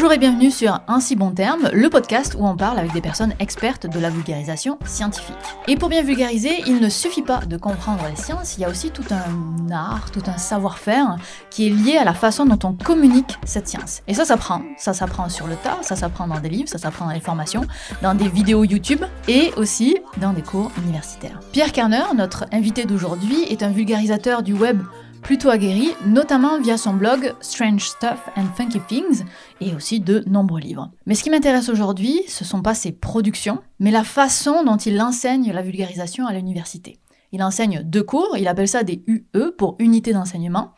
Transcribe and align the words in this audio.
Bonjour 0.00 0.14
et 0.14 0.18
bienvenue 0.18 0.50
sur 0.50 0.80
Un 0.88 0.98
si 0.98 1.14
bon 1.14 1.30
terme, 1.32 1.68
le 1.74 1.90
podcast 1.90 2.34
où 2.38 2.46
on 2.46 2.56
parle 2.56 2.78
avec 2.78 2.94
des 2.94 3.02
personnes 3.02 3.34
expertes 3.38 3.86
de 3.86 4.00
la 4.00 4.08
vulgarisation 4.08 4.78
scientifique. 4.86 5.36
Et 5.68 5.76
pour 5.76 5.90
bien 5.90 6.02
vulgariser, 6.02 6.62
il 6.66 6.80
ne 6.80 6.88
suffit 6.88 7.20
pas 7.20 7.40
de 7.40 7.58
comprendre 7.58 8.02
les 8.08 8.16
sciences, 8.16 8.56
il 8.56 8.62
y 8.62 8.64
a 8.64 8.70
aussi 8.70 8.90
tout 8.92 9.04
un 9.10 9.70
art, 9.70 10.10
tout 10.10 10.22
un 10.26 10.38
savoir-faire 10.38 11.18
qui 11.50 11.66
est 11.66 11.68
lié 11.68 11.98
à 11.98 12.04
la 12.04 12.14
façon 12.14 12.46
dont 12.46 12.58
on 12.66 12.72
communique 12.72 13.36
cette 13.44 13.68
science. 13.68 14.00
Et 14.08 14.14
ça 14.14 14.24
s'apprend, 14.24 14.62
ça 14.78 14.94
s'apprend 14.94 15.28
sur 15.28 15.46
le 15.46 15.56
tas, 15.56 15.76
ça 15.82 15.96
s'apprend 15.96 16.26
dans 16.26 16.40
des 16.40 16.48
livres, 16.48 16.70
ça 16.70 16.78
s'apprend 16.78 17.04
dans 17.04 17.12
les 17.12 17.20
formations, 17.20 17.66
dans 18.00 18.14
des 18.14 18.28
vidéos 18.30 18.64
YouTube 18.64 19.04
et 19.28 19.52
aussi 19.58 19.98
dans 20.16 20.32
des 20.32 20.40
cours 20.40 20.70
universitaires. 20.78 21.40
Pierre 21.52 21.72
Kerner, 21.72 22.04
notre 22.16 22.46
invité 22.52 22.86
d'aujourd'hui, 22.86 23.42
est 23.50 23.62
un 23.62 23.70
vulgarisateur 23.70 24.42
du 24.42 24.54
web 24.54 24.80
plutôt 25.22 25.50
aguerri, 25.50 25.90
notamment 26.06 26.60
via 26.60 26.76
son 26.76 26.94
blog 26.94 27.34
Strange 27.40 27.88
Stuff 27.88 28.28
and 28.36 28.46
Funky 28.56 28.80
Things 28.80 29.24
et 29.60 29.74
aussi 29.74 30.00
de 30.00 30.24
nombreux 30.26 30.60
livres. 30.60 30.90
Mais 31.06 31.14
ce 31.14 31.22
qui 31.22 31.30
m'intéresse 31.30 31.68
aujourd'hui, 31.68 32.20
ce 32.28 32.44
sont 32.44 32.62
pas 32.62 32.74
ses 32.74 32.92
productions, 32.92 33.58
mais 33.78 33.90
la 33.90 34.04
façon 34.04 34.64
dont 34.64 34.76
il 34.76 35.00
enseigne 35.00 35.52
la 35.52 35.62
vulgarisation 35.62 36.26
à 36.26 36.32
l'université. 36.32 36.98
Il 37.32 37.42
enseigne 37.42 37.82
deux 37.84 38.02
cours, 38.02 38.36
il 38.36 38.48
appelle 38.48 38.68
ça 38.68 38.82
des 38.82 39.04
UE 39.06 39.52
pour 39.56 39.76
unité 39.78 40.12
d'enseignement. 40.12 40.72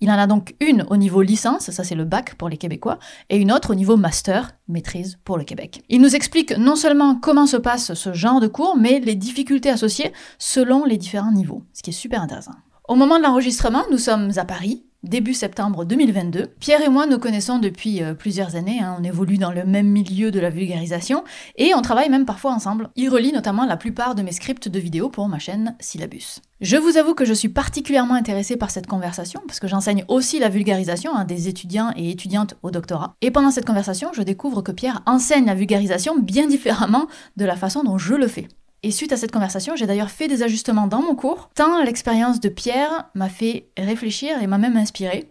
Il 0.00 0.10
en 0.10 0.18
a 0.18 0.26
donc 0.26 0.54
une 0.60 0.84
au 0.90 0.96
niveau 0.96 1.22
licence, 1.22 1.70
ça 1.70 1.82
c'est 1.82 1.94
le 1.94 2.04
bac 2.04 2.34
pour 2.34 2.50
les 2.50 2.58
Québécois, 2.58 2.98
et 3.30 3.38
une 3.38 3.50
autre 3.50 3.70
au 3.70 3.74
niveau 3.74 3.96
master, 3.96 4.52
maîtrise 4.68 5.18
pour 5.24 5.38
le 5.38 5.44
Québec. 5.44 5.82
Il 5.88 6.02
nous 6.02 6.14
explique 6.14 6.56
non 6.58 6.76
seulement 6.76 7.14
comment 7.14 7.46
se 7.46 7.56
passe 7.56 7.94
ce 7.94 8.12
genre 8.12 8.40
de 8.40 8.46
cours, 8.46 8.76
mais 8.76 9.00
les 9.00 9.14
difficultés 9.14 9.70
associées 9.70 10.12
selon 10.38 10.84
les 10.84 10.98
différents 10.98 11.32
niveaux, 11.32 11.62
ce 11.72 11.82
qui 11.82 11.90
est 11.90 11.94
super 11.94 12.20
intéressant. 12.20 12.52
Au 12.88 12.94
moment 12.94 13.18
de 13.18 13.24
l'enregistrement, 13.24 13.82
nous 13.90 13.98
sommes 13.98 14.30
à 14.36 14.44
Paris, 14.44 14.84
début 15.02 15.34
septembre 15.34 15.84
2022. 15.84 16.54
Pierre 16.60 16.82
et 16.82 16.88
moi 16.88 17.06
nous 17.06 17.18
connaissons 17.18 17.58
depuis 17.58 18.00
euh, 18.00 18.14
plusieurs 18.14 18.54
années, 18.54 18.78
hein. 18.80 18.96
on 19.00 19.02
évolue 19.02 19.38
dans 19.38 19.50
le 19.50 19.64
même 19.64 19.88
milieu 19.88 20.30
de 20.30 20.38
la 20.38 20.50
vulgarisation 20.50 21.24
et 21.56 21.74
on 21.74 21.82
travaille 21.82 22.08
même 22.10 22.26
parfois 22.26 22.52
ensemble. 22.52 22.90
Il 22.94 23.08
relie 23.08 23.32
notamment 23.32 23.66
la 23.66 23.76
plupart 23.76 24.14
de 24.14 24.22
mes 24.22 24.30
scripts 24.30 24.68
de 24.68 24.78
vidéos 24.78 25.08
pour 25.08 25.26
ma 25.26 25.40
chaîne 25.40 25.74
Syllabus. 25.80 26.38
Je 26.60 26.76
vous 26.76 26.96
avoue 26.96 27.14
que 27.14 27.24
je 27.24 27.34
suis 27.34 27.48
particulièrement 27.48 28.14
intéressée 28.14 28.56
par 28.56 28.70
cette 28.70 28.86
conversation 28.86 29.42
parce 29.48 29.58
que 29.58 29.66
j'enseigne 29.66 30.04
aussi 30.06 30.38
la 30.38 30.48
vulgarisation 30.48 31.12
à 31.16 31.24
des 31.24 31.48
étudiants 31.48 31.90
et 31.96 32.12
étudiantes 32.12 32.54
au 32.62 32.70
doctorat. 32.70 33.16
Et 33.20 33.32
pendant 33.32 33.50
cette 33.50 33.66
conversation, 33.66 34.10
je 34.12 34.22
découvre 34.22 34.62
que 34.62 34.70
Pierre 34.70 35.02
enseigne 35.06 35.46
la 35.46 35.56
vulgarisation 35.56 36.20
bien 36.20 36.46
différemment 36.46 37.08
de 37.36 37.44
la 37.46 37.56
façon 37.56 37.82
dont 37.82 37.98
je 37.98 38.14
le 38.14 38.28
fais. 38.28 38.46
Et 38.86 38.92
suite 38.92 39.10
à 39.12 39.16
cette 39.16 39.32
conversation, 39.32 39.74
j'ai 39.74 39.88
d'ailleurs 39.88 40.10
fait 40.10 40.28
des 40.28 40.44
ajustements 40.44 40.86
dans 40.86 41.02
mon 41.02 41.16
cours, 41.16 41.50
tant 41.56 41.82
l'expérience 41.82 42.38
de 42.38 42.48
Pierre 42.48 43.10
m'a 43.16 43.28
fait 43.28 43.66
réfléchir 43.76 44.40
et 44.40 44.46
m'a 44.46 44.58
même 44.58 44.76
inspiré. 44.76 45.28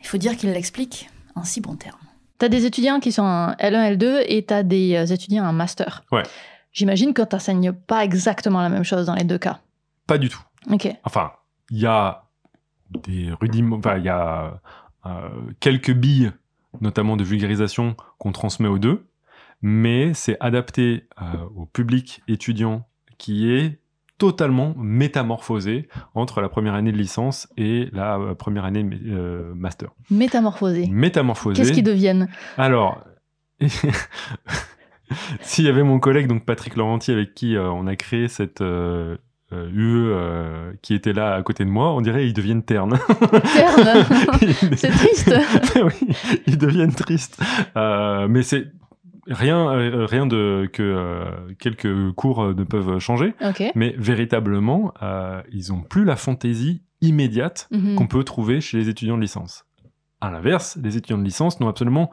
Il 0.00 0.06
faut 0.06 0.18
dire 0.18 0.36
qu'il 0.36 0.52
l'explique 0.52 1.10
en 1.34 1.42
si 1.42 1.60
bons 1.60 1.74
termes. 1.74 1.98
Tu 2.38 2.46
as 2.46 2.48
des 2.48 2.66
étudiants 2.66 3.00
qui 3.00 3.10
sont 3.10 3.24
en 3.24 3.50
L1, 3.54 3.96
L2 3.96 4.24
et 4.28 4.46
tu 4.46 4.54
as 4.54 4.62
des 4.62 4.94
euh, 4.94 5.04
étudiants 5.04 5.46
en 5.46 5.52
master. 5.52 6.04
Ouais. 6.12 6.22
J'imagine 6.70 7.12
que 7.12 7.22
tu 7.22 7.34
n'enseignes 7.34 7.72
pas 7.72 8.04
exactement 8.04 8.62
la 8.62 8.68
même 8.68 8.84
chose 8.84 9.06
dans 9.06 9.16
les 9.16 9.24
deux 9.24 9.38
cas. 9.38 9.58
Pas 10.06 10.18
du 10.18 10.28
tout. 10.28 10.42
Ok. 10.70 10.88
Enfin, 11.02 11.32
il 11.72 11.80
y 11.80 11.86
a 11.86 12.22
des 13.02 13.32
rudiments, 13.40 13.78
enfin, 13.78 13.96
il 13.98 14.04
y 14.04 14.08
a 14.08 14.60
euh, 15.06 15.28
quelques 15.58 15.92
billes, 15.92 16.30
notamment 16.80 17.16
de 17.16 17.24
vulgarisation, 17.24 17.96
qu'on 18.18 18.30
transmet 18.30 18.68
aux 18.68 18.78
deux 18.78 19.09
mais 19.62 20.14
c'est 20.14 20.36
adapté 20.40 21.04
euh, 21.20 21.24
au 21.56 21.66
public 21.66 22.22
étudiant 22.28 22.86
qui 23.18 23.52
est 23.52 23.78
totalement 24.18 24.74
métamorphosé 24.76 25.88
entre 26.14 26.40
la 26.40 26.48
première 26.48 26.74
année 26.74 26.92
de 26.92 26.96
licence 26.96 27.48
et 27.56 27.88
la 27.92 28.18
euh, 28.18 28.34
première 28.34 28.64
année 28.64 28.86
euh, 29.06 29.54
master. 29.54 29.90
Métamorphosé. 30.10 30.86
Métamorphosé. 30.88 31.62
Qu'est-ce 31.62 31.72
qu'ils 31.72 31.84
deviennent? 31.84 32.28
Alors, 32.58 33.02
s'il 35.40 35.64
y 35.64 35.68
avait 35.68 35.82
mon 35.82 35.98
collègue 35.98 36.26
donc 36.26 36.44
Patrick 36.44 36.76
Laurenti 36.76 37.12
avec 37.12 37.34
qui 37.34 37.56
on 37.58 37.86
a 37.86 37.96
créé 37.96 38.28
cette 38.28 38.62
UE 39.52 40.14
qui 40.80 40.94
était 40.94 41.12
là 41.12 41.34
à 41.34 41.42
côté 41.42 41.64
de 41.64 41.70
moi, 41.70 41.92
on 41.94 42.00
dirait 42.00 42.26
ils 42.26 42.32
deviennent 42.32 42.62
ternes. 42.62 42.98
Ternes 43.54 44.06
C'est 44.76 44.90
triste. 44.90 45.34
oui, 45.76 46.14
ils 46.46 46.56
deviennent 46.56 46.94
tristes. 46.94 47.42
mais 47.76 48.42
c'est 48.42 48.70
rien, 49.30 49.70
euh, 49.72 50.04
rien 50.06 50.26
de 50.26 50.68
que 50.72 50.82
euh, 50.82 51.24
quelques 51.58 52.12
cours 52.12 52.42
euh, 52.42 52.54
ne 52.54 52.64
peuvent 52.64 52.98
changer, 52.98 53.34
mais 53.74 53.94
véritablement, 53.98 54.92
ils 55.52 55.72
ont 55.72 55.80
plus 55.80 56.04
la 56.04 56.16
fantaisie 56.16 56.82
immédiate 57.00 57.68
Mhm. 57.70 57.94
qu'on 57.96 58.06
peut 58.06 58.24
trouver 58.24 58.60
chez 58.60 58.76
les 58.76 58.88
étudiants 58.88 59.16
de 59.16 59.22
licence. 59.22 59.64
À 60.20 60.30
l'inverse, 60.30 60.78
les 60.82 60.96
étudiants 60.98 61.16
de 61.18 61.24
licence 61.24 61.60
n'ont 61.60 61.68
absolument 61.68 62.10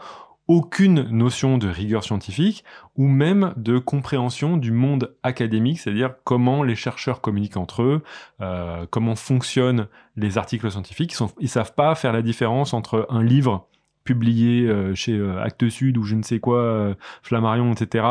aucune 0.48 1.02
notion 1.10 1.58
de 1.58 1.68
rigueur 1.68 2.06
scientifique 2.06 2.64
ou 2.96 3.06
même 3.10 3.54
de 3.58 3.80
compréhension 3.80 4.56
du 4.56 4.72
monde 4.72 5.14
académique, 5.24 5.78
c'est-à-dire 5.82 6.14
comment 6.24 6.64
les 6.64 6.76
chercheurs 6.76 7.20
communiquent 7.20 7.58
entre 7.58 7.82
eux, 7.84 8.02
euh, 8.40 8.86
comment 8.90 9.18
fonctionnent 9.18 9.88
les 10.16 10.38
articles 10.38 10.72
scientifiques. 10.72 11.14
Ils, 11.20 11.26
ils 11.42 11.50
savent 11.50 11.74
pas 11.74 11.94
faire 11.96 12.14
la 12.14 12.22
différence 12.22 12.74
entre 12.74 13.06
un 13.10 13.24
livre 13.24 13.68
publié 14.08 14.68
euh, 14.68 14.96
chez 14.96 15.18
euh, 15.18 15.44
Actes 15.44 15.68
Sud 15.70 15.98
ou 15.98 16.04
je 16.04 16.16
ne 16.16 16.24
sais 16.24 16.40
quoi, 16.40 16.60
euh, 16.60 16.96
Flammarion, 17.22 17.74
etc., 17.74 18.06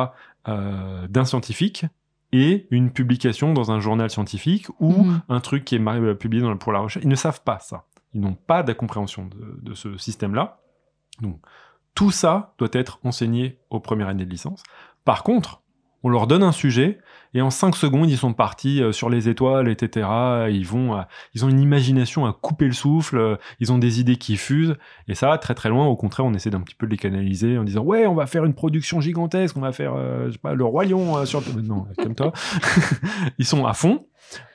d'un 0.46 1.24
scientifique 1.24 1.86
et 2.30 2.68
une 2.70 2.92
publication 2.92 3.52
dans 3.52 3.72
un 3.72 3.80
journal 3.80 4.08
scientifique 4.10 4.68
ou 4.78 4.92
Mhm. 4.92 5.22
un 5.28 5.40
truc 5.40 5.64
qui 5.64 5.74
est 5.74 6.14
publié 6.14 6.40
dans, 6.40 6.56
pour 6.56 6.70
la 6.72 6.78
recherche. 6.78 7.04
Ils 7.04 7.08
ne 7.08 7.16
savent 7.16 7.42
pas 7.42 7.58
ça. 7.58 7.86
Ils 8.14 8.20
n'ont 8.20 8.36
pas 8.36 8.62
de 8.62 8.72
compréhension 8.72 9.26
de, 9.26 9.58
de 9.60 9.74
ce 9.74 9.96
système-là. 9.96 10.60
Donc, 11.20 11.40
tout 11.96 12.12
ça 12.12 12.54
doit 12.58 12.68
être 12.72 13.00
enseigné 13.02 13.58
aux 13.70 13.80
premières 13.80 14.06
années 14.06 14.24
de 14.24 14.30
licence. 14.30 14.62
Par 15.04 15.24
contre, 15.24 15.62
on 16.02 16.08
leur 16.08 16.26
donne 16.26 16.42
un 16.42 16.52
sujet 16.52 16.98
et 17.34 17.42
en 17.42 17.50
5 17.50 17.76
secondes, 17.76 18.08
ils 18.08 18.16
sont 18.16 18.32
partis 18.32 18.82
euh, 18.82 18.92
sur 18.92 19.10
les 19.10 19.28
étoiles, 19.28 19.68
etc. 19.68 20.08
Ils 20.50 20.66
vont, 20.66 20.96
euh, 20.96 21.02
ils 21.34 21.44
ont 21.44 21.48
une 21.48 21.60
imagination 21.60 22.24
à 22.24 22.32
couper 22.32 22.66
le 22.66 22.72
souffle, 22.72 23.18
euh, 23.18 23.36
ils 23.60 23.72
ont 23.72 23.78
des 23.78 24.00
idées 24.00 24.16
qui 24.16 24.36
fusent 24.36 24.76
et 25.06 25.14
ça 25.14 25.28
va 25.28 25.38
très 25.38 25.54
très 25.54 25.68
loin. 25.68 25.86
Au 25.86 25.96
contraire, 25.96 26.24
on 26.24 26.32
essaie 26.32 26.50
d'un 26.50 26.60
petit 26.60 26.74
peu 26.74 26.86
de 26.86 26.92
les 26.92 26.96
canaliser 26.96 27.58
en 27.58 27.64
disant 27.64 27.82
ouais, 27.82 28.06
on 28.06 28.14
va 28.14 28.26
faire 28.26 28.44
une 28.44 28.54
production 28.54 29.00
gigantesque, 29.00 29.56
on 29.56 29.60
va 29.60 29.72
faire, 29.72 29.94
euh, 29.94 30.28
je 30.28 30.32
sais 30.32 30.38
pas, 30.38 30.54
le 30.54 30.64
roi 30.64 30.84
lion 30.84 31.16
euh, 31.16 31.24
sur 31.26 31.40
le... 31.40 31.60
non, 31.60 31.86
comme 31.98 32.14
toi. 32.14 32.32
ils 33.38 33.46
sont 33.46 33.66
à 33.66 33.74
fond, 33.74 34.06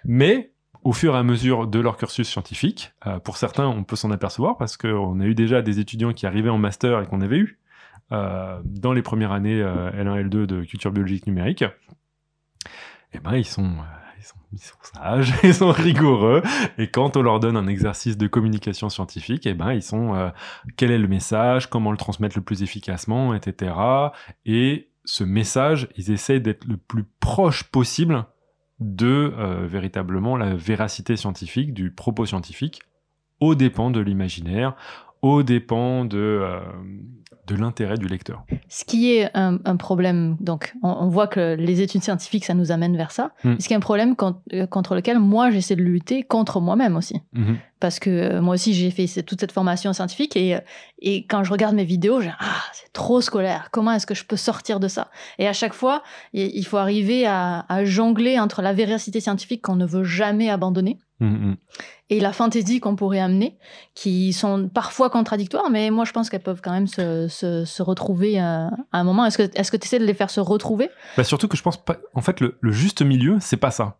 mais 0.03 0.51
au 0.83 0.93
fur 0.93 1.15
et 1.15 1.17
à 1.17 1.23
mesure 1.23 1.67
de 1.67 1.79
leur 1.79 1.97
cursus 1.97 2.27
scientifique, 2.27 2.93
euh, 3.05 3.19
pour 3.19 3.37
certains, 3.37 3.67
on 3.67 3.83
peut 3.83 3.95
s'en 3.95 4.11
apercevoir 4.11 4.57
parce 4.57 4.77
qu'on 4.77 5.19
a 5.19 5.25
eu 5.25 5.35
déjà 5.35 5.61
des 5.61 5.79
étudiants 5.79 6.13
qui 6.13 6.25
arrivaient 6.25 6.49
en 6.49 6.57
master 6.57 7.01
et 7.01 7.05
qu'on 7.05 7.21
avait 7.21 7.37
eu 7.37 7.59
dans 8.11 8.93
les 8.93 9.01
premières 9.01 9.31
années 9.31 9.61
euh, 9.61 9.91
L1, 9.91 10.27
L2 10.27 10.45
de 10.45 10.63
culture 10.63 10.91
biologique 10.91 11.27
numérique. 11.27 11.63
Eh 13.13 13.19
ben, 13.19 13.35
ils 13.35 13.45
sont, 13.45 13.65
euh, 13.65 14.23
ils 14.53 14.59
sont, 14.59 14.75
sages, 14.81 15.33
ils 15.43 15.53
sont 15.53 15.71
rigoureux, 15.71 16.41
et 16.77 16.89
quand 16.89 17.17
on 17.17 17.21
leur 17.21 17.39
donne 17.39 17.57
un 17.57 17.67
exercice 17.67 18.17
de 18.17 18.27
communication 18.27 18.89
scientifique, 18.89 19.45
eh 19.45 19.53
ben, 19.53 19.73
ils 19.73 19.83
sont, 19.83 20.15
euh, 20.15 20.29
quel 20.77 20.91
est 20.91 20.97
le 20.97 21.07
message, 21.07 21.69
comment 21.69 21.91
le 21.91 21.97
transmettre 21.97 22.37
le 22.37 22.43
plus 22.43 22.63
efficacement, 22.63 23.33
etc. 23.33 23.73
Et 24.45 24.89
ce 25.03 25.23
message, 25.23 25.89
ils 25.97 26.11
essaient 26.11 26.39
d'être 26.39 26.65
le 26.65 26.77
plus 26.77 27.03
proche 27.19 27.63
possible 27.63 28.25
de 28.79 29.33
euh, 29.37 29.67
véritablement 29.67 30.37
la 30.37 30.55
véracité 30.55 31.15
scientifique, 31.15 31.73
du 31.73 31.91
propos 31.91 32.25
scientifique, 32.25 32.81
aux 33.39 33.55
dépens 33.55 33.91
de 33.91 33.99
l'imaginaire, 33.99 34.75
aux 35.21 35.43
dépens 35.43 36.05
de, 36.05 36.17
euh, 36.17 36.59
de 37.47 37.55
l'intérêt 37.55 37.97
du 37.97 38.07
lecteur. 38.07 38.43
Ce 38.69 38.85
qui 38.85 39.13
est 39.13 39.29
un, 39.35 39.59
un 39.65 39.75
problème, 39.75 40.37
donc 40.39 40.73
on, 40.83 40.89
on 40.89 41.09
voit 41.09 41.27
que 41.27 41.55
les 41.55 41.81
études 41.81 42.03
scientifiques, 42.03 42.45
ça 42.45 42.53
nous 42.53 42.71
amène 42.71 42.95
vers 42.97 43.11
ça. 43.11 43.31
Mm. 43.43 43.55
Ce 43.59 43.67
qui 43.67 43.73
est 43.73 43.77
un 43.77 43.81
problème 43.81 44.15
euh, 44.53 44.65
contre 44.67 44.95
lequel 44.95 45.19
moi, 45.19 45.51
j'essaie 45.51 45.75
de 45.75 45.83
lutter 45.83 46.23
contre 46.23 46.59
moi-même 46.59 46.95
aussi. 46.95 47.21
Mhm. 47.33 47.57
Parce 47.79 47.99
que 47.99 48.09
euh, 48.09 48.41
moi 48.41 48.53
aussi, 48.55 48.73
j'ai 48.73 48.91
fait 48.91 49.23
toute 49.23 49.39
cette 49.39 49.51
formation 49.51 49.91
scientifique 49.93 50.35
et, 50.37 50.57
et 50.99 51.25
quand 51.25 51.43
je 51.43 51.51
regarde 51.51 51.75
mes 51.75 51.83
vidéos, 51.83 52.21
j'ai 52.21 52.31
Ah, 52.39 52.61
c'est 52.73 52.93
trop 52.93 53.21
scolaire. 53.21 53.69
Comment 53.71 53.91
est-ce 53.93 54.05
que 54.05 54.15
je 54.15 54.23
peux 54.23 54.37
sortir 54.37 54.79
de 54.79 54.87
ça? 54.87 55.09
Et 55.39 55.47
à 55.47 55.53
chaque 55.53 55.73
fois, 55.73 56.03
il 56.33 56.51
il 56.55 56.65
faut 56.65 56.77
arriver 56.77 57.25
à, 57.25 57.65
à 57.69 57.83
jongler 57.85 58.39
entre 58.39 58.61
la 58.61 58.73
véracité 58.73 59.19
scientifique 59.19 59.63
qu'on 59.63 59.75
ne 59.75 59.85
veut 59.85 60.03
jamais 60.03 60.49
abandonner 60.49 60.99
Mhm. 61.21 61.55
et 62.09 62.19
la 62.19 62.33
fantaisie 62.33 62.79
qu'on 62.81 62.95
pourrait 62.97 63.19
amener, 63.19 63.57
qui 63.95 64.33
sont 64.33 64.67
parfois 64.67 65.09
contradictoires, 65.09 65.69
mais 65.69 65.89
moi 65.91 66.03
je 66.03 66.11
pense 66.11 66.29
qu'elles 66.29 66.41
peuvent 66.43 66.61
quand 66.61 66.71
même 66.73 66.87
se, 66.87 67.27
se, 67.29 67.63
se 67.63 67.83
retrouver 67.83 68.39
euh, 68.41 68.67
à 68.91 68.99
un 68.99 69.03
moment. 69.03 69.25
Est-ce 69.25 69.37
que 69.71 69.77
tu 69.77 69.85
essaies 69.85 69.99
de 69.99 70.05
les 70.05 70.13
faire 70.15 70.29
se 70.29 70.39
retrouver? 70.41 70.89
Bah 71.15 71.23
surtout 71.23 71.47
que 71.47 71.55
je 71.55 71.61
pense 71.63 71.77
pas. 71.77 71.97
En 72.15 72.21
fait, 72.21 72.41
le, 72.41 72.57
le 72.59 72.71
juste 72.71 73.01
milieu, 73.01 73.37
c'est 73.39 73.57
pas 73.57 73.71
ça. 73.71 73.97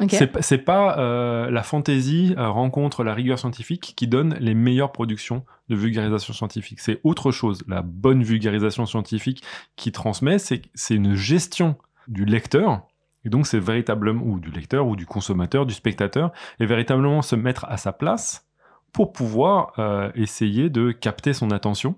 Ok. 0.00 0.16
C'est 0.40 0.58
pas- 0.58 0.98
euh, 0.98 1.50
la 1.50 1.62
fantaisie 1.62 2.34
euh, 2.38 2.48
rencontre 2.48 3.04
la 3.04 3.12
rigueur 3.12 3.38
scientifique 3.38 3.92
qui 3.96 4.06
donne 4.06 4.34
les 4.40 4.54
meilleures 4.54 4.92
productions 4.92 5.44
de 5.68 5.76
vulgarisation 5.76 6.32
scientifique. 6.32 6.80
C'est 6.80 7.00
autre 7.04 7.32
chose. 7.32 7.62
La 7.68 7.82
bonne 7.82 8.22
vulgarisation 8.22 8.86
scientifique 8.86 9.42
qui 9.76 9.92
transmet, 9.92 10.38
c'est 10.38 10.94
une 10.94 11.14
gestion 11.16 11.76
du 12.08 12.24
lecteur. 12.24 12.86
Et 13.24 13.28
donc, 13.28 13.46
c'est 13.46 13.60
véritablement, 13.60 14.22
ou 14.24 14.40
du 14.40 14.50
lecteur, 14.50 14.86
ou 14.86 14.96
du 14.96 15.04
consommateur, 15.06 15.66
du 15.66 15.74
spectateur, 15.74 16.32
et 16.58 16.66
véritablement 16.66 17.20
se 17.22 17.36
mettre 17.36 17.66
à 17.68 17.76
sa 17.76 17.92
place 17.92 18.46
pour 18.92 19.12
pouvoir 19.12 19.72
euh, 19.78 20.10
essayer 20.14 20.70
de 20.70 20.90
capter 20.92 21.32
son 21.32 21.50
attention 21.50 21.94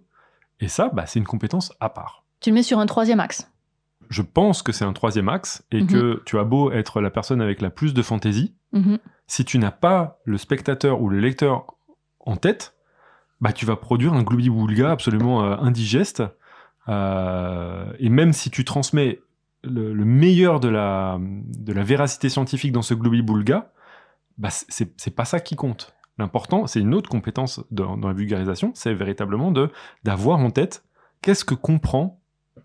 Et 0.60 0.68
ça, 0.68 0.90
bah, 0.92 1.06
c'est 1.06 1.18
une 1.18 1.24
compétence 1.26 1.72
à 1.80 1.88
part. 1.88 2.22
Tu 2.40 2.50
le 2.50 2.54
mets 2.54 2.62
sur 2.62 2.78
un 2.78 2.86
troisième 2.86 3.18
axe. 3.20 3.50
Je 4.10 4.22
pense 4.22 4.62
que 4.62 4.70
c'est 4.72 4.84
un 4.84 4.92
troisième 4.92 5.28
axe 5.28 5.64
et 5.72 5.80
Mhm. 5.82 5.86
que 5.88 6.22
tu 6.26 6.38
as 6.38 6.44
beau 6.44 6.70
être 6.70 7.00
la 7.00 7.10
personne 7.10 7.40
avec 7.40 7.60
la 7.60 7.70
plus 7.70 7.94
de 7.94 8.02
fantaisie, 8.02 8.54
Mhm. 8.72 8.98
si 9.26 9.44
tu 9.44 9.58
n'as 9.58 9.70
pas 9.70 10.18
le 10.24 10.38
spectateur 10.38 11.00
ou 11.00 11.08
le 11.08 11.18
lecteur 11.18 11.66
en 12.20 12.36
tête, 12.36 12.74
bah, 13.40 13.52
tu 13.52 13.64
vas 13.66 13.74
produire 13.76 14.12
un 14.12 14.22
gloubi-boulga 14.22 14.90
absolument 14.90 15.42
euh, 15.44 15.56
indigeste. 15.56 16.22
Euh, 16.88 17.92
et 17.98 18.08
même 18.08 18.32
si 18.32 18.50
tu 18.50 18.64
transmets 18.64 19.20
le, 19.64 19.92
le 19.92 20.04
meilleur 20.04 20.60
de 20.60 20.68
la, 20.68 21.18
de 21.20 21.72
la 21.72 21.82
véracité 21.82 22.28
scientifique 22.28 22.72
dans 22.72 22.82
ce 22.82 22.94
gloubi-boulga, 22.94 23.70
bah, 24.38 24.48
c'est 24.50 25.14
pas 25.14 25.24
ça 25.24 25.40
qui 25.40 25.56
compte. 25.56 25.94
L'important, 26.18 26.66
c'est 26.66 26.80
une 26.80 26.94
autre 26.94 27.08
compétence 27.08 27.60
dans, 27.70 27.96
dans 27.96 28.08
la 28.08 28.14
vulgarisation, 28.14 28.72
c'est 28.74 28.92
véritablement 28.94 29.50
de 29.50 29.70
d'avoir 30.04 30.38
en 30.38 30.50
tête 30.50 30.84
qu'est-ce 31.22 31.44
que 31.44 31.54
comprend 31.54 32.18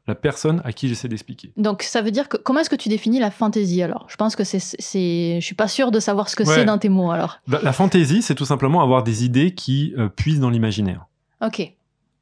la 0.05 0.15
personne 0.15 0.61
à 0.65 0.73
qui 0.73 0.89
j'essaie 0.89 1.07
d'expliquer. 1.07 1.53
Donc 1.55 1.81
ça 1.83 2.01
veut 2.01 2.11
dire 2.11 2.27
que 2.27 2.35
comment 2.38 2.59
est-ce 2.59 2.69
que 2.69 2.75
tu 2.75 2.89
définis 2.89 3.19
la 3.19 3.31
fantaisie 3.31 3.81
alors? 3.81 4.05
Je 4.09 4.17
pense 4.17 4.35
que 4.35 4.44
c'est 4.44 4.59
je 4.59 5.45
suis 5.45 5.55
pas 5.55 5.67
sûre 5.69 5.91
de 5.91 5.99
savoir 5.99 6.27
ce 6.29 6.35
que 6.35 6.44
Ouais. 6.44 6.55
c'est 6.55 6.65
dans 6.65 6.77
tes 6.77 6.89
mots 6.89 7.11
alors. 7.11 7.39
La, 7.47 7.61
la 7.61 7.71
fantaisie, 7.73 8.21
c'est 8.21 8.35
tout 8.35 8.45
simplement 8.45 8.81
avoir 8.81 9.03
des 9.03 9.23
idées 9.23 9.53
qui 9.53 9.94
euh, 9.97 10.09
puisent 10.09 10.39
dans 10.41 10.49
l'imaginaire. 10.49 11.05
OK. 11.45 11.73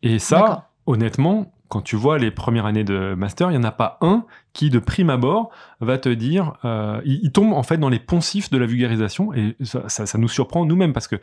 Et 0.04 0.19
ça, 0.19 0.69
honnêtement, 0.86 1.51
quand 1.69 1.81
tu 1.81 1.95
vois 1.95 2.17
les 2.19 2.31
premières 2.31 2.65
années 2.65 2.83
de 2.83 3.15
master, 3.15 3.50
il 3.51 3.57
n'y 3.57 3.65
en 3.65 3.67
a 3.67 3.71
pas 3.71 3.97
un 4.01 4.25
qui, 4.53 4.69
de 4.69 4.79
prime 4.79 5.09
abord, 5.09 5.50
va 5.79 5.97
te 5.97 6.09
dire. 6.09 6.53
euh, 6.65 7.01
il, 7.06 7.19
il 7.23 7.31
tombe 7.31 7.53
en 7.53 7.63
fait 7.63 7.77
dans 7.77 7.89
les 7.89 8.00
poncifs 8.00 8.50
de 8.51 8.57
la 8.57 8.65
vulgarisation 8.65 9.33
et 9.33 9.56
ça, 9.63 9.88
ça- 9.89 10.06
ça 10.06 10.17
nous 10.17 10.27
surprend 10.29 10.65
nous-mêmes 10.65 10.94
parce 10.94 11.07
que 11.07 11.17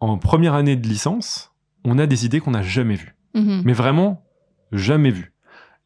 en 0.00 0.18
première 0.18 0.54
année 0.54 0.76
de 0.76 0.86
licence, 0.88 1.52
on 1.84 1.98
a 1.98 2.06
des 2.06 2.24
idées 2.26 2.40
qu'on 2.40 2.52
n'a 2.52 2.62
jamais 2.62 2.94
vues. 2.94 3.16
Mhm. 3.34 3.62
Mais 3.64 3.72
vraiment, 3.72 4.24
jamais 4.72 5.10
vues. 5.10 5.32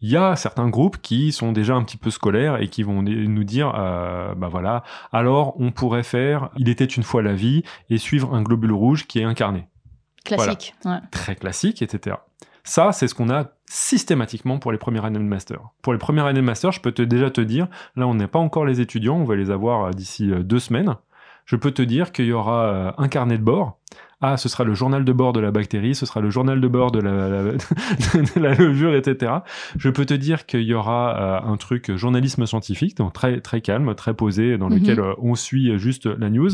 Il 0.02 0.10
y 0.10 0.16
a 0.18 0.36
certains 0.36 0.68
groupes 0.68 0.98
qui 1.00 1.32
sont 1.32 1.52
déjà 1.52 1.74
un 1.74 1.82
petit 1.82 1.96
peu 1.96 2.10
scolaires 2.10 2.60
et 2.60 2.68
qui 2.68 2.82
vont 2.82 3.02
nous 3.02 3.44
dire, 3.44 3.72
euh, 3.78 4.34
bah 4.34 4.48
voilà, 4.48 4.82
alors 5.10 5.54
on 5.58 5.72
pourrait 5.72 6.02
faire 6.02 6.50
Il 6.58 6.68
était 6.68 6.84
une 6.84 7.02
fois 7.02 7.22
la 7.22 7.32
vie 7.32 7.62
et 7.88 7.96
suivre 7.96 8.34
un 8.34 8.42
globule 8.42 8.72
rouge 8.72 9.06
qui 9.06 9.20
est 9.20 9.24
incarné 9.24 9.68
Classique. 10.24 10.74
Ouais. 10.84 10.98
très 11.10 11.34
classique, 11.36 11.80
etc. 11.82 12.16
Ça, 12.64 12.92
c'est 12.92 13.06
ce 13.08 13.14
qu'on 13.14 13.30
a 13.30 13.52
systématiquement 13.68 14.58
pour 14.58 14.72
les 14.72 14.78
premières 14.78 15.04
années 15.04 15.18
de 15.18 15.24
master. 15.24 15.60
Pour 15.82 15.92
les 15.92 15.98
premières 15.98 16.26
années 16.26 16.40
de 16.40 16.44
master, 16.44 16.72
je 16.72 16.80
peux 16.80 16.92
déjà 16.92 17.30
te 17.30 17.40
dire, 17.40 17.68
là, 17.96 18.06
on 18.06 18.14
n'est 18.14 18.28
pas 18.28 18.38
encore 18.38 18.64
les 18.64 18.80
étudiants, 18.80 19.16
on 19.16 19.24
va 19.24 19.36
les 19.36 19.50
avoir 19.50 19.86
euh, 19.86 19.90
d'ici 19.90 20.30
euh, 20.30 20.42
deux 20.42 20.60
semaines. 20.60 20.94
Je 21.44 21.56
peux 21.56 21.70
te 21.70 21.82
dire 21.82 22.12
qu'il 22.12 22.26
y 22.26 22.32
aura 22.32 22.66
euh, 22.66 22.92
un 22.98 23.08
carnet 23.08 23.38
de 23.38 23.42
bord. 23.42 23.78
Ah, 24.22 24.38
ce 24.38 24.48
sera 24.48 24.64
le 24.64 24.72
journal 24.72 25.04
de 25.04 25.12
bord 25.12 25.34
de 25.34 25.40
la 25.40 25.50
bactérie, 25.50 25.94
ce 25.94 26.06
sera 26.06 26.20
le 26.22 26.30
journal 26.30 26.58
de 26.60 26.68
bord 26.68 26.90
de 26.90 27.00
la, 27.00 27.28
la- 27.28 27.42
de 27.52 28.40
la 28.40 28.54
levure, 28.54 28.94
etc. 28.94 29.32
Je 29.76 29.90
peux 29.90 30.06
te 30.06 30.14
dire 30.14 30.46
qu'il 30.46 30.62
y 30.62 30.72
aura 30.72 31.42
euh, 31.44 31.52
un 31.52 31.56
truc 31.58 31.94
journalisme 31.96 32.46
scientifique, 32.46 32.96
donc 32.96 33.12
très, 33.12 33.40
très 33.42 33.60
calme, 33.60 33.94
très 33.94 34.14
posé, 34.14 34.56
dans 34.56 34.70
Mhm. 34.70 34.78
lequel 34.78 35.00
euh, 35.00 35.12
on 35.18 35.34
suit 35.34 35.76
juste 35.78 36.06
la 36.06 36.30
news, 36.30 36.48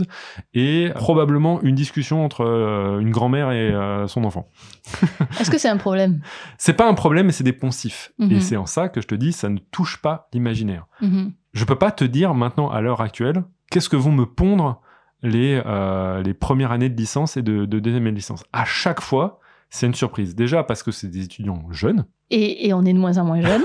et 0.55 0.91
probablement 0.97 1.62
une 1.62 1.76
discussion 1.76 2.25
entre 2.25 2.44
euh, 2.44 2.99
une 2.99 3.11
grand-mère 3.11 3.53
et 3.53 3.73
son 4.09 4.25
enfant. 4.25 4.49
Est-ce 5.41 5.50
que 5.50 5.59
c'est 5.59 5.69
un 5.69 5.76
problème? 5.76 6.20
C'est 6.59 6.73
pas 6.75 6.88
un 6.88 6.94
problème, 6.94 7.26
mais 7.26 7.32
c'est 7.32 7.44
des 7.44 7.53
poncifs. 7.53 8.12
Mhm. 8.19 8.32
Et 8.32 8.41
c'est 8.41 8.56
en 8.56 8.67
ça 8.67 8.88
que 8.88 9.00
je 9.00 9.06
te 9.06 9.14
dis, 9.14 9.32
ça 9.32 9.49
ne 9.49 9.59
touche 9.70 10.03
pas 10.03 10.29
l'imaginaire. 10.32 10.87
Mhm. 11.00 11.32
Je 11.53 11.64
peux 11.64 11.76
pas 11.76 11.93
te 11.93 12.05
dire 12.05 12.35
maintenant, 12.35 12.70
à 12.70 12.81
l'heure 12.81 13.00
actuelle, 13.03 13.44
qu'est-ce 13.70 13.88
que 13.88 13.97
vont 13.97 14.11
me 14.12 14.26
pondre 14.26 14.81
les, 15.22 15.60
euh, 15.64 16.22
les 16.22 16.34
premières 16.34 16.72
années 16.72 16.88
de 16.88 16.96
licence 16.96 17.36
et 17.36 17.42
de, 17.42 17.64
de 17.64 17.78
deuxième 17.80 18.02
année 18.02 18.12
de 18.12 18.16
licence. 18.16 18.44
À 18.52 18.64
chaque 18.64 19.00
fois, 19.00 19.38
c'est 19.70 19.86
une 19.86 19.94
surprise. 19.94 20.34
Déjà 20.34 20.62
parce 20.64 20.82
que 20.82 20.90
c'est 20.90 21.08
des 21.08 21.24
étudiants 21.24 21.64
jeunes. 21.70 22.04
Et, 22.30 22.66
et 22.69 22.72
on 22.74 22.82
est 22.84 22.92
de 22.92 22.98
moins 22.98 23.19
en 23.19 23.24
moins 23.24 23.40
jeunes. 23.42 23.62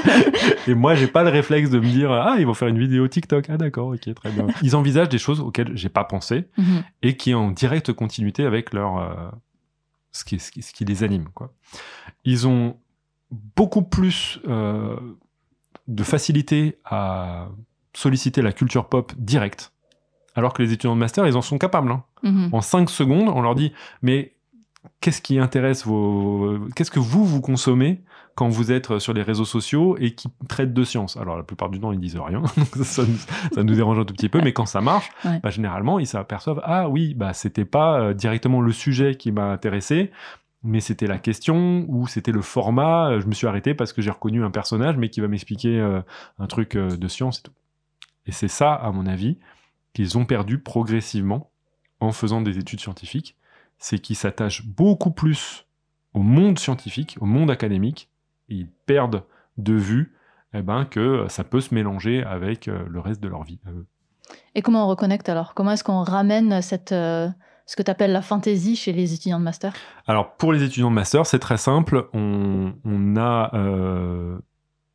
et 0.66 0.74
moi, 0.74 0.94
j'ai 0.94 1.06
pas 1.06 1.22
le 1.22 1.30
réflexe 1.30 1.70
de 1.70 1.78
me 1.78 1.86
dire, 1.86 2.10
ah, 2.10 2.36
ils 2.38 2.46
vont 2.46 2.54
faire 2.54 2.68
une 2.68 2.78
vidéo 2.78 3.06
TikTok. 3.06 3.46
Ah, 3.48 3.56
d'accord, 3.56 3.88
ok, 3.88 4.14
très 4.14 4.30
bien. 4.30 4.46
Ils 4.62 4.76
envisagent 4.76 5.08
des 5.10 5.18
choses 5.18 5.40
auxquelles 5.40 5.76
j'ai 5.76 5.88
pas 5.88 6.04
pensé 6.04 6.48
Mhm. 6.58 6.82
et 7.02 7.16
qui 7.16 7.30
est 7.30 7.34
en 7.34 7.50
directe 7.50 7.92
continuité 7.92 8.44
avec 8.44 8.72
leur 8.72 8.98
euh, 8.98 9.14
ce, 10.12 10.24
qui, 10.24 10.38
ce, 10.38 10.50
qui, 10.50 10.62
ce 10.62 10.72
qui 10.72 10.84
les 10.84 11.04
anime 11.04 11.28
quoi. 11.34 11.52
Ils 12.24 12.48
ont 12.48 12.76
beaucoup 13.54 13.82
plus 13.82 14.40
euh, 14.48 14.96
de 15.86 16.02
facilité 16.02 16.78
à 16.84 17.48
solliciter 17.94 18.40
la 18.42 18.52
culture 18.52 18.88
pop 18.88 19.12
directe, 19.18 19.72
alors 20.38 20.52
que 20.54 20.62
les 20.62 20.72
étudiants 20.72 20.94
de 20.94 21.00
master 21.00 21.26
ils 21.26 21.36
en 21.36 21.42
sont 21.42 21.58
capables. 21.58 21.90
hein. 21.90 22.02
Mhm. 22.22 22.48
En 22.52 22.60
5 22.60 22.88
secondes, 22.88 23.28
on 23.28 23.42
leur 23.42 23.54
dit 23.54 23.72
mais 24.02 24.32
qu'est-ce 25.00 25.20
qui 25.20 25.38
intéresse 25.38 25.84
vos 25.86 26.58
qu'est-ce 26.74 26.90
que 26.90 27.00
vous 27.00 27.24
vous 27.24 27.40
consommez 27.40 28.00
quand 28.34 28.48
vous 28.48 28.70
êtes 28.70 28.98
sur 29.00 29.12
les 29.12 29.22
réseaux 29.22 29.44
sociaux 29.44 29.96
et 29.98 30.14
qui 30.14 30.28
traite 30.48 30.72
de 30.72 30.84
science? 30.84 31.16
Alors 31.16 31.36
la 31.36 31.42
plupart 31.42 31.68
du 31.70 31.80
temps 31.80 31.92
ils 31.92 31.98
disent 32.00 32.16
rien, 32.18 32.40
donc 32.56 32.84
ça, 32.84 33.02
nous, 33.02 33.18
ça 33.52 33.62
nous 33.64 33.74
dérange 33.74 33.98
un 33.98 34.04
tout 34.04 34.14
petit 34.14 34.28
peu, 34.28 34.40
mais 34.42 34.52
quand 34.52 34.66
ça 34.66 34.80
marche, 34.80 35.10
Ouais. 35.24 35.40
bah, 35.42 35.50
généralement 35.50 35.98
ils 35.98 36.06
s'aperçoivent 36.06 36.60
ah 36.64 36.88
oui 36.88 37.14
bah 37.14 37.32
c'était 37.32 37.64
pas 37.64 38.00
euh, 38.00 38.14
directement 38.14 38.60
le 38.60 38.72
sujet 38.72 39.16
qui 39.16 39.32
m'a 39.32 39.50
intéressé, 39.50 40.12
mais 40.62 40.80
c'était 40.80 41.06
la 41.08 41.18
question 41.18 41.84
ou 41.88 42.06
c'était 42.06 42.32
le 42.32 42.42
format. 42.42 43.10
Euh, 43.10 43.20
Je 43.20 43.26
me 43.26 43.32
suis 43.34 43.46
arrêté 43.48 43.74
parce 43.74 43.92
que 43.92 44.02
j'ai 44.02 44.10
reconnu 44.10 44.44
un 44.44 44.50
personnage 44.52 44.96
mais 44.96 45.08
qui 45.10 45.20
va 45.20 45.26
m'expliquer 45.28 45.78
euh, 45.80 46.00
un 46.38 46.46
truc 46.46 46.76
euh, 46.76 46.96
de 46.96 47.08
science 47.08 47.40
et 47.40 47.42
tout. 47.42 47.52
Et 48.26 48.32
c'est 48.32 48.48
ça 48.48 48.72
à 48.74 48.90
mon 48.92 49.06
avis 49.06 49.38
qu'ils 49.98 50.16
ont 50.16 50.24
perdu 50.24 50.60
progressivement 50.60 51.50
en 51.98 52.12
faisant 52.12 52.40
des 52.40 52.56
études 52.56 52.78
scientifiques, 52.78 53.36
c'est 53.78 53.98
qu'ils 53.98 54.14
s'attachent 54.14 54.64
beaucoup 54.64 55.10
plus 55.10 55.66
au 56.14 56.20
monde 56.20 56.56
scientifique, 56.56 57.16
au 57.20 57.26
monde 57.26 57.50
académique, 57.50 58.08
et 58.48 58.54
ils 58.54 58.68
perdent 58.86 59.24
de 59.56 59.72
vue 59.72 60.14
eh 60.54 60.62
ben, 60.62 60.84
que 60.84 61.26
ça 61.28 61.42
peut 61.42 61.60
se 61.60 61.74
mélanger 61.74 62.22
avec 62.22 62.68
euh, 62.68 62.84
le 62.88 63.00
reste 63.00 63.20
de 63.20 63.26
leur 63.26 63.42
vie. 63.42 63.58
à 63.66 63.72
eux. 63.72 63.86
Et 64.54 64.62
comment 64.62 64.84
on 64.84 64.88
reconnecte 64.88 65.28
alors? 65.28 65.54
Comment 65.54 65.72
est-ce 65.72 65.82
qu'on 65.82 66.04
ramène 66.04 66.62
cette, 66.62 66.92
euh, 66.92 67.28
ce 67.66 67.74
que 67.74 67.82
tu 67.82 67.90
appelles 67.90 68.12
la 68.12 68.22
fantaisie 68.22 68.76
chez 68.76 68.92
les 68.92 69.14
étudiants 69.14 69.40
de 69.40 69.44
master? 69.44 69.74
Alors 70.06 70.36
pour 70.36 70.52
les 70.52 70.62
étudiants 70.62 70.90
de 70.90 70.94
master, 70.94 71.26
c'est 71.26 71.40
très 71.40 71.56
simple. 71.56 72.08
On, 72.12 72.72
on 72.84 73.16
a 73.16 73.50
euh, 73.54 74.38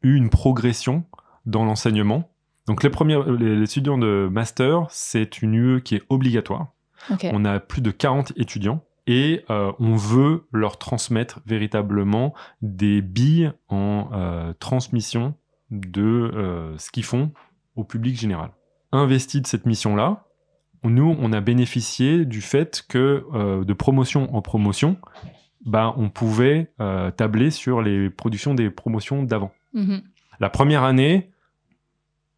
eu 0.01 0.15
une 0.15 0.29
progression 0.29 1.03
dans 1.45 1.65
l'enseignement. 1.65 2.29
Donc 2.67 2.83
les, 2.83 2.89
premiers, 2.89 3.19
les, 3.39 3.57
les 3.57 3.63
étudiants 3.63 3.97
de 3.97 4.29
master, 4.31 4.85
c'est 4.89 5.41
une 5.41 5.53
UE 5.53 5.81
qui 5.81 5.95
est 5.95 6.03
obligatoire. 6.09 6.73
On 7.31 7.45
a 7.45 7.59
plus 7.59 7.81
de 7.81 7.91
40 7.91 8.33
étudiants 8.37 8.81
et 9.07 9.43
euh, 9.49 9.71
on 9.79 9.95
veut 9.95 10.47
leur 10.51 10.77
transmettre 10.77 11.41
véritablement 11.45 12.33
des 12.61 13.01
billes 13.01 13.51
en 13.67 14.09
euh, 14.13 14.53
transmission 14.59 15.35
de 15.71 16.01
euh, 16.01 16.77
ce 16.77 16.91
qu'ils 16.91 17.03
font 17.03 17.31
au 17.75 17.83
public 17.83 18.17
général. 18.17 18.51
Investi 18.91 19.41
de 19.41 19.47
cette 19.47 19.65
mission-là, 19.65 20.25
nous, 20.83 21.15
on 21.19 21.33
a 21.33 21.41
bénéficié 21.41 22.25
du 22.25 22.41
fait 22.41 22.83
que 22.87 23.25
de 23.63 23.73
promotion 23.73 24.35
en 24.35 24.41
promotion, 24.41 24.97
bah, 25.65 25.93
on 25.95 26.09
pouvait 26.09 26.73
tabler 27.15 27.51
sur 27.51 27.81
les 27.81 28.09
productions 28.09 28.53
des 28.53 28.69
promotions 28.69 29.23
d'avant. 29.23 29.53
Mhm. 29.73 30.01
La 30.41 30.49
première 30.49 30.83
année, 30.83 31.31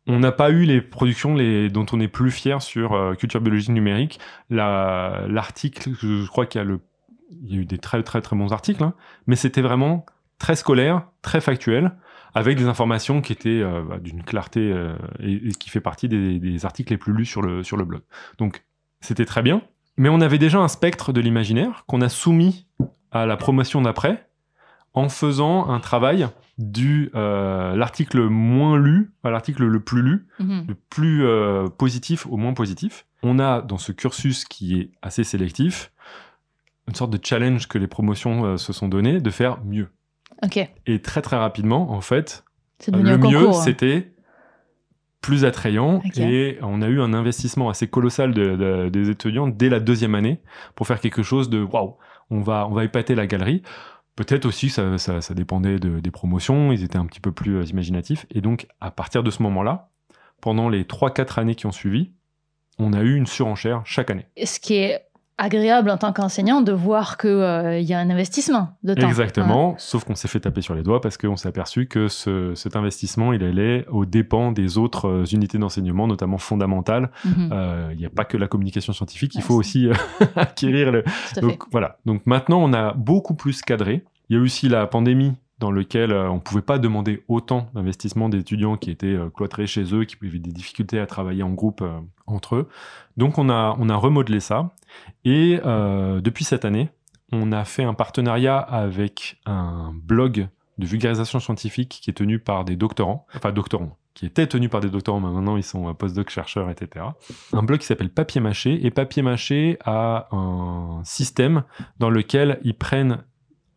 on 0.07 0.19
n'a 0.19 0.31
pas 0.31 0.51
eu 0.51 0.63
les 0.65 0.81
productions 0.81 1.35
dont 1.35 1.85
on 1.91 1.99
est 1.99 2.07
plus 2.07 2.31
fier 2.31 2.61
sur 2.61 2.93
euh, 2.93 3.15
culture 3.15 3.41
biologique 3.41 3.69
numérique. 3.69 4.19
La- 4.49 5.25
L'article, 5.27 5.91
je, 5.99 6.27
crois 6.27 6.45
qu'il 6.45 6.61
y 6.61 6.65
a 6.65 7.57
eu 7.57 7.65
des 7.65 7.77
très 7.77 8.03
très 8.03 8.21
très 8.21 8.35
bons 8.35 8.51
articles, 8.53 8.83
hein, 8.83 8.93
mais 9.27 9.35
c'était 9.35 9.61
vraiment 9.61 10.05
très 10.37 10.55
scolaire, 10.55 11.07
très 11.21 11.41
factuel, 11.41 11.91
avec 12.33 12.57
des 12.57 12.67
informations 12.67 13.21
qui 13.21 13.33
étaient 13.33 13.61
euh, 13.61 13.81
bah, 13.81 13.97
d'une 13.99 14.23
clarté 14.23 14.59
euh, 14.59 14.95
et, 15.19 15.49
et 15.49 15.51
qui 15.51 15.69
fait 15.69 15.81
partie 15.81 16.07
des, 16.07 16.39
des 16.39 16.65
articles 16.65 16.91
les 16.91 16.97
plus 16.97 17.13
lus 17.13 17.25
sur 17.25 17.41
le 17.41 17.63
sur 17.63 17.77
le 17.77 17.85
blog. 17.85 18.01
Donc 18.37 18.63
c'était 19.01 19.25
très 19.25 19.41
bien, 19.41 19.61
mais 19.97 20.09
on 20.09 20.21
avait 20.21 20.37
déjà 20.37 20.59
un 20.59 20.67
spectre 20.67 21.13
de 21.13 21.21
l'imaginaire 21.21 21.83
qu'on 21.87 22.01
a 22.01 22.09
soumis 22.09 22.67
à 23.11 23.25
la 23.25 23.37
promotion 23.37 23.81
d'après 23.81 24.27
en 24.93 25.09
faisant 25.09 25.69
un 25.69 25.79
travail 25.79 26.27
du 26.57 27.11
euh, 27.15 27.75
l'article 27.75 28.21
moins 28.29 28.77
lu 28.77 29.11
à 29.23 29.29
l'article 29.29 29.65
le 29.65 29.79
plus 29.81 30.01
lu, 30.01 30.27
Mhm. 30.39 30.65
le 30.69 30.75
plus 30.89 31.25
euh, 31.25 31.67
positif 31.67 32.25
au 32.27 32.37
moins 32.37 32.53
positif. 32.53 33.05
On 33.23 33.39
a 33.39 33.61
dans 33.61 33.77
ce 33.77 33.91
cursus 33.91 34.45
qui 34.45 34.79
est 34.79 34.91
assez 35.01 35.23
sélectif 35.23 35.91
une 36.87 36.93
sorte 36.95 37.11
de 37.11 37.19
challenge 37.21 37.67
que 37.67 37.77
les 37.77 37.87
promotions 37.87 38.45
euh, 38.45 38.57
se 38.57 38.71
sont 38.71 38.87
donné 38.87 39.19
de 39.19 39.29
faire 39.31 39.57
mieux. 39.65 39.89
Ok. 40.43 40.59
Et 40.85 41.01
très 41.01 41.21
très 41.21 41.37
rapidement, 41.37 41.91
en 41.91 42.01
fait, 42.01 42.43
le 43.01 43.17
mieux 43.31 43.45
c'était 43.53 44.11
plus 45.21 45.43
attrayant 45.43 46.01
et 46.21 46.59
on 46.61 46.81
a 46.83 46.87
eu 46.87 47.01
un 47.01 47.13
investissement 47.13 47.69
assez 47.69 47.87
colossal 47.87 48.33
de- 48.33 48.55
de- 48.55 48.89
des 48.89 49.09
étudiants 49.09 49.47
dès 49.47 49.69
la 49.69 49.79
deuxième 49.79 50.13
année 50.13 50.39
pour 50.75 50.85
faire 50.85 50.99
quelque 50.99 51.23
chose 51.23 51.49
de 51.49 51.63
waouh, 51.63 51.95
on 52.29 52.41
va 52.41 52.67
on 52.69 52.73
va 52.73 52.83
épater 52.83 53.15
la 53.15 53.25
galerie. 53.25 53.63
Peut-être 54.15 54.45
aussi 54.45 54.69
ça, 54.69 54.97
dépendait 55.33 55.77
de- 55.79 55.99
des 55.99 56.11
promotions, 56.11 56.71
ils 56.71 56.83
étaient 56.83 56.97
un 56.97 57.05
petit 57.05 57.19
peu 57.19 57.31
plus 57.31 57.57
euh, 57.57 57.63
imaginatifs 57.65 58.25
et 58.31 58.41
donc 58.41 58.67
à 58.79 58.91
partir 58.91 59.23
de 59.23 59.29
ce 59.31 59.43
moment-là, 59.43 59.89
pendant 60.41 60.69
les 60.69 60.83
3-4 60.85 61.39
années 61.39 61.55
qui 61.55 61.65
ont 61.65 61.71
suivi, 61.71 62.11
on 62.79 62.93
a 62.93 63.01
eu 63.01 63.15
une 63.15 63.25
surenchère 63.25 63.81
chaque 63.85 64.09
année. 64.09 64.25
Agréable 65.37 65.89
en 65.89 65.97
tant 65.97 66.13
qu'enseignant 66.13 66.61
de 66.61 66.71
voir 66.71 67.17
qu'il 67.17 67.29
euh, 67.29 67.79
y 67.79 67.93
a 67.93 67.99
un 67.99 68.09
investissement 68.09 68.69
de 68.83 68.93
temps. 68.93 69.07
Exactement, 69.07 69.75
sauf 69.77 70.05
qu'on 70.05 70.15
s'est 70.15 70.27
fait 70.29 70.39
taper 70.39 70.61
sur 70.61 70.75
les 70.75 70.83
doigts 70.83 71.01
parce 71.01 71.17
qu'on 71.17 71.35
s'est 71.35 71.49
aperçu 71.49 71.87
que 71.87 72.07
ce, 72.07 72.55
cet 72.55 72.75
investissement, 72.75 73.33
il 73.33 73.43
allait 73.43 73.85
aux 73.89 74.05
dépens 74.05 74.51
des 74.51 74.77
autres 74.77 75.07
euh, 75.07 75.25
unités 75.25 75.57
d'enseignement, 75.57 76.07
notamment 76.07 76.37
fondamentales. 76.37 77.11
Mhm. 77.25 77.49
Euh, 77.51 77.89
Il 77.93 77.97
n'y 77.97 78.05
a 78.05 78.09
pas 78.09 78.23
que 78.23 78.37
la 78.37 78.47
communication 78.47 78.93
scientifique, 78.93 79.33
il 79.35 79.39
Ouais, 79.39 79.43
faut 79.43 79.55
aussi 79.55 79.87
euh, 79.87 79.93
acquérir 80.35 80.91
le... 80.91 81.03
Fait. 81.05 81.41
Voilà, 81.71 81.97
donc 82.05 82.21
maintenant 82.25 82.59
on 82.61 82.73
a 82.73 82.93
beaucoup 82.93 83.33
plus 83.35 83.61
cadré. 83.61 84.03
Il 84.29 84.37
y 84.37 84.39
a 84.39 84.41
aussi 84.41 84.69
la 84.69 84.87
pandémie 84.87 85.33
dans 85.59 85.71
lequel 85.71 86.11
euh, 86.11 86.29
on 86.29 86.39
pouvait 86.39 86.61
pas 86.61 86.79
demander 86.79 87.23
autant 87.27 87.69
d'investissement 87.73 88.29
des 88.29 88.39
étudiants 88.39 88.75
qui 88.75 88.91
étaient 88.91 89.07
euh, 89.07 89.29
cloîtrés 89.29 89.67
chez 89.67 89.93
eux, 89.93 90.03
qui 90.03 90.17
avaient 90.21 90.39
des 90.39 90.51
difficultés 90.51 90.99
à 90.99 91.05
travailler 91.05 91.43
en 91.43 91.51
groupe 91.51 91.81
euh, 91.81 91.99
entre 92.27 92.55
eux. 92.55 92.69
Donc 93.15 93.37
on 93.37 93.49
a, 93.49 93.71
remodelé 93.95 94.39
ça. 94.39 94.73
Et 95.23 95.57
depuis 95.57 96.43
cette 96.43 96.65
année, 96.65 96.89
on 97.31 97.51
a 97.51 97.63
fait 97.65 97.83
un 97.83 97.93
partenariat 97.93 98.57
avec 98.57 99.39
un 99.45 99.93
blog 99.93 100.47
de 100.77 100.85
vulgarisation 100.85 101.39
scientifique 101.39 101.99
qui 102.01 102.09
est 102.09 102.13
tenu 102.13 102.39
par 102.39 102.65
des 102.65 102.75
doctorants, 102.75 103.25
enfin 103.35 103.51
doctorants, 103.51 103.97
qui 104.13 104.25
était 104.25 104.47
tenu 104.47 104.67
par 104.69 104.81
des 104.81 104.89
doctorants, 104.89 105.19
mais 105.21 105.29
maintenant 105.29 105.55
ils 105.55 105.63
sont 105.63 105.93
postdoc 105.93 106.29
chercheurs, 106.29 106.69
etc. 106.69 107.05
Un 107.53 107.63
blog 107.63 107.79
qui 107.79 107.85
s'appelle 107.85 108.09
Papier 108.09 108.41
Mâché, 108.41 108.85
et 108.85 108.91
Papier 108.91 109.21
Mâché 109.21 109.77
a 109.85 110.27
un 110.31 111.01
système 111.05 111.63
dans 111.99 112.09
lequel 112.09 112.59
ils 112.63 112.77
prennent 112.77 113.23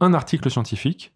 un 0.01 0.15
article 0.15 0.51
scientifique 0.51 1.13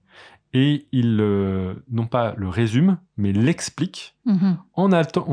et 0.52 0.86
ils, 0.92 1.18
euh, 1.20 1.74
non 1.90 2.06
pas 2.06 2.34
le 2.36 2.48
résument, 2.48 2.98
mais 3.16 3.32
l'expliquent 3.32 4.16
Mhm. 4.26 4.58
en, 4.74 4.92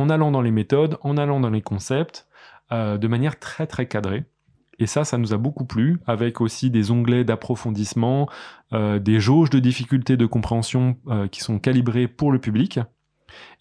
allant 0.09 0.31
dans 0.31 0.41
les 0.41 0.51
méthodes, 0.51 0.97
en 1.01 1.17
allant 1.17 1.39
dans 1.39 1.49
les 1.49 1.61
concepts, 1.61 2.27
euh, 2.71 2.97
de 2.97 3.07
manière 3.07 3.39
très 3.39 3.67
très 3.67 3.87
cadrée. 3.87 4.25
Et 4.81 4.87
ça, 4.87 5.03
ça 5.03 5.17
nous 5.17 5.33
a 5.33 5.37
beaucoup 5.37 5.65
plu, 5.65 5.99
avec 6.07 6.39
aussi 6.39 6.71
des 6.71 6.89
onglets 6.89 7.25
d'approfondissement, 7.25 8.29
euh, 8.71 8.97
des 8.99 9.19
jauges 9.19 9.49
de 9.49 9.59
difficulté 9.59 10.15
de 10.15 10.25
compréhension 10.25 10.97
qui 11.31 11.41
sont 11.41 11.59
calibrées 11.59 12.07
pour 12.07 12.31
le 12.31 12.39
public. 12.39 12.79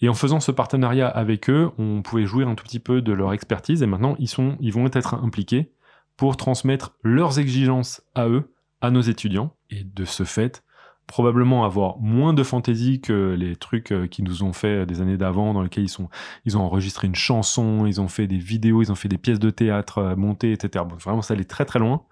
Et 0.00 0.08
en 0.08 0.14
faisant 0.14 0.38
ce 0.38 0.52
partenariat 0.52 1.08
avec 1.08 1.50
eux, 1.50 1.70
on 1.76 2.02
pouvait 2.02 2.24
jouir 2.24 2.48
un 2.48 2.54
tout 2.54 2.64
petit 2.64 2.78
peu 2.78 3.02
de 3.02 3.12
leur 3.12 3.32
expertise. 3.32 3.82
Et 3.82 3.86
maintenant, 3.86 4.14
ils, 4.20 4.28
sont, 4.28 4.56
ils 4.60 4.72
vont 4.72 4.86
être 4.86 5.14
impliqués 5.14 5.72
pour 6.16 6.36
transmettre 6.36 6.94
leurs 7.02 7.38
exigences 7.38 8.00
à 8.14 8.28
eux, 8.28 8.52
à 8.80 8.90
nos 8.90 9.00
étudiants. 9.00 9.54
Et 9.70 9.82
de 9.84 10.04
ce 10.04 10.22
fait, 10.24 10.62
probablement 11.08 11.64
avoir 11.64 11.98
moins 11.98 12.34
de 12.34 12.44
fantaisie 12.44 13.00
que 13.00 13.34
les 13.36 13.56
trucs 13.56 13.90
euh, 13.90 14.06
qu'ils 14.06 14.24
nous 14.24 14.44
ont 14.44 14.52
fait 14.52 14.86
des 14.86 15.00
années 15.00 15.16
d'avant, 15.16 15.54
dans 15.54 15.62
lesquels 15.62 15.84
ils, 15.84 15.88
sont, 15.88 16.08
ils 16.44 16.56
ont 16.56 16.60
enregistré 16.60 17.08
une 17.08 17.16
chanson, 17.16 17.86
ils 17.86 18.00
ont 18.00 18.06
fait 18.08 18.28
des 18.28 18.38
vidéos, 18.38 18.82
ils 18.82 18.92
ont 18.92 18.94
fait 18.94 19.08
des 19.08 19.18
pièces 19.18 19.40
de 19.40 19.50
théâtre 19.50 19.98
euh, 19.98 20.16
montées, 20.16 20.52
etc. 20.52 20.84
Bon, 20.88 20.94
vraiment, 20.96 21.22
ça 21.22 21.34
allait 21.34 21.44
très 21.44 21.64
très 21.64 21.80
loin. 21.80 22.02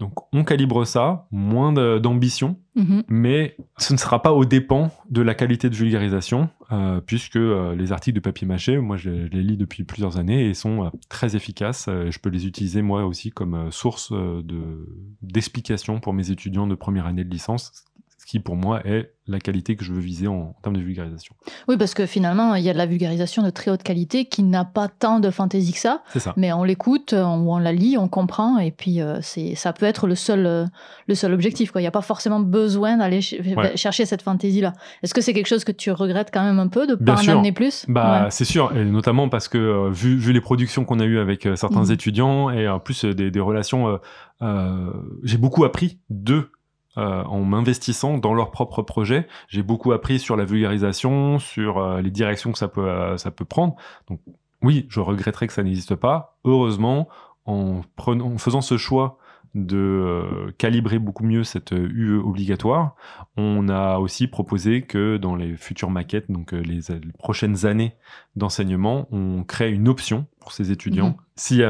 Donc, 0.00 0.12
on 0.32 0.44
calibre 0.44 0.86
ça, 0.86 1.26
moins 1.30 1.72
d'ambition, 1.72 2.56
Mhm. 2.76 3.02
mais 3.08 3.56
ce 3.78 3.92
ne 3.92 3.98
sera 3.98 4.22
pas 4.22 4.32
au 4.32 4.44
dépens 4.44 4.90
de 5.10 5.20
la 5.20 5.34
qualité 5.34 5.68
de 5.68 5.74
vulgarisation, 5.74 6.48
euh, 6.72 7.00
puisque 7.04 7.36
euh, 7.36 7.74
les 7.74 7.92
articles 7.92 8.14
de 8.14 8.20
papier 8.20 8.46
mâché, 8.46 8.78
moi 8.78 8.96
je, 8.96 9.26
je 9.26 9.30
les 9.30 9.42
lis 9.42 9.56
depuis 9.56 9.84
plusieurs 9.84 10.18
années 10.18 10.48
et 10.48 10.54
sont 10.54 10.84
euh, 10.86 10.88
très 11.08 11.36
efficaces. 11.36 11.86
Euh, 11.88 12.10
je 12.10 12.18
peux 12.18 12.30
les 12.30 12.46
utiliser 12.46 12.80
moi 12.80 13.04
aussi 13.04 13.30
comme 13.30 13.54
euh, 13.54 13.70
source 13.70 14.10
euh, 14.12 14.40
de 14.42 14.88
d'explication 15.20 16.00
pour 16.00 16.12
mes 16.14 16.30
étudiants 16.30 16.66
de 16.66 16.74
première 16.74 17.06
année 17.06 17.24
de 17.24 17.30
licence, 17.30 17.72
ce 17.74 17.89
qui 18.30 18.38
pour 18.38 18.54
moi 18.54 18.80
est 18.86 19.12
la 19.26 19.40
qualité 19.40 19.74
que 19.74 19.84
je 19.84 19.92
veux 19.92 20.00
viser 20.00 20.26
en, 20.28 20.34
en 20.34 20.56
termes 20.62 20.76
de 20.76 20.82
vulgarisation. 20.82 21.34
Oui, 21.68 21.76
parce 21.76 21.94
que 21.94 22.06
finalement, 22.06 22.54
il 22.54 22.62
y 22.64 22.70
a 22.70 22.72
de 22.72 22.78
la 22.78 22.86
vulgarisation 22.86 23.42
de 23.42 23.50
très 23.50 23.70
haute 23.70 23.82
qualité 23.82 24.24
qui 24.26 24.42
n'a 24.44 24.64
pas 24.64 24.86
tant 24.88 25.18
de 25.18 25.30
fantaisie 25.30 25.72
que 25.72 25.78
ça, 25.78 26.02
C'est 26.12 26.20
ça. 26.20 26.32
mais 26.36 26.52
on 26.52 26.62
l'écoute, 26.62 27.12
on- 27.12 27.38
ou 27.40 27.52
on 27.52 27.58
la 27.58 27.72
lit, 27.72 27.96
on 27.98 28.06
comprend, 28.08 28.58
et 28.58 28.70
puis 28.70 29.00
euh, 29.00 29.18
c'est, 29.20 29.54
ça 29.56 29.72
peut 29.72 29.86
être 29.86 30.06
le 30.06 30.14
seul, 30.14 30.46
euh, 30.46 30.64
le 31.08 31.14
seul 31.16 31.32
objectif. 31.32 31.72
quoi. 31.72 31.80
Il 31.80 31.84
n'y 31.84 31.88
a 31.88 31.92
pas 31.92 32.02
forcément 32.02 32.38
besoin 32.40 32.96
d'aller 32.98 33.20
ch- 33.20 33.40
Ouais. 33.56 33.76
chercher 33.76 34.04
cette 34.06 34.22
fantaisie-là. 34.22 34.72
Est-ce 35.02 35.12
que 35.14 35.20
c'est 35.20 35.32
quelque 35.32 35.46
chose 35.48 35.64
que 35.64 35.72
tu 35.72 35.90
regrettes 35.90 36.30
quand 36.32 36.44
même 36.44 36.58
un 36.60 36.68
peu 36.68 36.86
de 36.86 36.94
Bien 36.94 37.14
pas 37.14 37.22
en 37.22 37.28
amener 37.28 37.52
plus? 37.52 37.84
Bah, 37.88 38.24
Ouais. 38.24 38.30
c'est 38.30 38.44
sûr, 38.44 38.76
et 38.76 38.84
notamment 38.84 39.28
parce 39.28 39.48
que 39.48 39.58
euh, 39.58 39.90
vu, 39.90 40.16
vu 40.16 40.32
les 40.32 40.40
productions 40.40 40.84
qu'on 40.84 41.00
a 41.00 41.04
eues 41.04 41.18
avec 41.18 41.46
euh, 41.46 41.56
certains 41.56 41.84
Mhm. 41.86 41.90
étudiants 41.92 42.50
et 42.50 42.68
en 42.68 42.78
plus 42.80 43.04
euh, 43.04 43.12
des, 43.14 43.30
des 43.32 43.40
relations, 43.40 43.88
euh, 43.88 43.96
euh, 44.42 44.92
j'ai 45.24 45.36
beaucoup 45.38 45.64
appris 45.64 45.98
d'eux 46.10 46.50
euh, 46.98 47.22
en 47.22 47.44
m'investissant 47.44 48.18
dans 48.18 48.34
leurs 48.34 48.50
propres 48.50 48.82
projets. 48.82 49.28
J'ai 49.46 49.62
beaucoup 49.62 49.92
appris 49.92 50.18
sur 50.18 50.36
la 50.36 50.44
vulgarisation, 50.44 51.38
sur 51.38 51.78
euh, 51.78 52.00
les 52.00 52.10
directions 52.10 52.50
que 52.50 52.58
ça 52.58 52.66
peut 52.66 52.88
euh, 52.88 53.16
ça 53.16 53.30
peut 53.30 53.44
prendre. 53.44 53.76
Donc 54.08 54.20
oui, 54.60 54.86
je 54.88 54.98
regretterais 54.98 55.46
que 55.46 55.52
ça 55.52 55.62
n'existe 55.62 55.94
pas. 55.94 56.36
Heureusement, 56.44 57.08
en 57.44 57.82
prenant, 57.94 58.26
en 58.26 58.38
faisant 58.38 58.60
ce 58.60 58.76
choix 58.76 59.18
de 59.54 60.52
calibrer 60.58 60.98
beaucoup 60.98 61.22
mieux 61.22 61.44
cette 61.44 61.70
UE 61.70 62.18
obligatoire, 62.18 62.96
on 63.36 63.68
a 63.68 63.98
aussi 63.98 64.26
proposé 64.26 64.82
que 64.82 65.16
dans 65.16 65.36
les 65.36 65.56
futures 65.56 65.90
maquettes, 65.90 66.28
donc 66.28 66.50
les, 66.52 66.80
les 66.88 67.12
prochaines 67.18 67.66
années 67.66 67.94
d'enseignement, 68.34 69.06
on 69.12 69.44
crée 69.44 69.70
une 69.70 69.88
option 69.88 70.26
pour 70.40 70.52
ces 70.52 70.72
étudiants. 70.72 71.10
Mhm. 71.10 71.16
Si, 71.36 71.62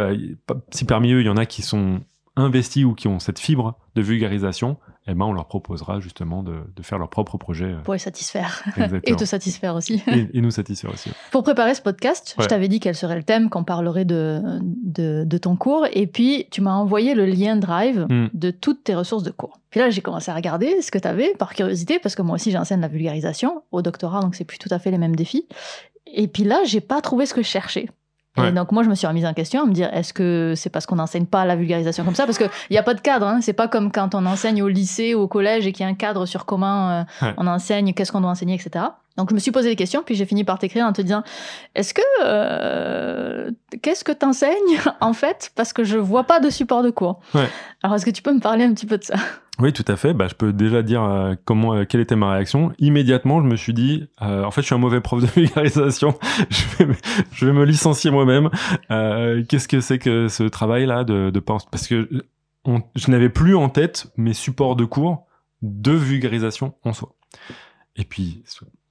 si 0.70 0.84
parmi 0.86 1.12
eux, 1.12 1.20
il 1.20 1.26
y 1.26 1.30
en 1.30 1.36
a 1.36 1.46
qui 1.46 1.62
sont 1.62 2.00
investis 2.36 2.84
ou 2.84 2.94
qui 2.94 3.08
ont 3.08 3.18
cette 3.18 3.38
fibre 3.38 3.78
de 3.94 4.02
vulgarisation, 4.02 4.78
eh 5.06 5.14
ben, 5.14 5.24
on 5.24 5.32
leur 5.32 5.46
proposera 5.46 5.98
justement 6.00 6.42
de, 6.42 6.58
de 6.76 6.82
faire 6.82 6.98
leur 6.98 7.08
propre 7.08 7.36
projet. 7.38 7.64
euh, 7.66 7.80
Pour 7.82 7.94
les 7.94 7.98
satisfaire. 7.98 8.62
Et 9.04 9.16
te 9.16 9.24
satisfaire 9.24 9.74
aussi. 9.74 10.02
et, 10.06 10.28
et 10.34 10.40
nous 10.40 10.50
satisfaire 10.50 10.92
aussi. 10.92 11.10
Pour 11.32 11.42
préparer 11.42 11.74
ce 11.74 11.82
podcast, 11.82 12.34
Ouais. 12.38 12.44
je 12.44 12.48
t'avais 12.48 12.68
dit 12.68 12.80
quel 12.80 12.94
serait 12.94 13.16
le 13.16 13.22
thème, 13.22 13.48
qu'on 13.50 13.64
parlerait 13.64 14.04
de, 14.04 14.40
de, 14.62 15.24
de 15.24 15.38
ton 15.38 15.56
cours, 15.56 15.86
et 15.92 16.06
puis 16.06 16.46
tu 16.50 16.60
m'as 16.60 16.74
envoyé 16.74 17.14
le 17.14 17.24
lien 17.26 17.56
Drive 17.56 18.06
Mm. 18.08 18.28
de 18.34 18.50
toutes 18.50 18.84
tes 18.84 18.94
ressources 18.94 19.22
de 19.22 19.30
cours. 19.30 19.58
Puis 19.70 19.80
là, 19.80 19.90
j'ai 19.90 20.00
commencé 20.02 20.30
à 20.30 20.34
regarder 20.34 20.80
ce 20.82 20.90
que 20.90 20.98
tu 20.98 21.08
avais, 21.08 21.32
par 21.38 21.54
curiosité, 21.54 21.98
parce 21.98 22.14
que 22.14 22.22
moi 22.22 22.34
aussi 22.34 22.50
j'enseigne 22.50 22.80
la 22.80 22.88
vulgarisation 22.88 23.62
au 23.72 23.82
doctorat, 23.82 24.20
donc 24.20 24.34
c'est 24.34 24.44
plus 24.44 24.58
tout 24.58 24.68
à 24.72 24.78
fait 24.78 24.90
les 24.90 24.98
mêmes 24.98 25.16
défis. 25.16 25.46
Et 26.12 26.26
puis 26.28 26.44
là, 26.44 26.60
j'ai 26.64 26.80
pas 26.80 27.00
trouvé 27.00 27.24
ce 27.26 27.34
que 27.34 27.42
je 27.42 27.48
cherchais. 27.48 27.88
Ouais. 28.38 28.50
Et 28.50 28.52
donc 28.52 28.70
moi, 28.70 28.82
je 28.84 28.88
me 28.88 28.94
suis 28.94 29.06
remise 29.08 29.26
en 29.26 29.34
question 29.34 29.62
à 29.62 29.66
me 29.66 29.72
dire, 29.72 29.88
est-ce 29.92 30.12
que 30.12 30.54
c'est 30.56 30.70
parce 30.70 30.86
qu'on 30.86 30.96
n'enseigne 30.96 31.26
pas 31.26 31.44
la 31.44 31.56
vulgarisation 31.56 32.04
comme 32.04 32.14
ça? 32.14 32.26
Parce 32.26 32.38
qu'il 32.38 32.48
n'y 32.70 32.78
a 32.78 32.82
pas 32.84 32.94
de 32.94 33.00
cadre, 33.00 33.26
hein. 33.26 33.40
c'est 33.42 33.52
pas 33.52 33.66
comme 33.66 33.90
quand 33.90 34.14
on 34.14 34.24
enseigne 34.24 34.62
au 34.62 34.68
lycée 34.68 35.14
ou 35.16 35.22
au 35.22 35.28
collège 35.28 35.66
et 35.66 35.72
qu'il 35.72 35.84
y 35.84 35.88
a 35.88 35.90
un 35.90 35.94
cadre 35.96 36.26
sur 36.26 36.46
comment 36.46 36.90
euh, 36.90 37.02
Ouais. 37.22 37.34
on 37.38 37.46
enseigne, 37.48 37.92
qu'est-ce 37.92 38.12
qu'on 38.12 38.20
doit 38.20 38.30
enseigner, 38.30 38.54
etc. 38.54 38.84
Donc 39.16 39.30
je 39.30 39.34
me 39.34 39.40
suis 39.40 39.50
posé 39.50 39.68
des 39.68 39.76
questions, 39.76 40.02
puis 40.06 40.14
j'ai 40.14 40.24
fini 40.26 40.44
par 40.44 40.58
t'écrire 40.58 40.86
en 40.86 40.92
te 40.92 41.02
disant, 41.02 41.22
est-ce 41.74 41.92
que... 41.92 42.02
euh, 42.24 43.50
qu'est-ce 43.82 44.04
que 44.04 44.12
t'enseignes 44.12 44.78
en 45.00 45.12
fait? 45.12 45.50
Parce 45.56 45.72
que 45.72 45.84
je 45.84 45.98
vois 45.98 46.24
pas 46.24 46.40
de 46.40 46.50
support 46.50 46.82
de 46.82 46.90
cours. 46.90 47.20
Ouais. 47.34 47.48
Alors 47.82 47.96
est-ce 47.96 48.06
que 48.06 48.10
tu 48.10 48.22
peux 48.22 48.32
me 48.32 48.40
parler 48.40 48.64
un 48.64 48.72
petit 48.72 48.86
peu 48.86 48.96
de 48.98 49.04
ça? 49.04 49.14
Oui, 49.60 49.74
tout 49.74 49.84
à 49.88 49.96
fait. 49.96 50.14
Bah, 50.14 50.26
je 50.28 50.34
peux 50.34 50.52
déjà 50.52 50.82
dire 50.82 51.02
euh, 51.02 51.34
comment, 51.44 51.74
euh, 51.74 51.84
quelle 51.84 52.00
était 52.00 52.16
ma 52.16 52.32
réaction. 52.32 52.72
Immédiatement, 52.78 53.42
je 53.42 53.46
me 53.46 53.56
suis 53.56 53.74
dit, 53.74 54.08
euh, 54.22 54.42
en 54.44 54.50
fait, 54.50 54.62
je 54.62 54.66
suis 54.66 54.74
un 54.74 54.78
mauvais 54.78 55.00
prof 55.00 55.20
de 55.20 55.26
vulgarisation. 55.34 56.18
je, 56.50 56.76
vais 56.78 56.86
me, 56.86 56.94
je 57.32 57.46
vais 57.46 57.52
me 57.52 57.64
licencier 57.64 58.10
moi-même. 58.10 58.48
Qu'est-ce 59.48 59.68
que 59.68 59.80
c'est 59.80 59.98
que 59.98 60.28
ce 60.28 60.44
travail-là 60.44 61.04
de, 61.04 61.30
de 61.30 61.40
pense? 61.40 61.66
Parce 61.66 61.86
que 61.86 62.08
je 62.94 63.10
n'avais 63.10 63.28
plus 63.28 63.54
en 63.54 63.68
tête 63.68 64.06
mes 64.16 64.32
supports 64.32 64.76
de 64.76 64.84
cours 64.84 65.26
de 65.62 65.92
vulgarisation 65.92 66.74
en 66.84 66.94
soi. 66.94 67.14
Et 67.96 68.04
puis 68.04 68.42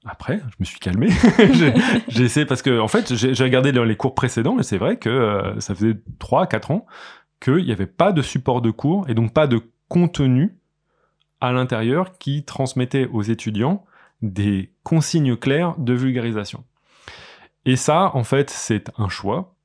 après, 0.06 0.40
je 0.40 0.56
me 0.60 0.66
suis 0.66 0.80
calmé. 0.80 1.10
J'ai 2.10 2.24
essayé 2.24 2.46
parce 2.46 2.62
que 2.62 2.80
en 2.80 2.88
fait, 2.88 3.16
j'ai 3.16 3.44
regardé 3.44 3.72
dans 3.72 3.84
les 3.84 3.96
cours 3.96 4.14
précédents 4.14 4.60
et 4.60 4.64
c'est 4.64 4.78
vrai 4.78 4.98
que 4.98 5.56
ça 5.60 5.74
faisait 5.74 5.98
3 6.20 6.48
4 6.48 6.72
ans 6.72 6.86
qu'il 7.40 7.66
n'y 7.66 7.72
avait 7.72 7.88
pas 7.88 8.12
de 8.12 8.22
support 8.22 8.62
de 8.62 8.70
cours 8.70 9.10
et 9.10 9.14
donc 9.14 9.34
pas 9.34 9.48
de 9.48 9.62
contenu 9.88 10.59
à 11.42 11.52
l'intérieur 11.52 12.18
qui 12.18 12.44
transmettait 12.44 13.08
aux 13.08 13.22
étudiants 13.22 13.86
des 14.22 14.72
consignes 14.84 15.38
claires 15.38 15.76
de 15.78 15.94
vulgarisation. 15.94 16.64
Et 17.66 17.76
ça, 17.76 18.12
en 18.16 18.24
fait, 18.24 18.50
c'est 18.50 18.90
un 18.98 19.10
choix 19.10 19.56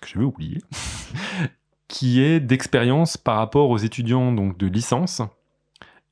que 0.00 0.08
j'avais 0.08 0.24
oublié, 0.24 0.58
qui 1.88 2.22
est 2.22 2.40
d'expérience 2.40 3.16
par 3.16 3.36
rapport 3.36 3.70
aux 3.70 3.78
étudiants 3.78 4.32
donc 4.32 4.56
de 4.58 4.66
licence 4.66 5.22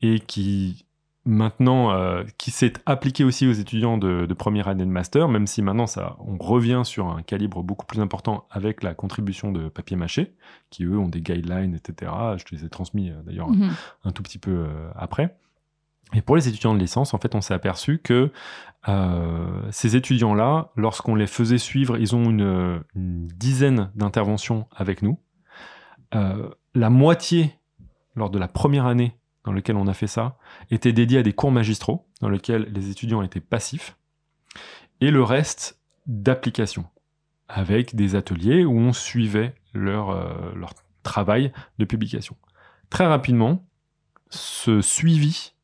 et 0.02 0.21
qui 0.21 0.87
maintenant 1.27 1.91
euh, 1.93 2.25
qui 2.39 2.50
s'est 2.50 2.73
appliqué 2.87 3.25
aussi 3.25 3.47
aux 3.47 3.53
étudiants 3.53 3.99
de, 3.99 4.27
de 4.27 4.35
première 4.35 4.69
année 4.69 4.85
de 4.85 4.91
master, 4.91 5.29
même 5.29 5.47
si 5.47 5.61
maintenant 5.62 5.87
ça, 5.87 6.17
on 6.21 6.39
revient 6.39 6.83
sur 6.85 7.09
un 7.09 7.23
calibre 7.23 7.62
beaucoup 7.62 7.85
plus 7.87 8.00
important 8.00 8.47
avec 8.50 8.83
la 8.83 8.95
contribution 8.95 9.53
de 9.53 9.69
papier 9.69 9.97
mâché, 9.97 10.35
qui 10.71 10.85
eux 10.85 10.99
ont 10.99 11.09
des 11.09 11.21
guidelines, 11.21 11.75
etc. 11.75 12.11
Je 12.39 12.45
te 12.45 12.55
les 12.55 12.65
ai 12.65 12.69
transmis 12.71 13.11
euh, 13.11 13.23
d'ailleurs 13.25 13.49
Mhm. 13.50 13.71
un 14.05 14.11
tout 14.12 14.23
petit 14.23 14.39
peu 14.39 14.50
euh, 14.50 14.91
après. 14.97 15.37
Et 16.12 16.23
pour 16.23 16.35
les 16.35 16.49
étudiants 16.49 16.75
de 16.75 16.81
licence, 16.81 17.15
en 17.15 17.19
fait, 17.19 17.35
on 17.37 17.41
s'est 17.41 17.55
aperçu 17.55 17.99
que 17.99 18.33
euh, 18.89 19.62
ces 19.71 19.95
étudiants-là, 19.95 20.71
lorsqu'on 20.75 21.15
les 21.15 21.29
faisait 21.29 21.59
suivre, 21.59 21.97
ils 21.99 22.17
ont 22.17 22.25
une, 22.25 22.83
une 22.97 23.27
dizaine 23.29 23.91
d'interventions 23.95 24.67
avec 24.75 25.03
nous. 25.03 25.19
Euh, 26.17 26.49
la 26.75 26.91
moitié, 26.91 27.55
lors 28.17 28.31
de 28.31 28.39
la 28.41 28.49
première 28.49 28.87
année 28.87 29.15
dans 29.44 29.52
laquelle 29.52 29.76
on 29.76 29.87
a 29.87 29.94
fait 29.94 30.06
ça, 30.06 30.37
était 30.70 30.92
dédiée 30.92 31.18
à 31.18 31.23
des 31.23 31.32
cours 31.32 31.52
magistraux, 31.52 32.06
dans 32.20 32.28
lesquels 32.28 32.70
les 32.73 32.90
étudiants 32.90 33.23
étaient 33.23 33.40
passifs, 33.40 33.97
et 35.00 35.11
le 35.11 35.23
reste 35.23 35.78
d'application, 36.06 36.85
avec 37.49 37.94
des 37.94 38.14
ateliers 38.16 38.64
où 38.64 38.78
on 38.78 38.92
suivait 38.92 39.54
leur, 39.73 40.11
euh, 40.11 40.52
leur 40.54 40.75
travail 41.02 41.52
de 41.78 41.85
publication. 41.85 42.37
Très 42.90 43.06
rapidement, 43.06 43.64
ce 44.28 44.80
suivi 44.80 45.54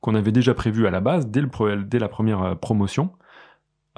qu'on 0.00 0.14
avait 0.14 0.32
déjà 0.32 0.54
prévu 0.54 0.86
à 0.86 0.90
la 0.90 1.00
base, 1.00 1.26
dès, 1.26 1.42
le, 1.42 1.84
dès 1.84 1.98
la 1.98 2.08
première 2.08 2.42
euh, 2.42 2.54
promotion, 2.54 3.12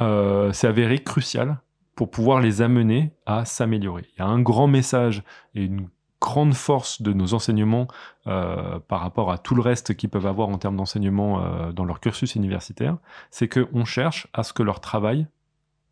euh, 0.00 0.52
s'est 0.52 0.66
avéré 0.66 0.98
crucial 0.98 1.60
pour 1.94 2.10
pouvoir 2.10 2.40
les 2.40 2.62
amener 2.62 3.12
à 3.26 3.44
s'améliorer. 3.44 4.06
Il 4.14 4.18
y 4.20 4.22
a 4.22 4.26
un 4.26 4.40
grand 4.40 4.66
message 4.66 5.22
et 5.54 5.64
une 5.64 5.88
grande 6.22 6.54
force 6.54 7.02
de 7.02 7.12
nos 7.12 7.34
enseignements 7.34 7.88
euh, 8.28 8.78
par 8.86 9.00
rapport 9.00 9.32
à 9.32 9.38
tout 9.38 9.56
le 9.56 9.60
reste 9.60 9.96
qu'ils 9.96 10.08
peuvent 10.08 10.28
avoir 10.28 10.48
en 10.48 10.56
termes 10.56 10.76
d'enseignement 10.76 11.42
euh, 11.42 11.72
dans 11.72 11.84
leur 11.84 11.98
cursus 11.98 12.36
universitaire, 12.36 12.96
c'est 13.32 13.48
qu'on 13.48 13.84
cherche 13.84 14.28
à 14.32 14.44
ce 14.44 14.52
que 14.52 14.62
leur 14.62 14.80
travail 14.80 15.26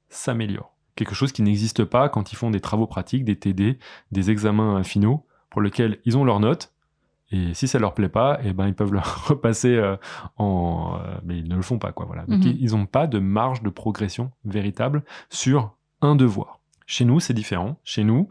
s'améliore. 0.09 0.73
Quelque 0.95 1.15
chose 1.17 1.33
qui 1.33 1.43
n'existe 1.43 1.85
pas 1.85 2.09
quand 2.09 2.33
ils 2.33 2.37
font 2.37 2.51
des 2.51 2.61
travaux 2.61 2.87
pratiques, 2.87 3.25
des 3.25 3.37
TD, 3.37 3.79
des 4.13 4.31
examens 4.31 4.85
finaux, 4.85 5.27
pour 5.51 5.63
lesquels 5.63 5.99
ils 6.05 6.17
ont 6.17 6.25
leurs 6.25 6.39
notes, 6.41 6.73
et 7.33 7.55
si 7.55 7.67
ça 7.67 7.79
leur 7.81 7.95
plaît 7.95 8.09
pas, 8.09 8.39
eh 8.45 8.53
ben 8.53 8.67
ils 8.69 8.75
peuvent 8.75 8.93
le 8.93 9.01
repasser 9.27 9.75
euh, 9.75 9.97
en, 10.37 10.97
euh, 11.05 11.19
mais 11.25 11.39
ils 11.39 11.49
ne 11.49 11.57
le 11.57 11.63
font 11.63 11.79
pas 11.79 11.91
quoi. 11.93 12.07
Voilà. 12.07 12.25
Donc 12.27 12.45
Mhm. 12.45 12.57
ils 12.61 12.71
n'ont 12.73 12.87
pas 12.87 13.07
de 13.09 13.19
marge 13.19 13.63
de 13.63 13.71
progression 13.71 14.31
véritable 14.45 15.03
sur 15.29 15.75
un 16.03 16.15
devoir. 16.15 16.61
Chez 16.87 17.05
nous, 17.05 17.19
c'est 17.21 17.35
différent. 17.35 17.77
Chez 17.85 18.05
nous, 18.05 18.29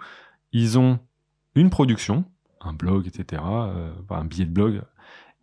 ils 0.52 0.78
ont 0.80 1.00
une 1.56 1.70
production, 1.70 2.24
un 2.62 2.74
blog, 2.74 3.08
etc., 3.08 3.42
euh, 3.46 3.92
un 4.10 4.26
billet 4.26 4.46
de 4.46 4.52
blog, 4.52 4.82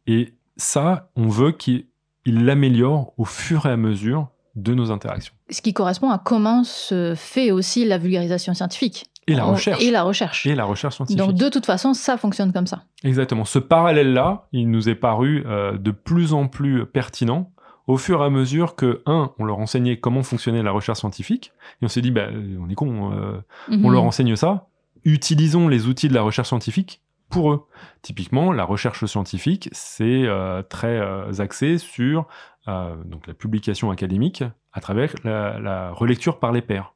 et 0.06 0.34
ça, 0.56 1.10
on 1.16 1.28
veut 1.28 1.52
qu'ils 1.52 1.86
ils 2.24 2.44
l'améliorent 2.44 3.12
au 3.18 3.24
fur 3.24 3.66
et 3.66 3.70
à 3.70 3.76
mesure 3.76 4.28
de 4.54 4.74
nos 4.74 4.90
interactions. 4.90 5.34
Ce 5.50 5.60
qui 5.62 5.72
correspond 5.74 6.10
à 6.10 6.18
comment 6.18 6.64
se 6.64 7.14
fait 7.14 7.50
aussi 7.52 7.84
la 7.84 7.98
vulgarisation 7.98 8.54
scientifique. 8.54 9.06
Et 9.28 9.34
la 9.34 9.44
recherche. 9.44 9.82
Et 9.82 9.90
la 9.90 10.02
recherche. 10.04 10.46
Et 10.46 10.54
la 10.54 10.64
recherche 10.64 10.96
scientifique. 10.96 11.18
Donc 11.18 11.34
de 11.34 11.48
toute 11.48 11.66
façon, 11.66 11.94
ça 11.94 12.16
fonctionne 12.16 12.52
comme 12.52 12.66
ça. 12.66 12.84
Exactement. 13.04 13.44
Ce 13.44 13.58
parallèle-là, 13.58 14.46
il 14.52 14.70
nous 14.70 14.88
est 14.88 14.94
paru 14.94 15.42
euh, 15.46 15.76
de 15.76 15.90
plus 15.90 16.32
en 16.32 16.46
plus 16.48 16.86
pertinent 16.86 17.50
au 17.88 17.96
fur 17.98 18.22
et 18.22 18.24
à 18.24 18.30
mesure 18.30 18.74
que, 18.76 19.02
un, 19.06 19.32
on 19.38 19.44
leur 19.44 19.58
enseignait 19.58 19.98
comment 19.98 20.22
fonctionnait 20.22 20.62
la 20.62 20.70
recherche 20.72 20.98
scientifique, 21.00 21.52
et 21.80 21.84
on 21.84 21.88
s'est 21.88 22.00
dit, 22.00 22.10
bah, 22.10 22.26
on 22.60 22.68
est 22.68 22.74
con, 22.74 23.12
euh, 23.12 23.40
on 23.68 23.76
Mhm. 23.76 23.92
leur 23.92 24.02
enseigne 24.04 24.34
ça, 24.36 24.66
utilisons 25.06 25.68
les 25.68 25.86
outils 25.86 26.08
de 26.08 26.14
la 26.14 26.22
recherche 26.22 26.48
scientifique 26.48 27.00
pour 27.30 27.52
eux. 27.52 27.66
Typiquement, 28.02 28.52
la 28.52 28.64
recherche 28.64 29.04
scientifique, 29.06 29.68
c'est 29.72 30.24
euh, 30.26 30.62
très 30.62 30.98
euh, 30.98 31.32
axé 31.38 31.78
sur 31.78 32.26
euh, 32.68 32.94
la 33.26 33.34
publication 33.34 33.90
académique 33.90 34.44
à 34.72 34.80
travers 34.80 35.14
la, 35.24 35.92
relecture 35.92 36.38
par 36.38 36.52
les 36.52 36.62
pairs. 36.62 36.94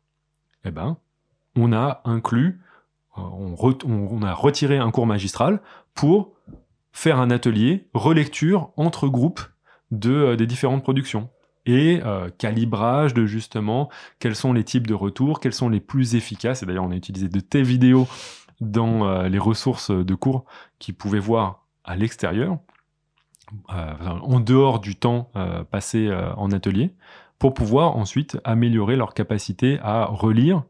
Eh 0.65 0.71
ben, 0.71 0.99
on 1.57 1.73
a 1.73 2.03
inclus, 2.05 2.61
on, 3.17 3.55
on- 3.85 4.23
a 4.23 4.35
retiré 4.35 4.79
un 4.79 4.91
cours 4.91 5.07
magistral 5.07 5.61
pour 5.95 6.33
faire 6.93 7.19
un 7.19 7.31
atelier 7.31 7.89
relecture 7.95 8.71
entre 8.77 9.09
groupes 9.09 9.41
de, 9.91 10.35
des 10.35 10.47
différentes 10.47 10.83
productions 10.83 11.31
et 11.71 12.03
euh, 12.05 12.29
calibrage 12.39 13.15
de 13.15 13.27
justement 13.27 13.89
quels 14.19 14.35
sont 14.35 14.53
les 14.53 14.65
types 14.65 14.87
de 14.87 14.95
retours, 14.95 15.41
quels 15.41 15.53
sont 15.53 15.69
les 15.69 15.81
plus 15.81 16.15
efficaces. 16.15 16.63
Et 16.63 16.67
d'ailleurs, 16.67 16.85
on 16.85 16.91
a 16.91 16.97
utilisé 16.97 17.29
de 17.29 17.41
tes 17.41 17.63
vidéos 17.63 18.09
dans 18.61 19.07
euh, 19.07 19.29
les 19.29 19.39
ressources 19.39 19.91
de 19.91 20.15
cours 20.15 20.45
qu'ils 20.79 20.95
pouvaient 20.95 21.21
voir 21.21 21.65
à 21.85 21.97
l'extérieur, 21.97 22.59
euh, 23.73 23.95
en 24.23 24.41
dehors 24.41 24.81
du 24.81 24.97
temps 24.97 25.31
passé 25.71 26.13
en 26.37 26.53
atelier, 26.53 26.95
pour 27.39 27.55
pouvoir 27.55 27.97
ensuite 27.97 28.39
améliorer 28.45 28.97
leur 28.97 29.15
capacité 29.15 29.79
à 29.83 30.05
relire 30.05 30.63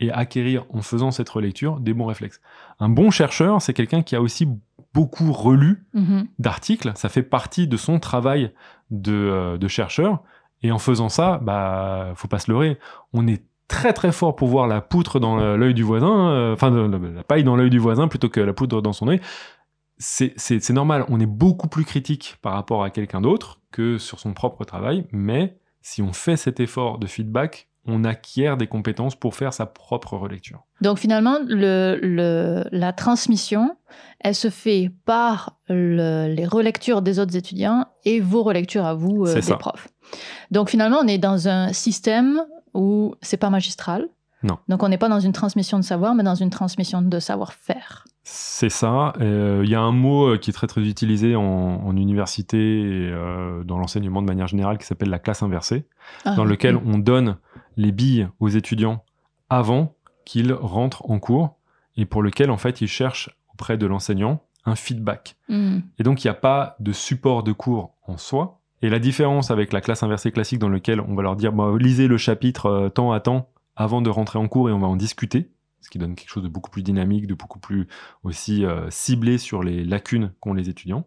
et 0.00 0.10
acquérir 0.10 0.64
en 0.72 0.80
faisant 0.80 1.10
cette 1.10 1.28
relecture 1.28 1.80
des 1.80 1.92
bons 1.92 2.06
réflexes. 2.06 2.40
Un 2.80 2.88
bon 2.88 3.10
chercheur, 3.10 3.60
c'est 3.60 3.74
quelqu'un 3.74 4.02
qui 4.02 4.16
a 4.16 4.22
aussi 4.22 4.48
beaucoup 4.98 5.32
relu 5.32 5.86
Mhm. 5.94 6.26
d'articles, 6.38 6.90
ça 6.96 7.08
fait 7.08 7.22
partie 7.22 7.66
de 7.68 7.76
son 7.76 7.98
travail 8.00 8.52
de, 8.90 9.12
euh, 9.12 9.58
de 9.58 9.68
chercheur. 9.68 10.22
Et 10.62 10.72
en 10.72 10.78
faisant 10.78 11.08
ça, 11.08 11.38
bah, 11.42 12.12
faut 12.16 12.26
pas 12.28 12.38
se 12.40 12.50
leurrer. 12.50 12.78
On 13.12 13.26
est 13.28 13.44
très 13.68 13.92
très 13.92 14.10
fort 14.12 14.34
pour 14.34 14.48
voir 14.48 14.66
la 14.66 14.80
poutre 14.80 15.20
dans 15.20 15.36
le- 15.36 15.56
l'œil 15.56 15.74
du 15.74 15.82
voisin, 15.84 16.30
euh, 16.30 16.54
enfin 16.54 16.70
la 16.70 17.22
paille 17.22 17.44
dans 17.44 17.54
l'œil 17.54 17.70
du 17.70 17.78
voisin 17.78 18.08
plutôt 18.08 18.28
que 18.28 18.40
la 18.40 18.52
poudre 18.52 18.80
dans 18.82 18.92
son 18.94 19.06
œil. 19.08 19.20
C'est 19.98 20.70
normal, 20.70 21.04
on 21.08 21.18
est 21.20 21.26
beaucoup 21.26 21.68
plus 21.68 21.84
critique 21.84 22.36
par 22.42 22.52
rapport 22.54 22.82
à 22.84 22.90
quelqu'un 22.90 23.20
d'autre 23.20 23.60
que 23.72 23.98
sur 23.98 24.18
son 24.20 24.32
propre 24.32 24.64
travail, 24.64 25.06
mais 25.12 25.58
si 25.82 26.02
on 26.02 26.12
fait 26.12 26.36
cet 26.36 26.60
effort 26.60 26.98
de 26.98 27.06
feedback, 27.06 27.67
on 27.88 28.04
acquiert 28.04 28.56
des 28.56 28.66
compétences 28.68 29.16
pour 29.16 29.34
faire 29.34 29.52
sa 29.52 29.66
propre 29.66 30.16
relecture. 30.16 30.62
Donc 30.82 30.98
finalement, 30.98 31.38
le, 31.46 31.98
le- 32.02 32.64
la 32.70 32.92
transmission, 32.92 33.76
elle 34.20 34.34
se 34.34 34.50
fait 34.50 34.92
par 35.04 35.56
le- 35.68 36.32
les 36.32 36.46
relectures 36.46 37.02
des 37.02 37.18
autres 37.18 37.34
étudiants 37.36 37.86
et 38.04 38.20
vos 38.20 38.42
relectures 38.42 38.84
à 38.86 38.94
vous, 38.94 39.24
euh, 39.26 39.34
des 39.34 39.42
ça. 39.42 39.56
profs. 39.56 39.88
Donc 40.50 40.70
finalement, 40.70 40.98
on 41.02 41.08
est 41.08 41.18
dans 41.18 41.48
un 41.48 41.72
système 41.72 42.40
où 42.74 43.14
c'est 43.22 43.36
pas 43.38 43.50
magistral. 43.50 44.08
Non. 44.44 44.58
Donc 44.68 44.84
on 44.84 44.88
n'est 44.88 44.98
pas 44.98 45.08
dans 45.08 45.18
une 45.18 45.32
transmission 45.32 45.78
de 45.78 45.84
savoir, 45.84 46.14
mais 46.14 46.22
dans 46.22 46.36
une 46.36 46.50
transmission 46.50 47.02
de 47.02 47.18
savoir-faire. 47.18 48.04
C'est 48.22 48.68
ça. 48.68 49.14
Euh, 49.20 49.62
Il 49.64 49.70
y 49.70 49.74
a 49.74 49.80
un 49.80 49.90
mot 49.90 50.28
euh, 50.34 50.36
qui 50.38 50.50
est 50.50 50.52
très 50.52 50.66
très 50.68 50.82
utilisé 50.82 51.34
en, 51.34 51.42
en 51.42 51.96
université 51.96 52.58
et 52.58 53.10
euh, 53.10 53.64
dans 53.64 53.78
l'enseignement 53.78 54.20
de 54.22 54.26
manière 54.26 54.46
générale 54.46 54.78
qui 54.78 54.86
s'appelle 54.86 55.08
la 55.10 55.18
classe 55.18 55.42
inversée, 55.42 55.86
Ah, 56.24 56.34
dans 56.36 56.44
lequel 56.44 56.76
oui. 56.76 56.82
on 56.86 56.98
donne 56.98 57.36
les 57.78 57.92
billes 57.92 58.28
aux 58.40 58.48
étudiants 58.48 59.02
avant 59.48 59.94
qu'ils 60.26 60.52
rentrent 60.52 61.08
en 61.08 61.18
cours 61.18 61.56
et 61.96 62.04
pour 62.04 62.22
lequel 62.22 62.50
en 62.50 62.58
fait 62.58 62.82
ils 62.82 62.88
cherchent 62.88 63.30
auprès 63.54 63.78
de 63.78 63.86
l'enseignant 63.86 64.42
un 64.66 64.76
feedback. 64.76 65.36
Mhm. 65.48 65.82
Et 65.98 66.02
donc, 66.02 66.22
il 66.22 66.26
n'y 66.26 66.30
a 66.30 66.34
pas 66.34 66.76
de 66.80 66.92
support 66.92 67.42
de 67.42 67.52
cours 67.52 67.94
en 68.06 68.18
soi. 68.18 68.60
Et 68.82 68.90
la 68.90 68.98
différence 68.98 69.50
avec 69.50 69.72
la 69.72 69.80
classe 69.80 70.02
inversée 70.02 70.30
classique 70.30 70.58
dans 70.58 70.68
laquelle 70.68 71.00
on 71.00 71.14
va 71.14 71.22
leur 71.22 71.36
dire, 71.36 71.52
bah, 71.52 71.72
lisez 71.78 72.06
le 72.06 72.18
chapitre 72.18 72.66
euh, 72.66 72.88
temps 72.88 73.12
à 73.12 73.20
temps 73.20 73.48
avant 73.74 74.02
de 74.02 74.10
rentrer 74.10 74.38
en 74.38 74.46
cours 74.48 74.68
et 74.68 74.72
on 74.72 74.78
va 74.78 74.86
en 74.86 74.96
discuter, 74.96 75.50
ce 75.80 75.88
qui 75.88 75.98
donne 75.98 76.14
quelque 76.14 76.28
chose 76.30 76.42
de 76.42 76.48
beaucoup 76.48 76.70
plus 76.70 76.82
dynamique, 76.82 77.26
de 77.26 77.34
beaucoup 77.34 77.58
plus 77.58 77.88
aussi 78.22 78.64
euh, 78.64 78.90
ciblé 78.90 79.38
sur 79.38 79.62
les 79.62 79.84
lacunes 79.84 80.32
qu'ont 80.40 80.52
les 80.52 80.68
étudiants. 80.68 81.06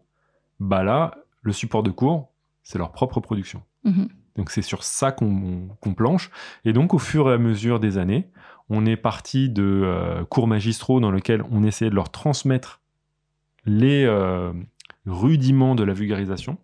Bah 0.58 0.82
là, 0.82 1.14
le 1.42 1.52
support 1.52 1.82
de 1.82 1.90
cours, 1.90 2.30
c'est 2.62 2.78
leur 2.78 2.92
propre 2.92 3.20
production. 3.20 3.62
Mhm. 3.84 4.08
Donc 4.36 4.50
c'est 4.50 4.62
sur 4.62 4.82
ça 4.82 5.12
qu'on 5.12 5.94
planche. 5.96 6.30
Et 6.64 6.72
donc 6.72 6.94
au 6.94 6.98
fur 6.98 7.30
et 7.30 7.34
à 7.34 7.38
mesure 7.38 7.80
des 7.80 7.98
années, 7.98 8.30
on 8.68 8.86
est 8.86 8.96
parti 8.96 9.50
de 9.50 9.82
euh, 9.84 10.24
cours 10.24 10.46
magistraux 10.46 11.00
dans 11.00 11.10
lesquels 11.10 11.44
on 11.50 11.62
essayait 11.62 11.90
de 11.90 11.94
leur 11.94 12.10
transmettre 12.10 12.80
les 13.66 14.04
euh, 14.04 14.52
rudiments 15.06 15.74
de 15.74 15.84
la 15.84 15.92
vulgarisation. 15.92 16.58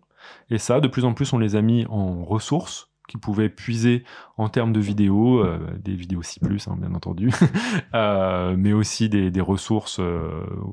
Et 0.51 0.59
ça, 0.59 0.81
de 0.81 0.89
plus 0.89 1.05
en 1.05 1.15
plus, 1.15 1.33
on 1.33 1.39
les 1.39 1.57
a 1.57 1.63
mis 1.63 1.87
en 1.87 2.25
ressources 2.25 2.91
qui 3.09 3.17
pouvaient 3.17 3.49
puiser 3.49 4.05
en 4.37 4.49
termes 4.49 4.73
de 4.73 4.81
vidéos, 4.81 5.43
euh, 5.43 5.59
des 5.83 5.95
vidéos 5.95 6.23
C+, 6.23 6.41
hein, 6.43 6.77
bien 6.79 6.95
entendu, 6.95 7.31
mais 7.95 8.73
aussi 8.73 9.09
des, 9.09 9.41
ressources 9.41 10.01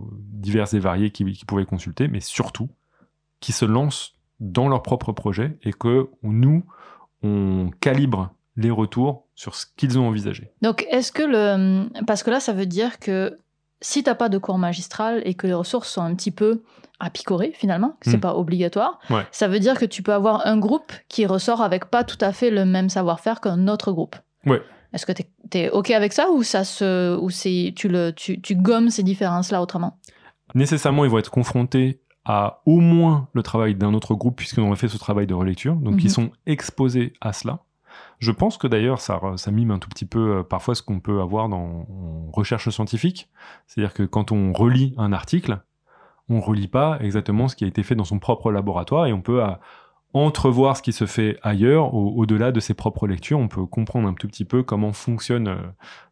diverses 0.09 0.73
et 0.73 0.79
variées 0.79 1.11
qu'ils 1.11 1.31
qui 1.33 1.45
pouvaient 1.45 1.65
consulter, 1.65 2.07
mais 2.07 2.19
surtout 2.19 2.69
qui 3.39 3.51
se 3.51 3.65
lancent 3.65 4.15
dans 4.39 4.67
leur 4.67 4.83
propre 4.83 5.11
projet 5.11 5.57
et 5.63 5.71
que 5.71 6.09
nous, 6.23 6.65
on 7.23 7.69
calibre 7.79 8.31
les 8.57 8.71
retours 8.71 9.27
sur 9.35 9.55
ce 9.55 9.65
qu'ils 9.75 9.99
ont 9.99 10.07
envisagé. 10.07 10.51
Donc 10.61 10.85
est-ce 10.89 11.11
que 11.11 11.23
le... 11.23 11.89
Parce 12.05 12.23
que 12.23 12.29
là, 12.31 12.39
ça 12.39 12.53
veut 12.53 12.65
dire 12.65 12.99
que 12.99 13.37
si 13.81 14.01
t'as 14.03 14.15
pas 14.15 14.29
de 14.29 14.37
cours 14.37 14.57
magistral 14.57 15.21
et 15.25 15.33
que 15.33 15.45
les 15.47 15.53
ressources 15.53 15.89
sont 15.89 16.01
un 16.01 16.15
petit 16.15 16.31
peu 16.31 16.63
à 16.99 17.09
picorer 17.09 17.51
finalement, 17.53 17.97
c'est 18.01 18.17
Mm. 18.17 18.21
pas 18.21 18.35
obligatoire, 18.35 18.99
Ouais. 19.09 19.23
ça 19.31 19.49
veut 19.49 19.59
dire 19.59 19.77
que 19.77 19.83
tu 19.85 20.01
peux 20.01 20.13
avoir 20.13 20.47
un 20.47 20.57
groupe 20.57 20.93
qui 21.09 21.25
ressort 21.25 21.61
avec 21.61 21.85
pas 21.85 22.05
tout 22.05 22.17
à 22.21 22.31
fait 22.31 22.49
le 22.49 22.63
même 22.65 22.87
savoir-faire 22.87 23.41
qu'un 23.41 23.67
autre 23.67 23.91
groupe. 23.91 24.15
Ouais. 24.45 24.61
Est-ce 24.93 25.05
que 25.05 25.11
tu 25.11 25.23
es, 25.57 25.69
OK 25.71 25.91
avec 25.91 26.13
ça 26.13 26.29
ou, 26.31 26.41
ça 26.41 26.63
se, 26.63 27.17
ou 27.17 27.29
tu, 27.75 27.89
le, 27.89 28.11
tu, 28.11 28.39
tu 28.41 28.55
gommes 28.55 28.89
ces 28.89 29.03
différences-là 29.03 29.61
autrement? 29.61 29.99
Nécessairement, 30.53 31.03
ils 31.03 31.11
vont 31.11 31.17
être 31.19 31.31
confrontés 31.31 31.99
à 32.25 32.61
au 32.65 32.79
moins 32.79 33.27
le 33.33 33.43
travail 33.43 33.75
d'un 33.75 33.93
autre 33.93 34.15
groupe, 34.15 34.35
puisqu'ils 34.37 34.61
ont 34.61 34.75
fait 34.75 34.87
ce 34.87 34.97
travail 34.97 35.27
de 35.27 35.33
relecture. 35.33 35.75
Donc, 35.75 35.93
Mhm. 35.95 35.99
ils 36.01 36.09
sont 36.09 36.29
exposés 36.45 37.13
à 37.21 37.33
cela. 37.33 37.59
Je 38.19 38.31
pense 38.31 38.57
que 38.57 38.67
d'ailleurs, 38.67 38.99
ça, 38.99 39.21
ça 39.37 39.51
mime 39.51 39.71
un 39.71 39.79
tout 39.79 39.89
petit 39.89 40.05
peu 40.05 40.37
euh, 40.39 40.43
parfois 40.43 40.75
ce 40.75 40.81
qu'on 40.81 40.99
peut 40.99 41.21
avoir 41.21 41.47
dans 41.49 41.85
en 41.89 42.31
recherche 42.33 42.69
scientifique. 42.69 43.29
C'est-à-dire 43.67 43.93
que 43.93 44.03
quand 44.03 44.31
on 44.31 44.51
relit 44.53 44.93
un 44.97 45.13
article, 45.13 45.61
on 46.27 46.35
ne 46.37 46.41
relit 46.41 46.67
pas 46.67 46.97
exactement 47.01 47.47
ce 47.47 47.55
qui 47.55 47.63
a 47.63 47.67
été 47.67 47.83
fait 47.83 47.95
dans 47.95 48.03
son 48.03 48.19
propre 48.19 48.51
laboratoire 48.51 49.05
et 49.05 49.13
on 49.13 49.21
peut 49.21 49.41
entrevoir 50.13 50.77
ce 50.77 50.81
qui 50.81 50.93
se 50.93 51.05
fait 51.05 51.37
ailleurs, 51.43 51.93
au- 51.93 52.13
au-delà 52.15 52.51
de 52.51 52.59
ses 52.59 52.73
propres 52.73 53.05
lectures. 53.07 53.37
On 53.37 53.47
peut 53.49 53.65
comprendre 53.65 54.07
un 54.07 54.13
tout 54.13 54.27
petit 54.27 54.45
peu 54.45 54.63
comment 54.63 54.93
fonctionne 54.93 55.47
euh, 55.49 55.57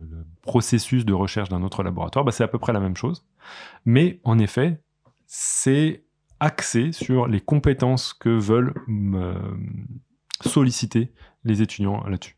le 0.01 0.25
processus 0.41 1.05
de 1.05 1.13
recherche 1.13 1.49
d'un 1.49 1.63
autre 1.63 1.83
laboratoire. 1.83 2.25
Bah, 2.25 2.31
c'est 2.31 2.43
à 2.43 2.47
peu 2.49 2.59
près 2.59 2.73
la 2.73 2.81
même 2.81 2.97
chose. 2.97 3.25
Mais 3.85 4.19
en 4.25 4.39
effet, 4.39 4.81
c'est 5.35 6.03
axé 6.39 6.91
sur 6.91 7.25
les 7.25 7.41
compétences 7.41 8.13
que 8.13 8.29
veulent 8.29 8.75
solliciter 10.41 11.11
les 11.43 11.63
étudiants 11.63 12.03
là-dessus. 12.03 12.37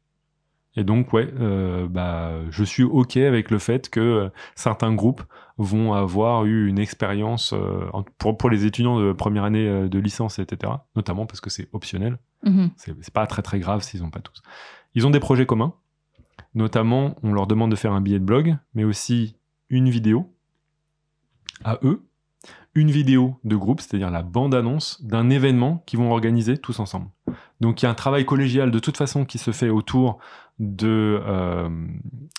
Et 0.77 0.86
donc, 0.86 1.12
ouais, 1.12 1.27
euh, 1.38 1.89
bah, 1.89 2.39
je 2.51 2.63
suis 2.63 2.84
OK 2.84 3.17
avec 3.17 3.51
le 3.51 3.60
fait 3.60 3.89
que 3.89 3.99
euh, 3.99 4.29
certains 4.55 4.93
groupes 4.93 5.23
vont 5.58 5.91
avoir 5.91 6.45
eu 6.45 6.69
une 6.69 6.79
expérience 6.79 7.51
euh, 7.51 7.86
pour, 8.17 8.38
pour 8.38 8.49
les 8.49 8.65
étudiants 8.65 8.97
de 8.97 9.12
première 9.12 9.43
année 9.43 9.89
de 9.89 9.99
licence, 9.99 10.39
etc. 10.39 10.71
Notamment 10.95 11.25
parce 11.25 11.41
que 11.41 11.49
c'est 11.49 11.67
optionnel. 11.73 12.17
Mhm. 12.45 12.71
C'est 12.77 12.95
c'est 13.01 13.13
pas 13.13 13.27
très 13.27 13.41
très 13.41 13.60
grave 13.60 13.84
s'ils 13.84 14.03
n'ont 14.03 14.10
pas 14.10 14.21
tous. 14.21 14.41
Ils 14.93 15.05
ont 15.05 15.12
des 15.12 15.19
projets 15.19 15.45
communs. 15.45 15.73
Notamment, 16.53 17.17
on 17.23 17.34
leur 17.34 17.45
demande 17.45 17.71
de 17.71 17.75
faire 17.75 17.91
un 17.91 17.99
billet 17.99 18.19
de 18.19 18.25
blog, 18.25 18.58
mais 18.73 18.86
aussi 18.86 19.36
une 19.69 19.89
vidéo 19.89 20.34
à 21.65 21.77
eux, 21.84 22.05
une 22.75 22.91
vidéo 22.91 23.39
de 23.45 23.55
groupe, 23.55 23.79
c'est-à-dire 23.79 24.11
la 24.11 24.21
bande-annonce 24.21 25.01
d'un 25.01 25.29
événement 25.29 25.81
qu'ils 25.85 25.99
vont 25.99 26.11
organiser 26.11 26.57
tous 26.57 26.79
ensemble. 26.79 27.07
Donc 27.61 27.81
il 27.81 27.85
y 27.85 27.88
a 27.88 27.91
un 27.91 27.95
travail 27.95 28.25
collégial 28.25 28.69
de 28.69 28.79
toute 28.79 28.97
façon 28.97 29.23
qui 29.23 29.38
se 29.38 29.51
fait 29.51 29.69
autour 29.69 30.19
de 30.59 31.21
euh, 31.25 31.69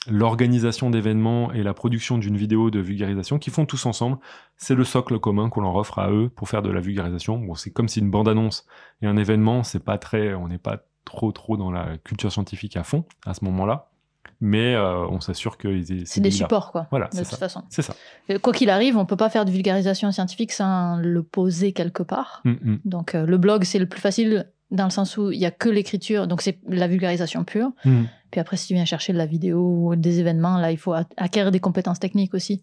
l'organisation 0.09 0.91
d'événements 0.91 1.53
et 1.53 1.63
la 1.63 1.75
production 1.75 2.19
d'une 2.19 2.37
vidéo 2.37 2.71
de 2.71 2.81
vulgarisation 2.81 3.39
qu'ils 3.39 3.53
font 3.53 3.67
tous 3.67 3.87
ensemble. 3.87 4.19
C'est 4.57 4.75
le 4.75 4.85
socle 4.85 5.19
commun 5.19 5.49
qu'on 5.49 5.63
leur 5.63 5.75
offre 5.75 5.99
à 5.99 6.11
eux 6.11 6.29
pour 6.29 6.49
faire 6.49 6.63
de 6.63 6.71
la 6.71 6.81
vulgarisation. 6.81 7.39
Bon, 7.39 7.55
c'est 7.55 7.71
comme 7.71 7.89
si 7.89 8.01
une 8.01 8.11
bande-annonce 8.11 8.67
et 9.01 9.07
un 9.07 9.17
événement, 9.17 9.63
c'est 9.63 9.85
pas 9.85 9.97
très, 9.97 10.35
on 10.35 10.49
n'est 10.49 10.59
pas 10.59 10.83
trop 11.05 11.33
trop 11.33 11.57
dans 11.57 11.71
la 11.71 11.97
culture 11.99 12.33
scientifique 12.33 12.77
à 12.77 12.85
fond 12.85 13.05
à 13.25 13.33
ce 13.33 13.45
moment-là, 13.45 13.91
mais 14.41 14.75
euh, 14.75 15.07
on 15.09 15.21
s'assure 15.21 15.57
que 15.57 15.83
C'est 16.05 16.21
des 16.21 16.31
supports, 16.31 16.73
quoi. 16.73 16.87
Voilà, 16.91 17.07
de 17.07 17.15
c'est 17.15 17.23
toute 17.23 17.33
ça. 17.33 17.37
façon. 17.37 17.63
C'est 17.69 17.83
ça. 17.83 17.95
Euh, 18.31 18.39
Quoi 18.39 18.53
qu'il 18.53 18.71
arrive, 18.71 18.97
on 18.97 19.07
peut 19.07 19.17
pas 19.17 19.31
faire 19.31 19.45
de 19.45 19.51
vulgarisation 19.51 20.13
scientifique 20.13 20.53
sans 20.53 20.97
le 20.97 21.23
poser 21.23 21.73
quelque 21.73 22.03
part. 22.03 22.43
Mm, 22.45 22.51
mm. 22.51 22.79
Donc 22.85 23.15
euh, 23.15 23.27
le 23.27 23.39
blog, 23.39 23.65
c'est 23.65 23.79
le 23.79 23.87
plus 23.87 24.01
facile 24.01 24.51
dans 24.71 24.85
le 24.85 24.91
sens 24.91 25.17
où 25.17 25.31
il 25.31 25.39
y 25.39 25.47
a 25.47 25.51
que 25.51 25.69
l'écriture, 25.69 26.27
donc 26.27 26.43
c'est 26.43 26.59
la 26.69 26.89
vulgarisation 26.89 27.45
pure. 27.45 27.71
Mm. 27.85 28.05
Puis 28.31 28.41
après, 28.41 28.57
si 28.57 28.67
tu 28.69 28.75
viens 28.75 28.85
chercher 28.85 29.13
de 29.13 29.19
la 29.19 29.27
vidéo 29.27 29.61
ou 29.61 29.97
des 29.97 30.21
événements, 30.21 30.59
là, 30.59 30.73
il 30.73 30.79
faut 30.79 30.93
acquérir 31.17 31.53
des 31.53 31.61
compétences 31.61 32.01
techniques 32.01 32.35
aussi, 32.35 32.63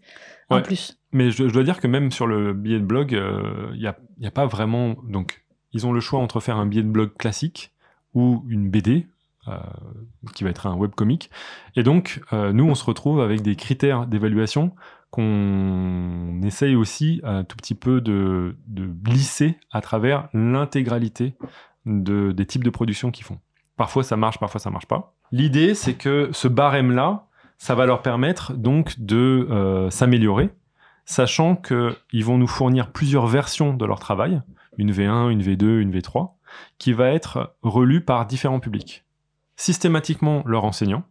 en 0.49 0.62
plus. 0.62 0.99
Mais 1.12 1.32
je, 1.32 1.47
je 1.47 1.54
dois 1.54 1.63
dire 1.63 1.80
que 1.80 1.88
même 1.88 2.12
sur 2.12 2.28
le 2.28 2.54
billet 2.54 2.80
de 2.80 2.86
blog, 2.86 3.12
il 3.12 3.80
n'y 3.80 3.88
a, 3.88 3.97
y 4.19 4.28
a 4.28 4.32
pas 4.32 4.45
vraiment. 4.45 4.95
Donc, 5.08 5.43
ils 5.71 5.88
ont 5.88 5.93
le 5.93 6.02
choix 6.02 6.19
entre 6.19 6.39
faire 6.41 6.58
un 6.58 6.65
billet 6.65 6.84
de 6.84 6.89
blog 6.89 7.15
classique 7.17 7.71
ou 8.13 8.43
une 8.49 8.69
BD, 8.69 9.08
euh, 9.47 9.58
qui 10.34 10.43
va 10.43 10.49
être 10.49 10.67
un 10.67 10.75
webcomic. 10.75 11.29
Et 11.75 11.84
donc, 11.84 12.21
euh, 12.32 12.53
nous, 12.53 12.65
on 12.65 12.75
se 12.75 12.86
retrouve 12.86 13.21
avec 13.21 13.41
des 13.41 13.56
critères 13.56 14.08
d'évaluation 14.08 14.73
qu'on 15.12 16.41
essaye 16.43 16.75
aussi 16.75 17.21
un 17.23 17.43
tout 17.43 17.56
petit 17.56 17.75
peu 17.75 18.01
de, 18.01 18.56
de 18.67 18.86
glisser 18.86 19.58
à 19.71 19.82
travers 19.82 20.27
l'intégralité 20.34 21.36
de, 21.86 22.32
des 22.32 22.45
types 22.45 22.63
de 22.63 22.69
production 22.69 23.12
qu'ils 23.12 23.25
font. 23.25 23.38
Parfois, 23.77 24.03
ça 24.03 24.17
marche, 24.17 24.39
parfois, 24.39 24.60
ça 24.60 24.69
marche 24.69 24.88
pas. 24.88 25.13
L'idée, 25.32 25.75
c'est 25.75 25.95
que 25.95 26.29
ce 26.32 26.47
barème-là, 26.47 27.27
ça 27.58 27.75
va 27.75 27.86
leur 27.86 28.01
permettre 28.01 28.53
donc 28.53 28.99
de 28.99 29.47
euh, 29.49 29.89
s'améliorer 29.89 30.49
sachant 31.06 31.56
qu'ils 31.56 32.23
vont 32.23 32.38
nous 32.38 32.47
fournir 32.47 32.91
plusieurs 32.91 33.27
versions 33.27 33.73
de 33.73 33.86
leur 33.86 33.99
travail, 33.99 34.41
une 34.77 34.91
V1, 34.91 35.32
une 35.32 35.41
V2, 35.41 35.79
une 35.79 35.91
V3, 35.91 36.32
qui 36.77 36.93
va 36.93 37.10
être 37.10 37.56
relue 37.62 38.01
par 38.01 38.25
différents 38.25 38.60
publics. 38.60 39.03
Systématiquement 39.55 40.43
leurs 40.45 40.65
enseignants, 40.65 41.03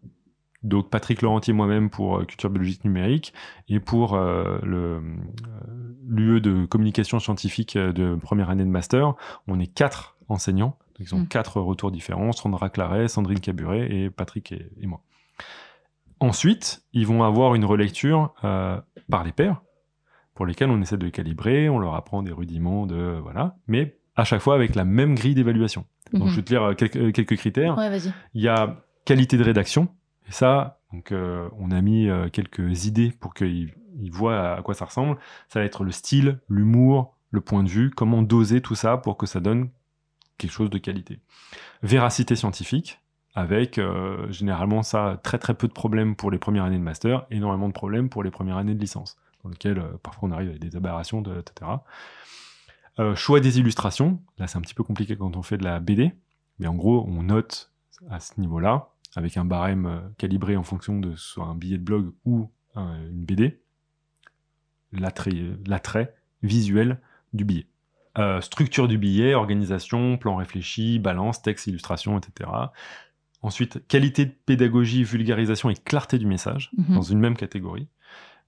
donc 0.63 0.91
Patrick 0.91 1.23
Laurentier 1.23 1.53
moi-même 1.53 1.91
pour 1.91 2.19
euh, 2.19 2.25
Culture 2.25 2.51
Biologique 2.51 2.85
Numérique 2.85 3.33
et 3.69 3.81
pour 3.81 4.15
euh, 4.15 4.59
le, 4.63 4.79
euh, 4.79 5.01
l'UE 6.09 6.41
de 6.41 6.67
communication 6.67 7.19
scientifique 7.19 7.77
euh, 7.77 7.93
de 7.93 8.15
première 8.17 8.51
année 8.51 8.65
de 8.65 8.69
master, 8.69 9.15
on 9.49 9.59
est 9.59 9.67
quatre 9.67 10.17
enseignants, 10.29 10.77
donc 10.99 11.09
ils 11.09 11.15
ont 11.15 11.21
Mm. 11.21 11.29
quatre 11.29 11.61
retours 11.61 11.91
différents, 11.91 12.33
Sandra 12.33 12.69
Claret, 12.71 13.09
Sandrine 13.09 13.41
Caburet 13.41 13.93
et 13.93 14.11
Patrick 14.11 14.53
et, 14.53 14.71
et 14.81 14.87
moi. 14.87 15.01
Ensuite, 16.21 16.85
ils 16.93 17.07
vont 17.07 17.25
avoir 17.25 17.57
une 17.57 17.65
relecture 17.65 18.33
euh, 18.45 18.81
par 19.11 19.25
les 19.25 19.33
pairs, 19.33 19.63
pour 20.35 20.47
lesquels 20.47 20.71
on 20.71 20.81
essaie 20.81 20.97
de 20.97 21.09
calibrer, 21.09 21.69
on 21.69 21.79
leur 21.79 21.95
apprend 21.95 22.23
des 22.23 22.33
rudiments 22.33 22.87
de 22.87 23.19
voilà, 23.21 23.57
mais 23.67 23.99
à 24.17 24.25
chaque 24.25 24.41
fois 24.41 24.55
avec 24.55 24.75
la 24.75 24.85
même 24.85 25.15
grille 25.15 25.35
d'évaluation. 25.35 25.85
Donc 26.13 26.25
Mhm. 26.25 26.29
je 26.31 26.37
vais 26.37 26.43
te 26.43 26.51
lire 26.51 26.63
euh, 26.63 26.75
quelques, 26.75 26.97
euh, 26.97 27.13
quelques 27.13 27.37
critères. 27.37 27.77
Ouais. 27.79 27.99
Il 28.35 28.43
y 28.43 28.49
a 28.49 28.77
qualité 29.05 29.37
de 29.39 29.45
rédaction, 29.45 29.89
et 30.29 30.33
ça, 30.33 30.81
donc 30.93 31.11
euh, 31.13 31.49
on 31.59 31.71
a 31.71 31.81
mis 31.81 32.09
euh, 32.09 32.29
quelques 32.29 32.85
idées 32.87 33.11
pour 33.19 33.35
qu'ils 33.35 33.73
ils 34.01 34.11
voient 34.13 34.55
à 34.57 34.63
quoi 34.63 34.75
ça 34.75 34.85
ressemble. 34.87 35.17
Ça 35.49 35.59
va 35.61 35.65
être 35.67 35.85
le 35.85 35.91
style, 35.91 36.39
l'humour, 36.49 37.17
le 37.31 37.41
point 37.41 37.63
de 37.63 37.69
vue, 37.69 37.91
comment 37.91 38.23
doser 38.23 38.61
tout 38.61 38.75
ça 38.75 38.97
pour 38.97 39.17
que 39.17 39.27
ça 39.27 39.41
donne 39.41 39.69
quelque 40.39 40.53
chose 40.53 40.71
de 40.71 40.79
qualité. 40.79 41.21
Véracité 41.83 42.37
scientifique, 42.37 43.01
avec 43.35 43.79
euh, 43.79 44.31
généralement 44.31 44.83
ça 44.83 45.19
très 45.23 45.39
très 45.39 45.55
peu 45.55 45.67
de 45.69 45.73
problèmes 45.73 46.17
pour 46.17 46.31
les 46.31 46.39
premières 46.39 46.65
années 46.65 46.79
de 46.79 46.83
master, 46.83 47.27
énormément 47.31 47.69
de 47.69 47.73
problèmes 47.73 48.09
pour 48.09 48.23
les 48.23 48.31
premières 48.31 48.57
années 48.57 48.75
de 48.75 48.81
licence, 48.81 49.17
dans 49.45 49.51
lesquelles 49.51 49.83
parfois 50.03 50.29
on 50.29 50.33
arrive 50.33 50.51
avec 50.51 50.61
des 50.61 50.77
aberrations, 50.77 51.21
de, 51.23 51.39
etc. 51.39 51.71
Euh, 52.99 53.15
choix 53.15 53.41
des 53.41 53.59
illustrations, 53.59 54.21
là 54.39 54.47
c'est 54.47 54.59
un 54.59 54.61
petit 54.61 54.75
peu 54.75 54.85
compliqué 54.85 55.17
quand 55.17 55.37
on 55.37 55.43
fait 55.43 55.57
de 55.57 55.65
la 55.65 55.81
BD, 55.81 56.13
mais 56.59 56.67
en 56.67 56.75
gros 56.75 57.05
on 57.09 57.23
note 57.23 57.73
à 58.11 58.21
ce 58.21 58.39
niveau-là, 58.41 58.89
avec 59.17 59.37
un 59.37 59.45
barème 59.45 59.87
euh, 59.87 60.01
calibré 60.19 60.57
en 60.57 60.63
fonction 60.63 60.99
de 60.99 61.15
soit 61.17 61.45
un 61.47 61.55
billet 61.55 61.79
de 61.79 61.83
blog 61.85 62.13
ou 62.25 62.51
euh, 62.77 63.11
une 63.11 63.25
BD, 63.25 63.61
l'attrait 64.93 65.33
l'attrait 65.67 66.15
visuel 66.43 67.01
du 67.33 67.45
billet. 67.45 67.67
Euh, 68.19 68.41
structure 68.43 68.89
du 68.89 68.99
billet, 68.99 69.35
organisation, 69.35 70.19
plan 70.19 70.37
réfléchi, 70.37 70.99
balance, 70.99 71.41
texte, 71.41 71.67
illustration, 71.67 72.19
etc. 72.19 72.51
Ensuite, 73.41 73.87
qualité 73.89 74.27
de 74.27 74.35
pédagogie, 74.45 75.03
vulgarisation 75.03 75.71
et 75.71 75.75
clarté 75.75 76.19
du 76.19 76.27
message 76.27 76.71
Mhm. 76.77 76.95
dans 76.95 77.03
une 77.03 77.21
même 77.21 77.37
catégorie. 77.37 77.89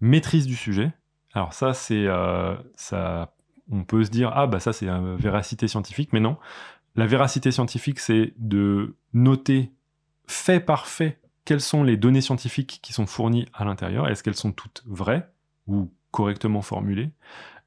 Maîtrise 0.00 0.46
du 0.46 0.54
sujet. 0.54 0.92
Alors 1.32 1.54
ça, 1.54 1.72
c'est 1.72 2.06
euh, 2.06 2.56
ça. 2.76 3.32
On 3.70 3.84
peut 3.84 4.04
se 4.04 4.10
dire 4.10 4.30
ah 4.34 4.46
bah 4.46 4.60
ça 4.60 4.72
c'est 4.72 4.88
euh, 4.88 5.16
véracité 5.16 5.68
scientifique, 5.68 6.12
mais 6.12 6.20
non. 6.20 6.36
La 6.96 7.06
véracité 7.06 7.50
scientifique, 7.50 7.98
c'est 7.98 8.34
de 8.38 8.94
noter 9.12 9.72
fait 10.26 10.60
par 10.60 10.86
fait 10.86 11.20
quelles 11.44 11.60
sont 11.60 11.82
les 11.82 11.96
données 11.96 12.20
scientifiques 12.20 12.80
qui 12.82 12.92
sont 12.92 13.06
fournies 13.06 13.46
à 13.52 13.64
l'intérieur. 13.64 14.08
Est-ce 14.08 14.22
qu'elles 14.22 14.36
sont 14.36 14.52
toutes 14.52 14.82
vraies 14.86 15.28
ou 15.66 15.90
correctement 16.10 16.62
formulées? 16.62 17.10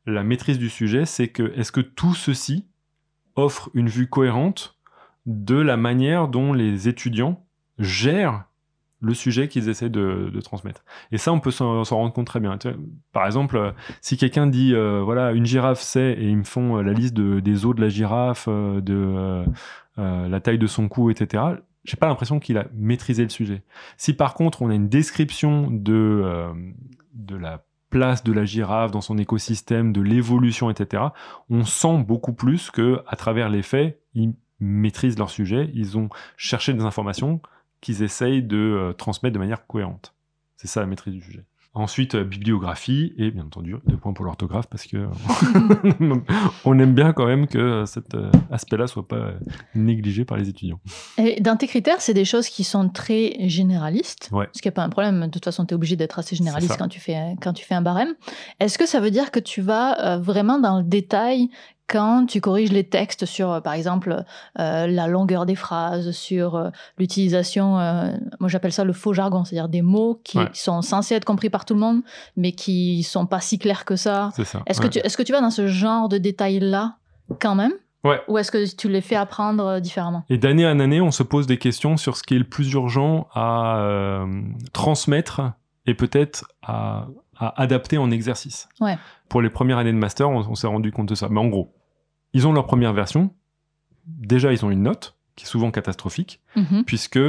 La 0.06 0.24
maîtrise 0.24 0.58
du 0.58 0.70
sujet, 0.70 1.06
c'est 1.06 1.28
que 1.28 1.54
est-ce 1.56 1.72
que 1.72 1.82
tout 1.82 2.16
ceci 2.16 2.66
offre 3.36 3.70
une 3.74 3.90
vue 3.90 4.08
cohérente 4.08 4.78
de 5.26 5.56
la 5.56 5.78
manière 5.78 6.30
dont 6.30 6.54
les 6.54 6.88
étudiants 6.88 7.46
gèrent 7.78 8.46
le 9.00 9.14
sujet 9.14 9.48
qu'ils 9.48 9.70
essaient 9.70 9.90
de, 9.90 10.40
transmettre. 10.44 10.84
Et 11.12 11.18
ça, 11.18 11.32
on 11.32 11.40
peut 11.40 11.52
s'en 11.52 11.84
rendre 11.84 12.14
compte 12.14 12.28
très 12.28 12.40
bien. 12.40 12.58
Par 13.12 13.26
exemple, 13.26 13.58
euh, 13.58 13.72
si 14.02 14.18
quelqu'un 14.18 14.48
dit, 14.48 14.74
euh, 14.74 15.02
voilà, 15.04 15.32
une 15.34 15.46
girafe 15.46 15.82
c'est, 15.82 16.14
et 16.14 16.30
ils 16.30 16.38
me 16.38 16.44
font 16.44 16.78
euh, 16.78 16.82
la 16.82 16.94
liste 16.94 17.14
de- 17.14 17.40
des 17.40 17.66
os 17.66 17.76
de 17.76 17.82
la 17.82 17.90
girafe, 17.90 18.48
de 18.48 19.46
la 19.98 20.40
taille 20.40 20.60
de 20.60 20.68
son 20.68 20.88
cou, 20.88 21.10
etc., 21.10 21.44
j'ai 21.84 21.96
pas 21.96 22.08
l'impression 22.08 22.40
qu'il 22.40 22.58
a 22.58 22.66
maîtrisé 22.74 23.24
le 23.24 23.30
sujet. 23.30 23.64
Si 23.96 24.14
par 24.14 24.34
contre, 24.34 24.62
on 24.62 24.70
a 24.70 24.76
une 24.76 24.90
description 24.90 25.70
de, 25.72 26.52
de 27.14 27.36
la 27.36 27.64
place 27.90 28.24
de 28.24 28.34
la 28.34 28.44
girafe 28.44 28.92
dans 28.92 29.02
son 29.02 29.18
écosystème, 29.18 29.94
de 29.94 30.02
l'évolution, 30.02 30.70
etc., 30.70 31.04
on 31.50 31.64
sent 31.64 32.04
beaucoup 32.06 32.34
plus 32.34 32.72
que 32.72 33.02
à 33.08 33.16
travers 33.16 33.50
les 33.50 33.62
faits, 33.62 34.02
ils 34.14 34.34
maîtrisent 34.60 35.18
leur 35.18 35.30
sujet, 35.30 35.72
ils 35.74 35.98
ont 35.98 36.10
cherché 36.36 36.74
des 36.74 36.84
informations 36.84 37.42
qu'ils 37.82 38.04
essayent 38.04 38.44
de 38.44 38.58
euh, 38.58 38.94
transmettre 38.94 39.34
de 39.34 39.40
manière 39.40 39.68
cohérente. 39.68 40.14
C'est 40.56 40.68
ça 40.68 40.82
la 40.82 40.88
maîtrise 40.88 41.14
du 41.14 41.22
sujet. 41.22 41.44
Ensuite, 41.74 42.16
euh, 42.16 42.24
bibliographie 42.24 43.14
et 43.20 43.30
bien 43.30 43.46
entendu 43.46 43.76
deux 43.86 43.98
points 43.98 44.14
pour 44.14 44.26
l'orthographe 44.26 44.66
parce 44.66 44.88
que 44.88 45.08
on 46.66 46.80
aime 46.80 46.96
bien 46.96 47.14
quand 47.14 47.28
même 47.28 47.46
que 47.46 47.60
euh, 47.60 47.86
cet 47.86 48.18
aspect-là 48.50 48.88
soit 48.88 49.08
pas 49.08 49.34
négligé 49.76 50.26
par 50.26 50.38
les 50.38 50.50
étudiants. 50.50 50.80
Et 51.20 51.40
dans 51.40 51.56
tes 51.56 51.68
critères, 51.68 52.02
c'est 52.02 52.16
des 52.16 52.26
choses 52.26 52.50
qui 52.50 52.64
sont 52.64 52.90
très 52.90 53.36
généralistes. 53.48 54.30
Ouais. 54.32 54.50
Ce 54.54 54.62
qui 54.62 54.68
n'est 54.68 54.74
pas 54.74 54.84
un 54.84 54.90
problème. 54.90 55.28
De 55.28 55.32
toute 55.32 55.46
façon, 55.46 55.66
tu 55.66 55.74
es 55.74 55.76
obligé 55.76 55.96
d'être 55.96 56.18
assez 56.18 56.36
généraliste 56.36 56.78
quand 56.80 56.88
tu, 56.88 57.00
fais, 57.00 57.36
quand 57.42 57.54
tu 57.54 57.64
fais 57.64 57.76
un 57.76 57.84
barème. 57.84 58.16
Est-ce 58.60 58.80
que 58.80 58.88
ça 58.88 59.00
veut 59.00 59.12
dire 59.12 59.30
que 59.30 59.40
tu 59.40 59.62
vas 59.62 60.18
vraiment 60.18 60.58
dans 60.58 60.80
le 60.80 60.84
détail 60.84 61.50
quand 61.88 62.26
tu 62.26 62.42
corriges 62.42 62.72
les 62.72 62.84
textes 62.84 63.26
sur, 63.26 63.52
euh, 63.52 63.62
par 63.62 63.74
exemple, 63.74 64.24
euh, 64.60 64.88
la 64.88 65.08
longueur 65.08 65.46
des 65.46 65.56
phrases, 65.56 66.12
sur 66.12 66.56
euh, 66.56 66.70
l'utilisation, 66.98 67.80
euh, 67.80 68.12
moi 68.40 68.50
j'appelle 68.50 68.74
ça 68.74 68.84
le 68.84 68.94
faux 68.94 69.14
jargon, 69.14 69.46
c'est-à-dire 69.46 69.70
des 69.70 69.82
mots 69.82 70.20
qui 70.24 70.38
Ouais. 70.38 70.50
sont 70.54 70.82
censés 70.82 71.16
être 71.16 71.26
compris 71.26 71.50
par 71.50 71.64
tout 71.66 71.74
le 71.74 71.80
monde, 71.80 72.02
mais 72.36 72.52
qui 72.52 73.04
sont 73.04 73.26
pas 73.26 73.40
si 73.40 73.58
clairs 73.58 73.86
que 73.86 73.96
ça. 73.96 74.32
C'est 74.36 74.44
ça. 74.44 74.62
Est-ce 74.66 74.82
ouais. 74.82 74.88
que, 74.90 74.94
tu, 74.94 75.00
est 75.00 75.16
que 75.16 75.24
tu 75.24 75.32
vas 75.32 75.42
dans 75.42 75.50
ce 75.50 75.68
genre 75.68 76.10
de 76.10 76.18
détails-là 76.18 76.98
quand 77.40 77.56
même? 77.56 77.72
Ouais. 78.04 78.22
Ou 78.28 78.38
est-ce 78.38 78.52
que 78.52 78.76
tu 78.76 78.90
les 78.90 79.02
fais 79.02 79.16
apprendre 79.16 79.80
différemment? 79.80 80.24
Et 80.30 80.38
d'année 80.38 80.66
en 80.68 80.80
année, 80.80 81.02
on 81.02 81.12
se 81.12 81.24
pose 81.24 81.48
des 81.48 81.58
questions 81.58 81.98
sur 81.98 82.16
ce 82.16 82.24
qui 82.24 82.36
est 82.36 82.40
le 82.40 82.44
plus 82.48 82.72
urgent 82.74 83.28
à 83.34 84.24
transmettre 84.74 85.42
et 85.86 85.94
peut-être 85.94 86.46
à, 86.62 87.08
à 87.38 87.62
adapter 87.62 87.98
en 87.98 88.12
exercice. 88.12 88.68
Ouais. 88.80 88.98
Pour 89.30 89.42
les 89.42 89.50
premières 89.50 89.78
années 89.78 89.92
de 89.92 89.98
master, 89.98 90.30
on, 90.30 90.40
on 90.50 90.56
s'est 90.56 90.68
rendu 90.68 90.92
compte 90.92 91.10
de 91.10 91.16
ça. 91.16 91.28
Mais 91.30 91.40
en 91.40 91.48
gros, 91.48 91.74
ils 92.38 92.46
ont 92.48 92.54
leur 92.54 92.66
première 92.68 92.94
version. 92.94 93.34
Déjà, 94.06 94.54
ils 94.54 94.64
ont 94.64 94.70
une 94.72 94.84
note 94.84 95.16
qui 95.36 95.46
est 95.46 95.48
souvent 95.48 95.72
catastrophique, 95.72 96.40
Mhm. 96.56 96.84
puisque 96.86 97.20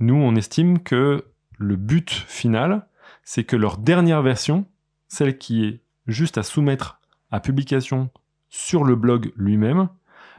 nous, 0.00 0.14
on 0.14 0.34
estime 0.34 0.78
que 0.80 1.24
le 1.58 1.76
but 1.76 2.10
final, 2.10 2.86
c'est 3.22 3.44
que 3.44 3.56
leur 3.56 3.76
dernière 3.78 4.22
version, 4.22 4.64
celle 5.08 5.36
qui 5.38 5.64
est 5.64 5.80
juste 6.06 6.38
à 6.38 6.42
soumettre 6.42 7.00
à 7.30 7.40
publication 7.40 8.08
sur 8.48 8.82
le 8.84 8.96
blog 8.96 9.32
lui-même, 9.36 9.88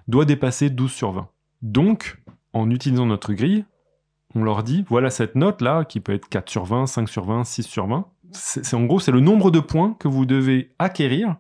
doit 0.08 0.26
dépasser 0.26 0.70
12 0.70 0.92
sur 0.92 1.12
20. 1.12 1.28
Donc, 1.62 2.18
en 2.54 2.70
utilisant 2.72 3.06
notre 3.06 3.34
grille, 3.34 3.66
on 4.36 4.44
leur 4.44 4.64
dit, 4.64 4.84
voilà 4.90 5.10
cette 5.10 5.36
note-là, 5.36 5.86
qui 5.86 6.00
peut 6.00 6.14
être 6.14 6.28
4 6.30 6.50
sur 6.50 6.66
20, 6.66 6.86
5 6.88 7.08
sur 7.10 7.26
20, 7.26 7.44
6 7.44 7.64
sur 7.64 7.88
20. 7.88 8.08
C'est 8.32 8.66
c'est- 8.66 8.76
en 8.76 8.84
gros, 8.86 9.00
c'est 9.00 9.12
le 9.12 9.20
nombre 9.22 9.52
de 9.52 9.60
points 9.60 9.96
que 10.00 10.08
vous 10.08 10.26
devez 10.26 10.72
acquérir, 10.80 11.36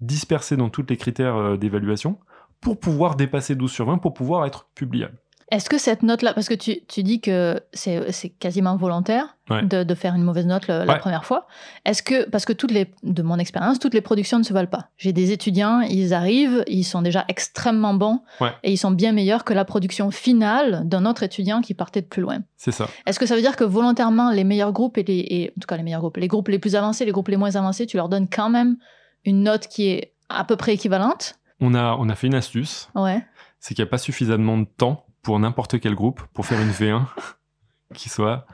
dispersés 0.00 0.56
dans 0.56 0.68
tous 0.70 0.84
les 0.88 0.96
critères 0.96 1.36
euh, 1.36 1.56
d'évaluation, 1.56 2.18
pour 2.60 2.78
pouvoir 2.78 3.14
dépasser 3.16 3.54
12 3.54 3.70
sur 3.70 3.86
20, 3.86 3.98
pour 3.98 4.14
pouvoir 4.14 4.46
être 4.46 4.66
publiable. 4.74 5.14
Est-ce 5.50 5.70
que 5.70 5.78
cette 5.78 6.02
note-là, 6.02 6.34
parce 6.34 6.46
que 6.46 6.52
tu, 6.54 6.84
tu 6.88 7.02
dis 7.02 7.22
que 7.22 7.58
c'est 7.72 8.12
c'est 8.12 8.28
quasiment 8.28 8.76
volontaire 8.76 9.34
Ouais. 9.48 9.62
de, 9.62 9.82
de 9.82 9.94
faire 9.94 10.14
une 10.14 10.22
mauvaise 10.22 10.44
note 10.46 10.68
le- 10.68 10.84
la 10.84 10.96
première 10.96 11.24
fois, 11.24 11.46
est-ce 11.86 12.02
que, 12.02 12.28
parce 12.28 12.44
que 12.44 12.52
toutes 12.52 12.70
les, 12.70 12.92
de 13.02 13.22
mon 13.22 13.38
expérience, 13.38 13.78
toutes 13.78 13.94
les 13.94 14.02
productions 14.02 14.36
ne 14.38 14.42
se 14.42 14.52
valent 14.52 14.68
pas. 14.68 14.90
J'ai 14.98 15.14
des 15.14 15.32
étudiants, 15.32 15.80
ils 15.80 16.12
arrivent, 16.12 16.62
ils 16.66 16.84
sont 16.84 17.00
déjà 17.00 17.24
extrêmement 17.28 17.94
bons 17.94 18.20
Ouais. 18.42 18.50
et 18.62 18.70
ils 18.72 18.76
sont 18.76 18.90
bien 18.90 19.12
meilleurs 19.12 19.44
que 19.44 19.54
la 19.54 19.64
production 19.64 20.10
finale 20.10 20.82
d'un 20.86 21.06
autre 21.06 21.22
étudiant 21.22 21.62
qui 21.62 21.72
partait 21.72 22.02
de 22.02 22.06
plus 22.08 22.20
loin. 22.20 22.40
C'est 22.58 22.72
ça. 22.72 22.86
Est-ce 23.06 23.18
que 23.18 23.24
ça 23.24 23.36
veut 23.36 23.40
dire 23.40 23.56
que 23.56 23.64
volontairement, 23.64 24.30
les 24.32 24.44
meilleurs 24.44 24.72
groupes 24.74 24.98
et 24.98 25.02
les, 25.04 25.16
et- 25.30 25.52
en 25.56 25.60
tout 25.62 25.66
cas 25.66 25.78
les 25.78 25.82
meilleurs 25.82 26.00
groupes, 26.02 26.18
les 26.18 26.28
groupes 26.28 26.48
les 26.48 26.58
plus 26.58 26.74
avancés, 26.76 27.06
les 27.06 27.12
groupes 27.12 27.28
les 27.28 27.38
moins 27.38 27.56
avancés, 27.56 27.86
tu 27.86 27.96
leur 27.96 28.10
donnes 28.10 28.28
quand 28.28 28.50
même 28.50 28.76
une 29.24 29.42
note 29.42 29.66
qui 29.68 29.88
est 29.88 30.14
à 30.28 30.44
peu 30.44 30.56
près 30.56 30.74
équivalente 30.74 31.38
On 31.60 31.74
a, 31.74 31.94
on 31.98 32.08
a 32.08 32.14
fait 32.14 32.26
une 32.28 32.34
astuce, 32.34 32.88
Ouais. 32.94 33.24
c'est 33.60 33.74
qu'il 33.74 33.82
n'y 33.82 33.88
a 33.88 33.90
pas 33.90 33.98
suffisamment 33.98 34.58
de 34.58 34.64
temps 34.66 35.06
pour 35.22 35.38
n'importe 35.38 35.80
quel 35.80 35.94
groupe 35.94 36.22
pour 36.32 36.46
faire 36.46 36.60
une 36.60 36.70
V1 36.70 37.02
qui 37.94 38.08
soit 38.08 38.46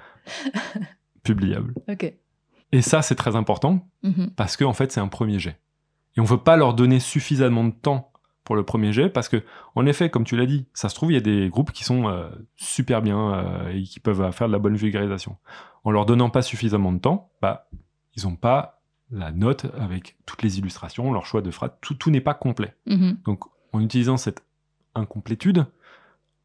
publiable. 1.23 1.75
Ok. 1.89 2.13
Et 2.73 2.83
ça, 2.83 3.03
c'est 3.03 3.15
très 3.15 3.37
important 3.37 3.87
Mhm. 4.03 4.31
parce 4.37 4.57
qu'en 4.57 4.71
en 4.71 4.73
fait, 4.73 4.91
c'est 4.93 5.01
un 5.01 5.09
premier 5.09 5.39
jet. 5.39 5.59
Et 6.17 6.21
on 6.21 6.25
ne 6.25 6.29
veut 6.29 6.39
pas 6.43 6.57
leur 6.57 6.75
donner 6.75 7.01
suffisamment 7.01 7.65
de 7.65 7.73
temps 7.73 8.13
pour 8.45 8.57
le 8.57 8.65
premier 8.65 8.93
jet 8.93 9.09
parce 9.09 9.29
que, 9.29 9.43
en 9.75 9.87
effet, 9.87 10.11
comme 10.11 10.25
tu 10.25 10.37
l'as 10.37 10.47
dit, 10.47 10.67
ça 10.75 10.89
se 10.89 10.95
trouve, 10.95 11.11
il 11.11 11.15
y 11.15 11.19
a 11.19 11.21
des 11.21 11.49
groupes 11.49 11.73
qui 11.73 11.83
sont 11.85 12.09
euh, 12.09 12.29
super 12.57 13.01
bien 13.03 13.35
euh, 13.35 13.69
et 13.73 13.83
qui 13.83 14.01
peuvent 14.01 14.21
euh, 14.23 14.33
faire 14.33 14.49
de 14.49 14.53
la 14.53 14.59
bonne 14.59 14.77
vulgarisation. 14.77 15.37
En 15.85 15.91
leur 15.91 16.05
donnant 16.07 16.31
pas 16.31 16.43
suffisamment 16.43 16.93
de 16.93 16.99
temps, 16.99 17.31
bah, 17.41 17.69
ils 18.17 18.25
n'ont 18.25 18.37
pas 18.37 18.83
la 19.15 19.33
note 19.33 19.67
avec 19.79 20.17
toutes 20.27 20.43
les 20.43 20.59
illustrations, 20.59 21.13
leur 21.13 21.27
choix 21.27 21.41
de 21.41 21.51
phrase, 21.51 21.71
tout, 21.81 21.95
tout 21.95 22.11
n'est 22.11 22.21
pas 22.21 22.35
complet. 22.35 22.75
Mhm. 22.87 23.19
Donc, 23.25 23.45
en 23.73 23.81
utilisant 23.81 24.17
cette 24.17 24.43
incomplétude, 24.95 25.67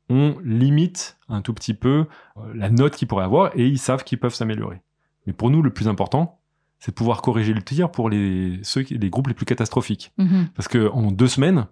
on 0.09 0.35
limite 0.43 1.17
un 1.27 1.41
tout 1.41 1.53
petit 1.53 1.73
peu 1.73 2.05
euh, 2.37 2.41
la 2.53 2.69
note 2.69 2.95
qu'ils 2.95 3.07
pourraient 3.07 3.25
avoir 3.25 3.51
et 3.55 3.67
ils 3.67 3.79
savent 3.79 4.03
qu'ils 4.03 4.19
peuvent 4.19 4.33
s'améliorer. 4.33 4.81
Mais 5.27 5.33
pour 5.33 5.49
nous, 5.49 5.61
le 5.61 5.71
plus 5.71 5.87
important, 5.87 6.39
c'est 6.79 6.91
de 6.91 6.95
pouvoir 6.95 7.21
corriger 7.21 7.53
le 7.53 7.61
tir 7.61 7.91
pour 7.91 8.09
les, 8.09 8.59
ceux, 8.63 8.85
les 8.89 9.09
groupes 9.09 9.27
les 9.27 9.33
plus 9.33 9.45
catastrophiques. 9.45 10.11
Mhm. 10.17 10.47
Parce 10.55 10.67
que 10.67 10.89
en 10.89 11.11
deux 11.11 11.27
semaines, 11.27 11.67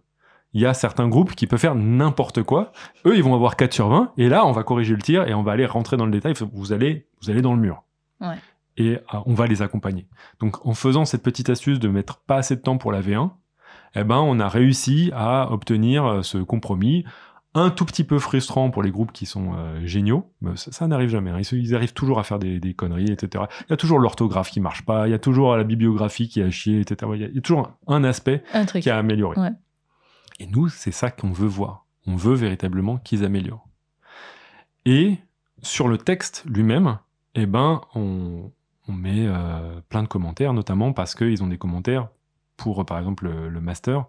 il 0.53 0.61
y 0.61 0.65
a 0.65 0.73
certains 0.73 1.07
groupes 1.07 1.35
qui 1.35 1.47
peuvent 1.47 1.59
faire 1.59 1.75
n'importe 1.75 2.43
quoi. 2.43 2.71
Eux, 3.05 3.15
ils 3.15 3.23
vont 3.23 3.35
avoir 3.35 3.55
4 3.55 3.73
sur 3.73 3.89
20. 3.89 4.13
Et 4.17 4.29
là, 4.29 4.45
on 4.45 4.51
va 4.51 4.63
corriger 4.63 4.95
le 4.95 5.01
tir 5.01 5.27
et 5.27 5.33
on 5.33 5.43
va 5.43 5.51
aller 5.51 5.65
rentrer 5.65 5.97
dans 5.97 6.05
le 6.05 6.11
détail. 6.11 6.33
Vous 6.53 6.73
allez, 6.73 7.07
vous 7.21 7.29
allez 7.29 7.41
dans 7.41 7.53
le 7.53 7.59
mur. 7.59 7.83
Ouais. 8.21 8.37
Et 8.77 8.99
on 9.25 9.33
va 9.33 9.47
les 9.47 9.61
accompagner. 9.63 10.07
Donc, 10.39 10.63
en 10.65 10.73
faisant 10.75 11.03
cette 11.05 11.23
petite 11.23 11.49
astuce 11.49 11.79
de 11.79 11.87
mettre 11.89 12.19
pas 12.19 12.37
assez 12.37 12.55
de 12.55 12.61
temps 12.61 12.77
pour 12.77 12.91
la 12.91 13.01
V1, 13.01 13.31
eh 13.95 14.03
ben, 14.03 14.17
on 14.17 14.39
a 14.39 14.47
réussi 14.47 15.11
à 15.15 15.51
obtenir 15.51 16.05
euh, 16.05 16.21
ce 16.21 16.37
compromis. 16.37 17.03
Un 17.55 17.71
tout 17.71 17.85
petit 17.85 18.03
peu 18.03 18.19
frustrant 18.19 18.69
pour 18.69 18.83
les 18.83 18.91
groupes 18.91 19.11
qui 19.11 19.25
sont 19.25 19.53
euh, 19.55 19.83
géniaux. 19.83 20.31
Mais 20.41 20.55
ça, 20.57 20.71
ça 20.71 20.87
n'arrive 20.87 21.09
jamais. 21.09 21.31
hein. 21.31 21.41
Ils, 21.51 21.73
arrivent 21.73 21.93
toujours 21.93 22.19
à 22.19 22.23
faire 22.23 22.37
des, 22.37 22.59
des 22.59 22.75
conneries, 22.75 23.11
etc. 23.11 23.45
Il 23.61 23.71
y 23.71 23.73
a 23.73 23.77
toujours 23.77 23.97
l'orthographe 23.97 24.51
qui 24.51 24.59
marche 24.59 24.85
pas. 24.85 25.07
Il 25.07 25.11
y 25.11 25.15
a 25.15 25.19
toujours 25.19 25.55
la 25.57 25.63
bibliographie 25.63 26.27
qui 26.27 26.41
a 26.43 26.51
chier, 26.51 26.79
etc. 26.81 27.11
Il 27.15 27.21
y 27.21 27.23
a, 27.23 27.27
il 27.29 27.35
y 27.35 27.39
a 27.39 27.41
toujours 27.41 27.71
un 27.87 28.03
aspect 28.03 28.43
Un 28.53 28.65
truc. 28.65 28.83
qui 28.83 28.91
a 28.91 28.97
amélioré. 28.97 29.39
Ouais. 29.39 29.51
Et 30.39 30.45
nous, 30.45 30.69
c'est 30.69 30.91
ça 30.91 31.09
qu'on 31.09 31.31
veut 31.31 31.47
voir. 31.47 31.85
On 32.05 32.15
veut 32.15 32.35
véritablement 32.35 32.97
qu'ils 32.97 33.25
améliorent. 33.25 33.67
Et 34.85 35.17
sur 35.63 35.87
le 35.87 35.97
texte 35.97 36.43
lui-même, 36.47 36.99
eh 37.33 37.47
ben, 37.47 37.81
on, 37.95 38.51
on 38.87 38.93
met 38.93 39.27
euh, 39.27 39.81
plein 39.89 40.03
de 40.03 40.07
commentaires, 40.07 40.53
notamment 40.53 40.93
parce 40.93 41.15
qu'ils 41.15 41.43
ont 41.43 41.47
des 41.47 41.57
commentaires 41.57 42.09
pour, 42.55 42.81
euh, 42.81 42.83
par 42.83 42.97
exemple, 42.97 43.29
le, 43.29 43.61
master, 43.61 44.05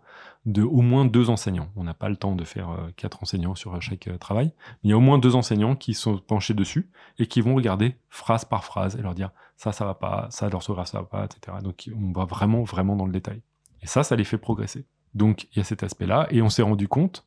de 0.46 0.62
au 0.62 0.80
moins 0.80 1.04
deux 1.04 1.30
enseignants. 1.30 1.68
On 1.76 1.84
n'a 1.84 1.94
pas 1.94 2.08
le 2.08 2.16
temps 2.16 2.34
de 2.34 2.44
faire 2.44 2.70
euh, 2.70 2.90
quatre 2.96 3.22
enseignants 3.22 3.54
sur 3.54 3.80
chaque 3.82 4.08
travail, 4.18 4.52
mais 4.56 4.74
il 4.84 4.90
y 4.90 4.92
a 4.92 4.96
au 4.96 5.00
moins 5.00 5.18
deux 5.18 5.34
enseignants 5.34 5.76
qui 5.76 5.94
sont 5.94 6.18
penchés 6.18 6.54
dessus 6.54 6.90
et 7.18 7.26
qui 7.26 7.40
vont 7.40 7.54
regarder 7.54 7.96
phrase 8.08 8.44
par 8.44 8.64
phrase 8.64 8.96
et 8.96 9.02
leur 9.02 9.14
dire 9.14 9.30
ça, 9.56 9.72
ça 9.72 9.84
va 9.84 9.94
pas, 9.94 10.28
ça, 10.30 10.48
l'orthographe, 10.48 10.88
ça 10.88 11.00
va 11.00 11.06
pas, 11.06 11.24
etc. 11.24 11.58
Donc, 11.62 11.90
on 11.94 12.12
va 12.12 12.24
vraiment, 12.24 12.62
vraiment 12.62 12.96
dans 12.96 13.06
le 13.06 13.12
détail. 13.12 13.42
Et 13.82 13.86
ça, 13.86 14.02
ça 14.04 14.16
les 14.16 14.24
fait 14.24 14.38
progresser. 14.38 14.86
Donc, 15.14 15.48
il 15.52 15.58
y 15.58 15.60
a 15.60 15.64
cet 15.64 15.82
aspect-là, 15.82 16.28
et 16.30 16.42
on 16.42 16.48
s'est 16.48 16.62
rendu 16.62 16.88
compte 16.88 17.24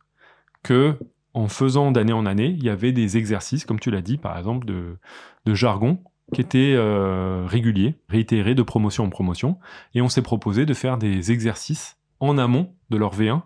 que 0.63 0.97
en 1.33 1.47
faisant 1.47 1.91
d'année 1.91 2.13
en 2.13 2.25
année, 2.25 2.47
il 2.47 2.63
y 2.63 2.69
avait 2.69 2.91
des 2.91 3.17
exercices, 3.17 3.65
comme 3.65 3.79
tu 3.79 3.89
l'as 3.89 4.01
dit, 4.01 4.17
par 4.17 4.37
exemple, 4.37 4.65
de 4.65 5.53
jargon 5.53 6.03
qui 6.33 6.41
étaient 6.41 6.73
euh, 6.75 7.45
réguliers, 7.47 7.95
réitérés 8.09 8.55
de 8.55 8.63
promotion 8.63 9.03
en 9.05 9.09
promotion, 9.09 9.57
et 9.93 10.01
on 10.01 10.09
s'est 10.09 10.21
proposé 10.21 10.65
de 10.65 10.73
faire 10.73 10.97
des 10.97 11.31
exercices 11.31 11.97
en 12.19 12.37
amont 12.37 12.73
de 12.89 12.97
leur 12.97 13.15
V1 13.15 13.41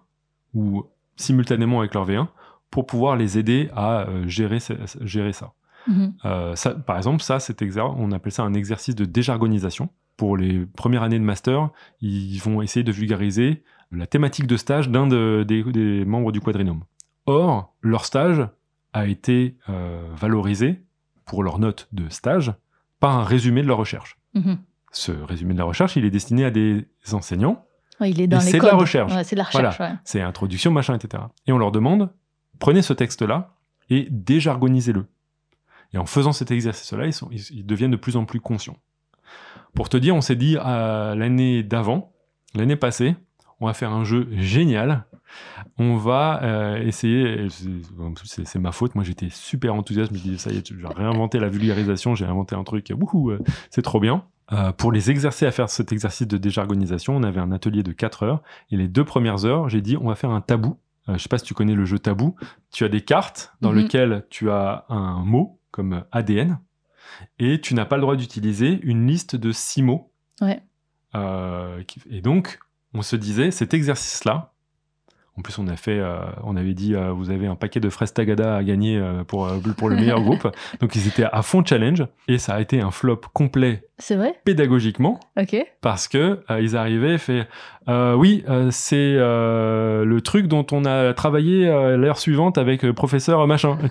ou 0.54 0.86
simultanément 1.15 1.80
avec 1.80 1.93
leur 1.93 2.08
V1 2.08 2.28
pour 2.69 2.86
pouvoir 2.86 3.15
les 3.15 3.38
aider 3.38 3.69
à 3.76 4.02
euh, 4.02 4.28
gérer, 4.28 4.60
gérer 5.02 5.34
ça. 5.34 5.54
Mhm. 5.88 6.13
Euh, 6.26 6.56
ça, 6.56 6.71
par 6.71 6.98
exemple, 6.98 7.21
ça, 7.21 7.39
cet 7.39 7.63
on 7.78 8.12
appelle 8.12 8.32
ça 8.32 8.43
un 8.43 8.54
exercice 8.54 8.95
de 8.95 9.06
déjargonisation. 9.06 9.89
Pour 10.17 10.38
les 10.38 10.65
premières 10.65 11.04
années 11.04 11.19
de 11.19 11.24
master, 11.24 11.69
ils 12.02 12.38
vont 12.39 12.62
essayer 12.62 12.84
de 12.84 12.91
vulgariser 12.91 13.63
la 13.91 14.08
thématique 14.08 14.48
de 14.48 14.58
stage 14.58 14.89
d'un 14.89 15.08
de- 15.08 15.45
des, 15.48 15.63
des 15.63 16.06
membres 16.06 16.32
du 16.32 16.41
quadrinome. 16.41 16.84
Or, 17.26 17.76
leur 17.82 18.06
stage 18.06 18.48
a 18.93 19.08
été 19.08 19.58
euh, 19.69 20.08
valorisé 20.15 20.84
pour 21.26 21.43
leur 21.43 21.60
note 21.60 21.88
de 21.91 22.08
stage 22.10 22.54
par 23.06 23.18
un 23.20 23.24
résumé 23.24 23.62
de 23.62 23.68
leur 23.68 23.78
recherche. 23.78 24.18
Mhm. 24.34 24.58
Ce 24.91 25.12
résumé 25.12 25.54
de 25.54 25.60
la 25.60 25.65
recherche, 25.65 25.96
il 25.96 26.06
est 26.06 26.10
destiné 26.10 26.46
à 26.46 26.52
des 26.52 26.88
enseignants. 27.12 27.65
Ouais, 28.00 28.10
il 28.10 28.20
est 28.22 28.28
dans 28.28 28.38
les 28.39 28.44
c'est 28.44 28.60
de 28.60 28.65
la 28.65 28.76
recherche. 28.76 29.13
Ouais, 29.13 29.24
c'est 29.24 29.36
de 29.36 29.39
la 29.41 29.46
recherche, 29.46 29.80
ouais. 29.80 29.91
C'est 30.04 30.22
introduction, 30.22 30.72
machin, 30.72 30.96
etc. 30.96 31.24
Et 31.48 31.52
on 31.52 31.58
leur 31.58 31.72
demande, 31.72 32.10
prenez 32.60 32.82
ce 32.82 32.94
texte-là 32.94 33.54
et 33.89 34.08
déjargonisez-le. 34.10 35.06
Et 35.94 35.98
en 35.98 36.06
faisant 36.06 36.32
cet 36.34 36.50
exercice-là, 36.52 37.06
ils, 37.06 37.13
sont- 37.13 37.30
ils- 37.32 37.52
ils 37.60 37.65
deviennent 37.65 37.91
de 37.91 37.96
plus 37.98 38.15
en 38.18 38.26
plus 38.26 38.39
conscients. 38.41 38.78
Pour 39.76 39.89
te 39.89 39.98
dire, 39.98 40.15
on 40.15 40.22
s'est 40.22 40.36
dit 40.36 40.58
à 40.58 41.13
l'année 41.15 41.62
d'avant, 41.63 42.13
l'année 42.54 42.76
passée, 42.76 43.15
on 43.60 43.68
va 43.68 43.74
faire 43.74 43.91
un 43.91 44.04
jeu 44.04 44.28
génial. 44.32 45.06
On 45.78 45.98
va 45.98 46.41
euh, 46.44 46.78
essayer, 46.78 47.48
c'est- 47.50 48.60
ma 48.60 48.72
faute, 48.72 48.96
moi 48.96 49.04
j'étais 49.04 49.30
super 49.30 49.74
enthousiaste, 49.76 50.12
je 50.13 50.18
me 50.18 50.22
disais 50.24 50.38
ça 50.38 50.52
y 50.52 50.58
est, 50.58 50.68
j'ai 50.68 50.88
réinventé 50.88 51.39
la 51.39 51.50
vulgarisation, 51.50 52.15
j'ai 52.15 52.26
inventé 52.26 52.56
un 52.56 52.63
truc, 52.63 52.91
wouhou, 52.98 53.32
euh, 53.32 53.39
c'est 53.70 53.82
trop 53.82 54.00
bien. 54.00 54.24
Euh, 54.54 54.72
pour 54.72 54.91
les 54.91 55.10
exercer 55.10 55.46
à 55.48 55.52
faire 55.52 55.70
cet 55.70 55.91
exercice 55.91 56.28
de 56.28 56.38
déjargonisation, 56.38 57.15
on 57.15 57.24
avait 57.24 57.39
un 57.41 57.52
atelier 57.52 57.82
de 57.84 57.91
4 57.91 58.24
heures, 58.24 58.44
et 58.72 58.78
les 58.78 58.88
deux 58.88 59.04
premières 59.04 59.44
heures, 59.46 59.68
j'ai 59.70 59.82
dit 59.82 59.98
on 59.98 60.08
va 60.08 60.15
faire 60.15 60.30
un 60.32 60.41
tabou. 60.41 60.78
Euh, 61.10 61.13
je 61.18 61.24
sais 61.24 61.30
pas 61.30 61.38
si 61.39 61.46
tu 61.46 61.54
connais 61.56 61.74
le 61.76 61.86
jeu 61.86 61.98
tabou. 62.00 62.36
Tu 62.72 62.84
as 62.86 62.89
des 62.89 63.02
cartes 63.02 63.54
dans 63.62 63.72
Mhm. 63.72 63.78
lesquelles 63.80 64.26
tu 64.30 64.50
as 64.52 64.86
un 64.89 65.24
mot 65.26 65.60
comme 65.72 66.04
ADN, 66.12 66.60
et 67.39 67.60
tu 67.60 67.74
n'as 67.74 67.86
pas 67.86 67.96
le 67.98 68.02
droit 68.02 68.15
d'utiliser 68.15 68.80
une 68.84 69.08
liste 69.08 69.36
de 69.36 69.52
six 69.52 69.82
mots. 69.82 70.12
Ouais. 70.41 70.62
Euh, 71.15 71.82
et 72.10 72.22
donc, 72.22 72.60
on 72.95 73.01
se 73.01 73.15
disait, 73.15 73.51
cet 73.51 73.73
exercice-là, 73.73 74.51
en 75.38 75.41
plus 75.41 75.60
on 75.60 75.67
a 75.67 75.75
fait, 75.75 75.99
euh, 75.99 76.17
on 76.45 76.55
avait 76.55 76.73
dit, 76.73 76.95
euh, 76.95 77.12
vous 77.12 77.29
avez 77.29 77.45
un 77.45 77.55
paquet 77.55 77.81
de 77.81 77.89
fraises 77.89 78.13
Tagada 78.13 78.55
à 78.55 78.63
gagner 78.63 78.97
euh, 78.97 79.25
pour, 79.25 79.49
pour 79.77 79.89
le 79.89 79.97
meilleur 79.97 80.21
groupe. 80.23 80.47
Donc 80.79 80.95
ils 80.95 81.08
étaient 81.10 81.25
à 81.29 81.41
fond 81.41 81.62
challenge, 81.65 82.05
et 82.29 82.38
ça 82.38 82.53
a 82.55 82.62
été 82.62 82.79
un 82.79 82.89
flop 82.91 83.19
complet 83.34 83.84
C'est 83.97 84.15
vrai? 84.15 84.39
pédagogiquement, 84.45 85.19
Ok. 85.38 85.58
parce 85.81 86.08
que 86.08 86.39
ils 86.62 86.77
arrivaient 86.77 87.15
et 87.15 87.17
fait 87.17 87.47
oui 87.88 88.45
c'est 88.71 89.15
le 89.17 90.19
truc 90.23 90.47
dont 90.47 90.65
on 90.71 90.86
a 90.86 91.13
travaillé 91.13 91.65
l'heure 91.97 92.17
suivante 92.17 92.58
avec 92.58 92.86
euh, 92.86 92.93
professeur 92.93 93.45
machin 93.45 93.77
Et 93.84 93.89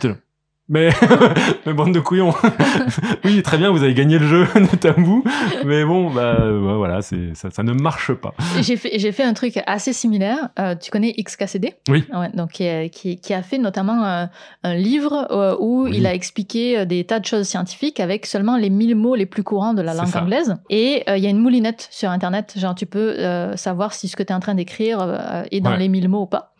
Mais, 0.68 0.88
mais 1.66 1.74
bande 1.74 1.92
de 1.92 2.00
couillons. 2.00 2.32
oui, 3.24 3.42
très 3.42 3.58
bien, 3.58 3.70
vous 3.70 3.82
avez 3.82 3.92
gagné 3.92 4.18
le 4.18 4.26
jeu 4.26 4.46
de 4.54 4.76
tabou. 4.76 5.22
Mais 5.64 5.84
bon, 5.84 6.10
bah, 6.10 6.38
voilà, 6.76 7.02
c'est, 7.02 7.34
ça, 7.34 7.50
ça 7.50 7.62
ne 7.62 7.72
marche 7.72 8.12
pas. 8.14 8.32
J'ai 8.62 8.76
fait, 8.78 8.98
j'ai 8.98 9.12
fait 9.12 9.24
un 9.24 9.34
truc 9.34 9.60
assez 9.66 9.92
similaire. 9.92 10.48
Euh, 10.58 10.74
tu 10.74 10.90
connais 10.90 11.12
XKCD 11.12 11.74
Oui. 11.90 12.04
Ouais, 12.14 12.30
donc, 12.34 12.52
qui, 12.52 12.66
a- 12.66 12.88
qui- 12.88 13.18
qui 13.18 13.34
a 13.34 13.42
fait 13.42 13.58
notamment 13.58 14.04
euh, 14.04 14.24
un 14.62 14.74
livre 14.74 15.26
euh, 15.30 15.54
où 15.60 15.84
Oui. 15.84 15.92
il 15.96 16.06
a 16.06 16.14
expliqué 16.14 16.78
euh, 16.78 16.84
des 16.86 17.04
tas 17.04 17.20
de 17.20 17.26
choses 17.26 17.46
scientifiques 17.46 18.00
avec 18.00 18.24
seulement 18.24 18.56
les 18.56 18.70
1000 18.70 18.94
mots 18.96 19.14
les 19.16 19.26
plus 19.26 19.42
courants 19.42 19.74
de 19.74 19.82
la 19.82 19.92
langue 19.92 20.16
anglaise. 20.16 20.54
Et 20.70 21.02
euh, 21.10 21.18
il 21.18 21.22
y 21.24 21.26
a 21.26 21.30
une 21.30 21.40
moulinette 21.40 21.88
sur 21.90 22.08
Internet. 22.10 22.54
Genre, 22.56 22.74
tu 22.74 22.86
peux 22.86 23.16
euh, 23.18 23.54
savoir 23.56 23.92
si 23.92 24.08
ce 24.08 24.16
que 24.16 24.22
tu 24.22 24.32
es 24.32 24.34
en 24.34 24.40
train 24.40 24.54
d'écrire 24.54 25.44
est 25.50 25.60
dans 25.60 25.72
Ouais. 25.72 25.78
les 25.78 25.88
1000 25.88 26.08
mots 26.08 26.22
ou 26.22 26.26
pas. 26.26 26.52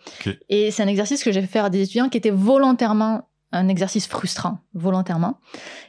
Et 0.50 0.70
c'est 0.70 0.82
un 0.82 0.88
exercice 0.88 1.24
que 1.24 1.32
j'ai 1.32 1.40
fait 1.40 1.46
faire 1.46 1.64
à 1.64 1.70
des 1.70 1.80
étudiants 1.82 2.10
qui 2.10 2.18
était 2.18 2.30
volontairement 2.30 3.22
un 3.56 3.68
exercice 3.68 4.06
frustrant, 4.06 4.58
volontairement. 4.74 5.38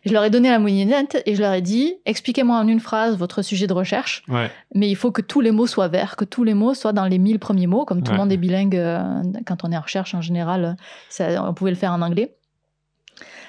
Je 0.05 0.13
leur 0.13 0.23
ai 0.23 0.29
donné 0.29 0.49
la 0.49 0.59
moulinette 0.59 1.21
et 1.25 1.35
je 1.35 1.41
leur 1.41 1.53
ai 1.53 1.61
dit 1.61 1.95
expliquez-moi 2.05 2.57
en 2.57 2.67
une 2.67 2.79
phrase 2.79 3.17
votre 3.17 3.41
sujet 3.41 3.67
de 3.67 3.73
recherche, 3.73 4.23
Ouais. 4.27 4.49
mais 4.73 4.89
il 4.89 4.95
faut 4.95 5.11
que 5.11 5.21
tous 5.21 5.41
les 5.41 5.51
mots 5.51 5.67
soient 5.67 5.87
verts, 5.87 6.15
que 6.15 6.25
tous 6.25 6.43
les 6.43 6.53
mots 6.53 6.73
soient 6.73 6.93
dans 6.93 7.05
les 7.05 7.17
1000 7.17 7.39
premiers 7.39 7.67
mots, 7.67 7.85
comme 7.85 8.03
tout 8.03 8.11
le 8.11 8.17
monde 8.17 8.31
est 8.31 8.37
bilingue 8.37 8.75
euh, 8.77 9.03
quand 9.45 9.63
on 9.63 9.71
est 9.71 9.77
en 9.77 9.81
recherche 9.81 10.13
en 10.15 10.21
général, 10.21 10.77
ça, 11.09 11.43
on 11.47 11.53
pouvait 11.53 11.71
le 11.71 11.77
faire 11.77 11.91
en 11.91 12.01
anglais. 12.01 12.35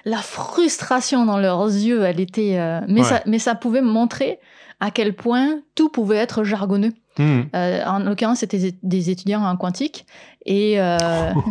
La 0.04 0.18
frustration 0.18 1.24
dans 1.26 1.38
leurs 1.38 1.64
yeux, 1.66 2.04
elle 2.04 2.20
était. 2.20 2.58
euh, 2.58 2.80
mais, 2.88 3.00
Ouais. 3.00 3.06
ça, 3.06 3.22
mais 3.26 3.38
ça 3.38 3.54
pouvait 3.54 3.80
montrer 3.82 4.38
à 4.78 4.90
quel 4.90 5.14
point 5.16 5.60
tout 5.74 5.88
pouvait 5.88 6.16
être 6.16 6.44
jargonneux. 6.44 6.92
Hmm. 7.18 7.42
Euh, 7.54 7.84
en 7.86 8.00
l'occurrence, 8.00 8.38
c'était 8.40 8.72
des- 8.82 9.10
étudiants 9.10 9.44
en 9.44 9.56
quantique, 9.56 10.04
et 10.44 10.80
euh, 10.80 10.96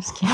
ce, 0.01 0.13
qui, 0.13 0.25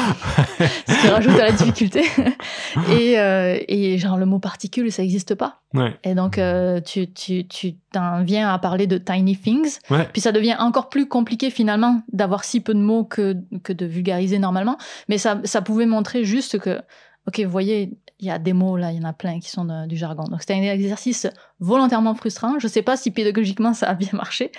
ce 0.88 1.02
qui 1.02 1.08
rajoute 1.08 1.39
à 1.39 1.46
la 1.46 1.52
difficulté. 1.52 2.04
et, 2.89 3.20
euh, 3.20 3.58
et 3.67 3.98
genre, 3.98 4.17
le 4.17 4.26
mot 4.26 4.39
particule, 4.39 4.91
ça 4.91 5.02
n'existe 5.02 5.36
pas. 5.36 5.60
Ouais. 5.74 5.96
Et 6.04 6.15
donc, 6.15 6.39
tu, 6.86 7.12
tu, 7.12 7.48
tu 7.48 7.76
t'en 7.91 8.24
viens 8.24 8.50
à 8.54 8.60
parler 8.60 8.88
de 8.88 8.98
tiny 8.98 9.38
things. 9.38 9.80
Ouais. 9.89 10.08
Puis 10.12 10.22
ça 10.22 10.32
devient 10.32 10.56
encore 10.60 10.89
plus 10.89 11.08
compliqué 11.08 11.50
finalement 11.50 12.02
d'avoir 12.12 12.44
si 12.44 12.60
peu 12.60 12.74
de 12.74 12.80
mots 12.80 13.04
que, 13.06 13.36
que 13.63 13.74
de 13.74 13.86
vulgariser 13.86 14.38
normalement. 14.39 14.78
Mais 15.10 15.17
ça, 15.17 15.39
ça 15.44 15.62
pouvait 15.62 15.86
montrer 15.86 16.24
juste 16.24 16.60
que, 16.60 16.82
ok, 17.27 17.39
vous 17.41 17.51
voyez, 17.51 17.97
il 18.19 18.27
y 18.27 18.29
a 18.29 18.39
des 18.39 18.53
mots 18.53 18.77
là, 18.77 18.91
il 18.91 18.97
y 18.97 18.99
en 18.99 19.07
a 19.07 19.13
plein 19.13 19.39
qui 19.39 19.49
sont 19.49 19.86
du 19.88 19.97
jargon. 19.97 20.23
Donc 20.25 20.41
c'était 20.41 20.53
un 20.53 20.62
exercice 20.62 21.27
volontairement 21.60 22.13
frustrant. 22.13 22.60
Je 22.60 22.67
sais 22.67 22.84
pas 22.84 22.95
si 22.95 23.12
pédagogiquement 23.12 23.73
ça 23.73 23.89
a 23.89 23.93
bien 23.95 24.12
marché, 24.13 24.51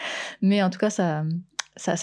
mais 0.43 0.63
en 0.63 0.71
tout 0.71 0.79
cas, 0.79 0.91
ça, 0.91 1.25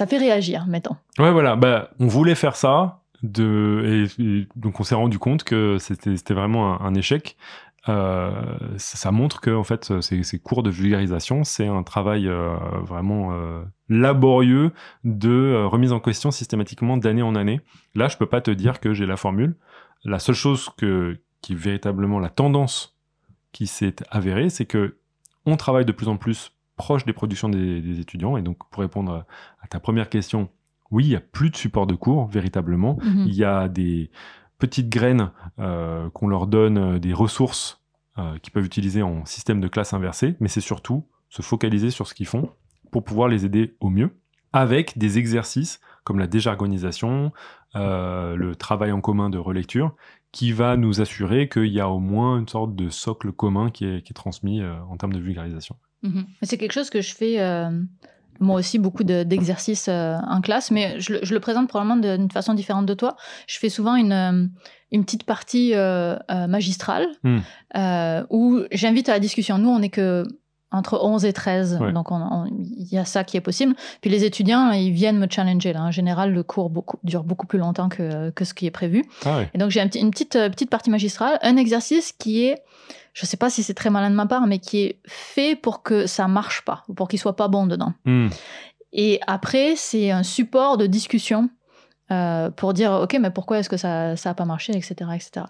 fait 0.08 0.18
réagir, 0.18 0.66
mettons. 0.68 0.96
Ouais, 1.18 1.32
voilà. 1.32 1.56
Bah, 1.56 1.92
on 2.00 2.08
voulait 2.08 2.36
faire 2.36 2.56
ça. 2.56 3.02
Et, 3.24 4.06
donc, 4.56 4.80
on 4.80 4.84
s'est 4.84 4.96
rendu 4.96 5.20
compte 5.20 5.44
que 5.44 5.78
c'était 5.80 6.34
vraiment 6.34 6.82
un, 6.82 6.94
échec. 6.96 7.36
Euh, 7.88 8.32
ça, 8.78 9.12
montre 9.12 9.42
que 9.42 9.62
fait, 9.64 9.92
ces, 10.02 10.40
cours 10.40 10.64
de 10.64 10.70
vulgarisation, 10.70 11.44
c'est 11.44 11.68
un 11.68 11.84
travail 11.84 12.28
euh, 12.28 12.56
vraiment 12.84 13.34
euh, 13.34 13.64
laborieux 13.90 14.72
de 15.04 15.64
remise 15.66 15.92
en 15.92 16.00
question 16.00 16.32
systématiquement 16.32 16.98
d'année 16.98 17.22
en 17.22 17.36
année. 17.36 17.62
Là, 17.96 18.08
je 18.08 18.18
peux 18.18 18.28
pas 18.28 18.42
te 18.42 18.52
dire 18.52 18.80
que 18.80 18.94
j'ai 18.94 19.06
la 19.06 19.18
formule. 19.18 19.56
La 20.06 20.20
seule 20.20 20.36
chose 20.36 20.70
que, 20.78 21.20
qui 21.42 21.54
est 21.54 21.58
véritablement 21.58 22.20
la 22.20 22.30
tendance 22.30 22.98
qui 23.52 23.68
s'est 23.68 23.96
avérée, 24.10 24.50
c'est 24.50 24.66
que 24.66 24.98
on 25.46 25.58
travaille 25.58 25.86
de 25.86 25.92
plus 25.92 26.08
en 26.08 26.18
plus 26.18 26.52
proche 26.76 27.06
des 27.06 27.14
productions 27.14 27.50
des, 27.50 27.82
des 27.82 28.00
étudiants. 28.00 28.38
Et 28.38 28.42
donc, 28.42 28.58
pour 28.70 28.82
répondre 28.82 29.26
à 29.62 29.68
ta 29.68 29.80
première 29.80 30.10
question, 30.10 30.50
oui, 30.92 31.06
il 31.06 31.12
y 31.12 31.16
a 31.16 31.20
plus 31.20 31.50
de 31.50 31.56
support 31.56 31.88
de 31.88 31.96
cours, 31.96 32.28
véritablement. 32.28 32.98
Mhm. 33.04 33.26
Il 33.28 33.36
y 33.36 33.44
a 33.44 33.68
des 33.68 34.10
petites 34.58 34.90
graines 34.90 35.32
euh, 35.60 36.10
qu'on 36.10 36.28
leur 36.28 36.48
donne, 36.48 36.78
euh, 36.78 37.00
des 37.00 37.14
ressources 37.14 37.82
euh, 38.18 38.38
qu'ils 38.40 38.52
peuvent 38.52 38.66
utiliser 38.66 39.02
en 39.02 39.26
système 39.26 39.62
de 39.62 39.68
classe 39.68 39.94
inversée, 39.94 40.36
mais 40.40 40.50
c'est 40.50 40.62
surtout 40.62 41.06
se 41.30 41.42
focaliser 41.42 41.92
sur 41.92 42.08
ce 42.08 42.14
qu'ils 42.14 42.28
font 42.28 42.50
pour 42.92 43.04
pouvoir 43.04 43.28
les 43.30 43.46
aider 43.46 43.76
au 43.80 43.90
mieux, 43.90 44.12
avec 44.52 44.98
des 44.98 45.18
exercices 45.18 45.80
comme 46.10 46.18
la 46.18 46.26
déjargonisation, 46.26 47.32
euh, 47.76 48.36
le 48.36 48.56
travail 48.56 48.92
en 48.92 49.00
commun 49.00 49.30
de 49.30 49.38
relecture, 49.38 49.96
qui 50.32 50.52
va 50.52 50.76
nous 50.76 51.02
assurer 51.02 51.48
qu'il 51.50 51.68
y 51.68 51.80
a 51.80 51.88
au 51.88 52.00
moins 52.00 52.40
une 52.40 52.48
sorte 52.48 52.76
de 52.76 52.90
socle 52.90 53.32
commun 53.32 53.70
qui 53.70 53.86
est, 53.86 54.02
qui 54.02 54.12
est 54.12 54.16
transmis 54.16 54.60
euh, 54.60 54.74
en 54.90 54.98
termes 54.98 55.14
de 55.14 55.20
vulgarisation. 55.20 55.76
Mhm. 56.02 56.26
C'est 56.42 56.58
quelque 56.58 56.72
chose 56.72 56.90
que 56.90 57.02
je 57.02 57.14
fais 57.14 57.40
euh, 57.40 57.70
moi 58.40 58.58
aussi 58.58 58.80
beaucoup 58.80 59.04
de- 59.04 59.22
d'exercices 59.22 59.88
en 59.88 60.42
classe, 60.42 60.72
mais 60.72 61.00
je, 61.00 61.14
le- 61.14 61.20
je 61.22 61.32
le 61.36 61.40
présente 61.40 61.68
probablement 61.70 61.98
d'une 61.98 62.32
façon 62.32 62.56
différente 62.56 62.88
de 62.88 62.96
toi. 62.96 63.16
Je 63.48 63.60
fais 63.60 63.70
souvent 63.70 63.96
une, 63.96 64.50
une 64.92 65.06
petite 65.06 65.26
partie 65.26 65.74
magistrale 66.48 67.06
Hmm. 67.24 67.40
où 68.32 68.62
j'invite 68.72 69.10
à 69.10 69.12
la 69.14 69.20
discussion. 69.20 69.60
Nous, 69.60 69.70
on 69.70 69.82
est 69.84 69.90
que 69.90 70.24
entre 70.72 71.00
11 71.04 71.26
et 71.26 71.34
13, 71.34 71.78
Ouais. 71.82 71.92
donc 71.92 72.12
on- 72.12 72.16
on- 72.22 72.46
il 72.46 72.88
y 72.92 72.98
a 72.98 73.06
ça 73.06 73.24
qui 73.24 73.38
est 73.38 73.42
possible. 73.42 73.74
Puis 74.02 74.10
les 74.10 74.24
étudiants, 74.24 74.72
ils 74.72 74.92
viennent 74.92 75.18
me 75.18 75.28
challenger. 75.30 75.74
Là. 75.74 75.82
En 75.84 75.92
général, 75.92 76.32
le 76.32 76.44
cours 76.44 76.70
beaucoup, 76.70 76.98
dure 77.04 77.24
beaucoup 77.24 77.48
plus 77.48 77.58
longtemps 77.60 77.90
que, 77.90 78.30
que 78.30 78.46
ce 78.46 78.54
qui 78.54 78.66
est 78.68 78.72
prévu. 78.72 79.04
Ah 79.26 79.38
ouais. 79.38 79.50
Et 79.54 79.58
donc 79.58 79.72
j'ai 79.72 79.82
un 79.82 79.88
petit- 79.88 80.00
une 80.00 80.12
petite, 80.12 80.36
euh, 80.36 80.50
petite 80.50 80.70
partie 80.70 80.90
magistrale, 80.92 81.40
un 81.42 81.58
exercice 81.58 82.12
qui 82.12 82.44
est, 82.46 82.62
je 83.14 83.26
sais 83.26 83.38
pas 83.38 83.50
si 83.50 83.64
c'est 83.64 83.74
très 83.74 83.90
malin 83.90 84.12
de 84.12 84.16
ma 84.16 84.28
part, 84.28 84.46
mais 84.46 84.60
qui 84.60 84.82
est 84.82 85.00
fait 85.08 85.56
pour 85.56 85.82
que 85.82 86.06
ça 86.06 86.28
marche 86.28 86.64
pas, 86.66 86.84
ou 86.88 86.94
pour 86.94 87.08
qu'il 87.08 87.18
soit 87.20 87.36
pas 87.36 87.48
bon 87.48 87.66
dedans. 87.66 87.94
Hmm. 88.06 88.28
Et 88.94 89.20
après, 89.28 89.74
c'est 89.76 90.12
un 90.12 90.24
support 90.24 90.78
de 90.78 90.86
discussion 90.88 91.50
euh, 92.12 92.50
pour 92.50 92.74
dire, 92.74 92.92
ok, 92.92 93.18
mais 93.22 93.30
pourquoi 93.30 93.60
est-ce 93.60 93.70
que 93.70 93.78
ça 93.78 94.16
ça 94.16 94.32
a 94.32 94.34
pas 94.34 94.46
marché, 94.46 94.76
etc., 94.76 94.96
etc. 95.14 95.46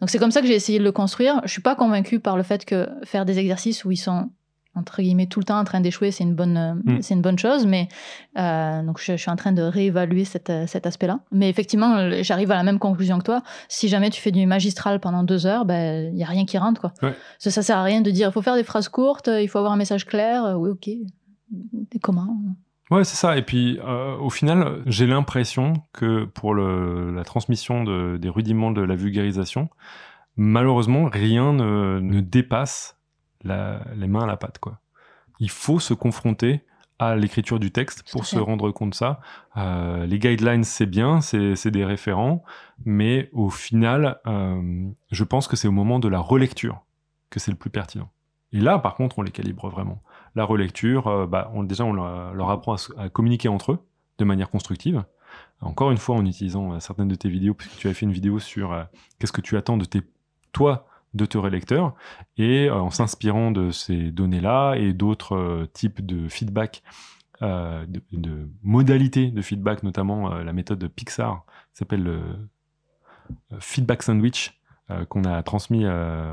Donc 0.00 0.10
c'est 0.10 0.18
comme 0.18 0.30
ça 0.30 0.40
que 0.40 0.46
j'ai 0.46 0.54
essayé 0.54 0.78
de 0.78 0.84
le 0.84 0.92
construire. 0.92 1.40
Je 1.44 1.50
suis 1.50 1.62
pas 1.62 1.74
convaincue 1.74 2.20
par 2.20 2.36
le 2.36 2.44
fait 2.44 2.64
que 2.64 2.88
faire 3.04 3.24
des 3.24 3.38
exercices 3.40 3.84
où 3.84 3.90
ils 3.90 3.96
sont 3.96 4.30
entre 4.76 5.02
guillemets 5.02 5.26
tout 5.26 5.38
le 5.40 5.44
temps 5.44 5.58
en 5.58 5.64
train 5.64 5.80
d'échouer, 5.80 6.10
c'est 6.10 6.24
une 6.24 6.34
bonne, 6.34 6.56
euh, 6.56 6.74
Mm. 6.74 7.02
c'est 7.02 7.14
une 7.14 7.20
bonne 7.22 7.38
chose. 7.38 7.66
Mais 7.66 7.88
euh, 8.38 8.82
donc 8.82 8.98
je, 9.00 9.12
je 9.12 9.16
suis 9.16 9.30
en 9.30 9.36
train 9.36 9.52
de 9.52 9.62
réévaluer 9.62 10.24
cet, 10.24 10.50
euh, 10.50 10.66
cet 10.66 10.86
aspect-là. 10.86 11.20
Mais 11.32 11.48
effectivement, 11.48 12.10
j'arrive 12.22 12.50
à 12.50 12.56
la 12.56 12.62
même 12.64 12.78
conclusion 12.78 13.18
que 13.18 13.24
toi. 13.24 13.42
Si 13.68 13.88
jamais 13.88 14.10
tu 14.10 14.20
fais 14.20 14.30
du 14.32 14.44
magistral 14.46 15.00
pendant 15.00 15.22
deux 15.22 15.46
heures, 15.46 15.64
ben 15.64 16.10
il 16.12 16.18
y 16.18 16.22
a 16.22 16.26
rien 16.26 16.44
qui 16.44 16.58
rentre 16.58 16.80
quoi. 16.80 16.92
Ouais. 17.02 17.14
Ça, 17.38 17.50
ça 17.50 17.62
sert 17.62 17.78
à 17.78 17.82
rien 17.84 18.00
de 18.00 18.10
dire, 18.10 18.28
il 18.28 18.32
faut 18.32 18.42
faire 18.42 18.56
des 18.56 18.64
phrases 18.64 18.88
courtes, 18.88 19.28
il 19.32 19.48
faut 19.48 19.58
avoir 19.58 19.72
un 19.72 19.76
message 19.76 20.06
clair. 20.06 20.54
Oui, 20.58 20.70
ok. 20.70 20.88
Et 20.88 21.98
comment 22.02 22.28
Ouais, 22.90 23.04
c'est 23.04 23.16
ça. 23.16 23.36
Et 23.38 23.42
puis, 23.42 23.78
euh, 23.82 24.16
au 24.18 24.28
final, 24.28 24.82
j'ai 24.86 25.06
l'impression 25.06 25.72
que 25.94 26.24
pour 26.26 26.52
le, 26.52 27.14
la 27.14 27.24
transmission 27.24 27.82
de- 27.82 28.18
des 28.20 28.28
rudiments 28.28 28.72
de 28.72 28.82
la 28.82 28.94
vulgarisation, 28.94 29.68
malheureusement, 30.36 31.08
rien 31.10 31.52
ne, 31.52 32.00
ne 32.00 32.20
dépasse 32.20 32.98
la- 33.44 33.82
les 33.96 34.08
mains 34.08 34.24
à 34.24 34.26
la 34.26 34.36
pâte. 34.36 34.58
Quoi. 34.58 34.78
Il 35.40 35.50
faut 35.50 35.80
se 35.80 35.94
confronter 35.94 36.64
à 36.98 37.16
l'écriture 37.16 37.58
du 37.58 37.70
texte 37.72 38.04
pour 38.10 38.24
se 38.24 38.38
rendre 38.38 38.70
compte 38.70 38.90
de 38.90 38.94
ça. 38.94 39.20
Euh, 39.56 40.06
les 40.06 40.18
guidelines, 40.18 40.64
c'est 40.64 40.86
bien, 40.86 41.20
c'est 41.20 41.70
des 41.70 41.84
référents, 41.84 42.44
mais 42.84 43.30
au 43.32 43.50
final, 43.50 44.20
euh, 44.26 44.88
je 45.10 45.24
pense 45.24 45.48
que 45.48 45.56
c'est 45.56 45.68
au 45.68 45.72
moment 45.72 45.98
de 45.98 46.08
la 46.08 46.20
relecture 46.20 46.82
que 47.30 47.40
c'est 47.40 47.50
le 47.50 47.56
plus 47.56 47.70
pertinent. 47.70 48.10
Et 48.52 48.60
là, 48.60 48.78
par 48.78 48.94
contre, 48.94 49.18
on 49.18 49.22
les 49.22 49.32
calibre 49.32 49.68
vraiment. 49.68 50.02
La 50.36 50.44
relecture, 50.44 51.08
euh, 51.08 51.26
bah, 51.26 51.50
on, 51.54 51.64
déjà, 51.64 51.84
on 51.84 51.92
leur, 51.92 52.50
apprend 52.50 52.76
à, 52.96 53.08
communiquer 53.08 53.48
entre 53.48 53.72
eux 53.72 53.78
de 54.18 54.24
manière 54.24 54.50
constructive. 54.50 55.04
Encore 55.60 55.90
une 55.90 55.98
fois, 55.98 56.14
en 56.14 56.24
utilisant 56.24 56.78
certaines 56.78 57.08
de 57.08 57.16
tes 57.16 57.28
vidéos, 57.28 57.54
puisque 57.54 57.76
tu 57.76 57.88
avais 57.88 57.94
fait 57.94 58.06
une 58.06 58.12
vidéo 58.12 58.38
sur 58.38 58.86
qu'est-ce 59.18 59.32
que 59.32 59.40
tu 59.40 59.56
attends 59.56 59.76
de 59.76 59.84
tes, 59.84 60.02
toi, 60.52 60.86
de 61.14 61.26
tes 61.26 61.38
relecteurs, 61.38 61.94
et 62.36 62.68
euh, 62.68 62.74
en 62.74 62.90
s'inspirant 62.90 63.50
de 63.50 63.70
ces 63.70 64.10
données-là 64.10 64.74
et 64.74 64.92
d'autres 64.92 65.36
euh, 65.36 65.66
types 65.72 66.04
de 66.04 66.28
feedback, 66.28 66.82
euh, 67.42 67.84
de, 67.86 68.02
de 68.12 68.48
modalités 68.62 69.30
de 69.30 69.42
feedback, 69.42 69.82
notamment 69.82 70.32
euh, 70.32 70.42
la 70.44 70.52
méthode 70.52 70.86
Pixar, 70.88 71.44
qui 71.72 71.78
s'appelle 71.78 72.02
le 72.02 72.20
feedback 73.60 74.02
sandwich, 74.02 74.60
euh, 74.90 75.04
qu'on 75.06 75.24
a 75.24 75.42
transmis 75.42 75.84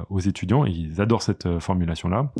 aux 0.10 0.20
étudiants, 0.20 0.66
et 0.66 0.72
ils 0.72 1.00
adorent 1.02 1.22
cette 1.24 1.60
formulation-là. 1.60 2.32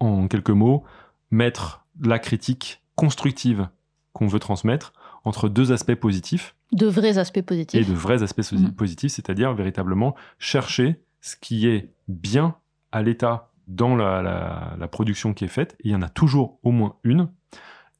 En 0.00 0.26
quelques 0.28 0.50
mots, 0.50 0.84
mettre 1.30 1.84
la 2.00 2.18
critique 2.18 2.82
constructive 2.94 3.68
qu'on 4.12 4.26
veut 4.26 4.38
transmettre 4.40 4.92
entre 5.24 5.48
deux 5.48 5.72
aspects 5.72 5.94
positifs 5.94 6.54
De 6.72 6.86
vrais 6.86 7.18
aspects 7.18 7.38
et 7.38 7.42
positifs. 7.42 7.88
de 7.88 7.94
vrais 7.94 8.22
aspects 8.22 8.52
Mhm. 8.52 8.72
positifs, 8.72 9.12
c'est-à-dire 9.12 9.52
véritablement 9.54 10.14
chercher 10.38 11.00
ce 11.22 11.36
qui 11.36 11.66
est 11.66 11.88
bien 12.08 12.56
à 12.92 13.00
l'état 13.02 13.48
dans 13.68 13.96
la, 13.96 14.20
la- 14.20 14.76
la 14.78 14.88
production 14.88 15.32
qui 15.32 15.44
est 15.46 15.48
faite. 15.48 15.74
Et 15.80 15.88
il 15.88 15.90
y 15.92 15.94
en 15.94 16.02
a 16.02 16.08
toujours 16.10 16.58
au 16.62 16.70
moins 16.72 16.96
une. 17.04 17.30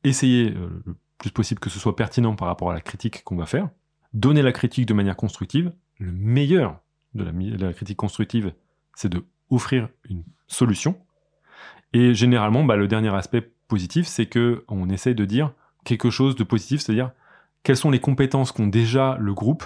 Essayer 0.05 0.51
euh, 0.51 0.83
le 0.85 0.97
plus 1.19 1.31
possible 1.31 1.61
que 1.61 1.71
ce 1.71 1.79
soit 1.79 1.97
pertinent 1.97 2.35
par 2.37 2.49
rapport 2.49 2.71
à 2.71 2.75
la 2.75 2.81
critique 2.81 3.23
qu'on 3.25 3.37
va 3.37 3.47
faire. 3.47 3.71
Donner 4.13 4.43
la 4.43 4.53
critique 4.53 4.85
de 4.87 4.93
manière 4.95 5.17
constructive. 5.17 5.73
Le 5.99 6.13
meilleur 6.13 6.81
de 7.15 7.25
la, 7.25 7.33
mi- 7.33 7.53
de 7.53 7.65
la 7.65 7.73
critique 7.73 7.97
constructive, 7.97 8.53
c'est 8.95 9.09
de 9.09 9.25
offrir 9.51 9.89
une 10.11 10.25
solution. 10.49 10.97
Et 11.93 12.15
généralement, 12.15 12.65
bah, 12.65 12.77
le 12.77 12.89
dernier 12.89 13.15
aspect 13.15 13.53
positif, 13.69 14.07
c'est 14.07 14.27
que 14.27 14.65
on 14.69 14.89
essaye 14.91 15.15
de 15.15 15.25
dire 15.25 15.53
quelque 15.85 16.11
chose 16.11 16.37
de 16.37 16.45
positif, 16.45 16.81
c'est-à-dire 16.81 17.13
quelles 17.63 17.77
sont 17.77 17.91
les 17.91 18.01
compétences 18.01 18.51
qu'ont 18.53 18.67
déjà 18.67 19.17
le 19.21 19.33
groupe 19.35 19.65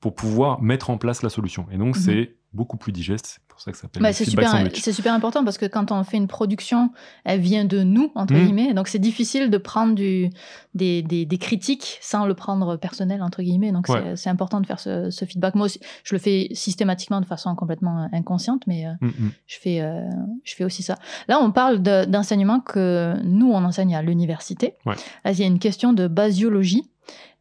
pour 0.00 0.14
pouvoir 0.14 0.60
mettre 0.62 0.90
en 0.90 0.98
place 0.98 1.22
la 1.22 1.28
solution. 1.30 1.66
Et 1.70 1.78
donc, 1.78 1.96
Mhm. 1.96 2.02
c'est 2.02 2.35
beaucoup 2.52 2.76
plus 2.76 2.92
digeste. 2.92 3.26
C'est 3.26 3.42
pour 3.48 3.60
ça 3.60 3.70
que 3.70 3.76
ça 3.76 3.82
s'appelle 3.82 4.02
Bah, 4.02 4.12
c'est 4.12 4.24
super, 4.24 4.50
c'est 4.74 4.92
super 4.92 5.12
important 5.14 5.44
parce 5.44 5.58
que 5.58 5.66
quand 5.66 5.92
on 5.92 6.02
fait 6.04 6.16
une 6.16 6.26
production, 6.28 6.90
elle 7.24 7.40
vient 7.40 7.64
de 7.64 7.82
nous, 7.82 8.12
entre 8.14 8.34
Mhm. 8.34 8.44
guillemets. 8.44 8.74
Donc 8.74 8.88
c'est 8.88 8.98
difficile 8.98 9.50
de 9.50 9.58
prendre 9.58 9.94
du, 9.94 10.30
des, 10.74 11.02
des, 11.02 11.24
des 11.26 11.38
critiques 11.38 11.98
sans 12.00 12.24
le 12.26 12.34
prendre 12.34 12.76
personnel, 12.76 13.22
entre 13.22 13.42
guillemets. 13.42 13.72
Donc 13.72 13.88
Ouais. 13.88 14.14
c'est- 14.16 14.30
important 14.30 14.60
de 14.60 14.66
faire 14.66 14.80
ce, 14.80 15.10
ce 15.10 15.24
feedback. 15.24 15.54
Moi 15.54 15.66
aussi, 15.66 15.80
je 16.04 16.14
le 16.14 16.18
fais 16.18 16.48
systématiquement 16.52 17.20
de 17.20 17.26
façon 17.26 17.54
complètement 17.54 18.08
inconsciente, 18.12 18.62
mais 18.66 18.86
euh, 18.86 18.90
Mm, 19.00 19.06
mm. 19.08 19.30
je, 19.46 19.56
fais, 19.58 19.80
euh, 19.80 20.00
je 20.44 20.54
fais 20.54 20.64
aussi 20.64 20.82
ça. 20.82 20.96
Là, 21.28 21.38
on 21.40 21.50
parle 21.52 21.82
de- 21.82 22.04
d'enseignement 22.06 22.60
que 22.60 23.14
nous, 23.24 23.50
on 23.50 23.64
enseigne 23.64 23.94
à 23.96 24.02
l'université. 24.02 24.74
Ouais. 24.86 24.94
Là, 25.24 25.32
il 25.32 25.38
y 25.38 25.42
a 25.42 25.46
une 25.46 25.58
question 25.58 25.92
de 25.92 26.06
basiologie. 26.08 26.90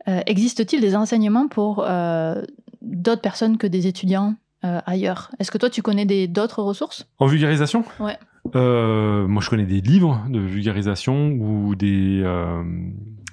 Euh, 0.08 0.22
Existe-t-il 0.28 0.82
des 0.82 0.96
enseignements 0.96 1.48
pour 1.48 1.84
euh, 1.88 2.42
d'autres 2.82 3.22
personnes 3.22 3.58
que 3.58 3.66
des 3.68 3.88
étudiants? 3.88 4.36
Euh, 4.64 4.80
ailleurs 4.86 5.32
Est-ce 5.40 5.52
que 5.52 5.58
toi, 5.58 5.70
tu 5.70 5.82
connais 5.82 6.28
d'autres 6.28 6.62
ressources? 6.62 7.08
En 7.20 7.28
vulgarisation? 7.28 7.84
Ouais. 8.00 8.18
Euh, 8.56 9.28
moi, 9.28 9.42
je 9.42 9.50
connais 9.50 9.66
des 9.66 9.82
livres 9.82 10.24
de 10.30 10.40
vulgarisation 10.40 11.32
ou 11.32 11.76
des, 11.76 12.22
euh, 12.24 12.64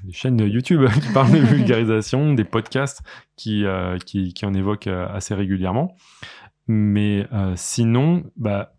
des 0.04 0.12
chaînes 0.12 0.40
YouTube 0.40 0.88
qui 1.02 1.12
parlent 1.12 1.32
de 1.32 1.38
vulgarisation, 1.54 2.32
des 2.34 2.44
podcasts 2.44 3.02
qui, 3.36 3.64
euh, 3.64 3.98
qui, 3.98 4.32
qui 4.32 4.46
en 4.46 4.54
évoquent 4.54 4.88
assez 4.88 5.34
régulièrement. 5.34 5.96
Mais 6.68 7.26
sinon, 7.56 8.22
bah, 8.36 8.74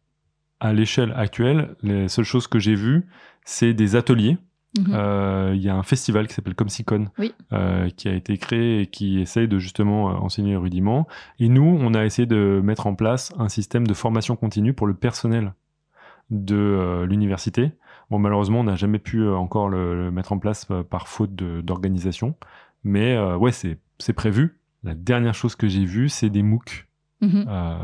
à 0.60 0.72
l'échelle 0.72 1.14
actuelle, 1.18 1.76
les 1.84 2.08
seules 2.08 2.26
choses 2.26 2.48
que 2.48 2.58
j'ai 2.58 2.76
vues, 2.76 3.06
c'est 3.44 3.74
des 3.74 3.98
ateliers. 3.98 4.38
Mhm. 4.78 4.86
Euh, 4.94 5.52
Il 5.56 5.62
y 5.62 5.70
a 5.70 5.76
un 5.76 5.84
festival 5.84 6.28
qui 6.28 6.34
s'appelle 6.34 6.56
Comsicon, 6.56 7.06
Oui. 7.20 7.34
euh, 7.52 7.90
qui 7.90 8.08
a 8.08 8.14
été 8.14 8.38
créé 8.38 8.82
et 8.82 8.88
qui 8.88 9.20
essaye 9.20 9.48
de 9.48 9.60
justement 9.60 10.10
euh, 10.10 10.14
enseigner 10.14 10.52
les 10.52 10.58
rudiments. 10.58 11.08
Et 11.40 11.48
nous, 11.50 11.78
on 11.80 11.94
a 11.94 12.06
essayé 12.06 12.26
de 12.26 12.60
mettre 12.64 12.88
en 12.88 12.96
place 12.96 13.34
un 13.38 13.50
système 13.50 13.86
de 13.86 13.94
formation 13.94 14.36
continue 14.36 14.74
pour 14.74 14.88
le 14.88 14.94
personnel 14.96 15.54
de 16.32 16.56
euh, 16.56 17.06
l'université. 17.06 17.72
Bon, 18.10 18.18
malheureusement, 18.20 18.62
on 18.62 18.64
n'a 18.66 18.76
jamais 18.76 19.00
pu 19.00 19.28
encore 19.30 19.70
le, 19.70 19.96
le 20.06 20.12
mettre 20.12 20.32
en 20.34 20.40
place 20.40 20.68
par 20.90 21.08
faute 21.08 21.36
d'organisation. 21.36 22.36
Mais 22.84 23.18
ouais, 23.36 23.52
c'est 23.52 23.78
c'est 24.00 24.14
prévu. 24.14 24.60
La 24.84 24.94
dernière 24.94 25.34
chose 25.34 25.56
que 25.56 25.68
j'ai 25.68 25.86
vue, 25.86 26.10
c'est 26.10 26.30
des 26.30 26.44
MOOC 26.44 26.88
Mhm. 27.24 27.46
euh, 27.48 27.76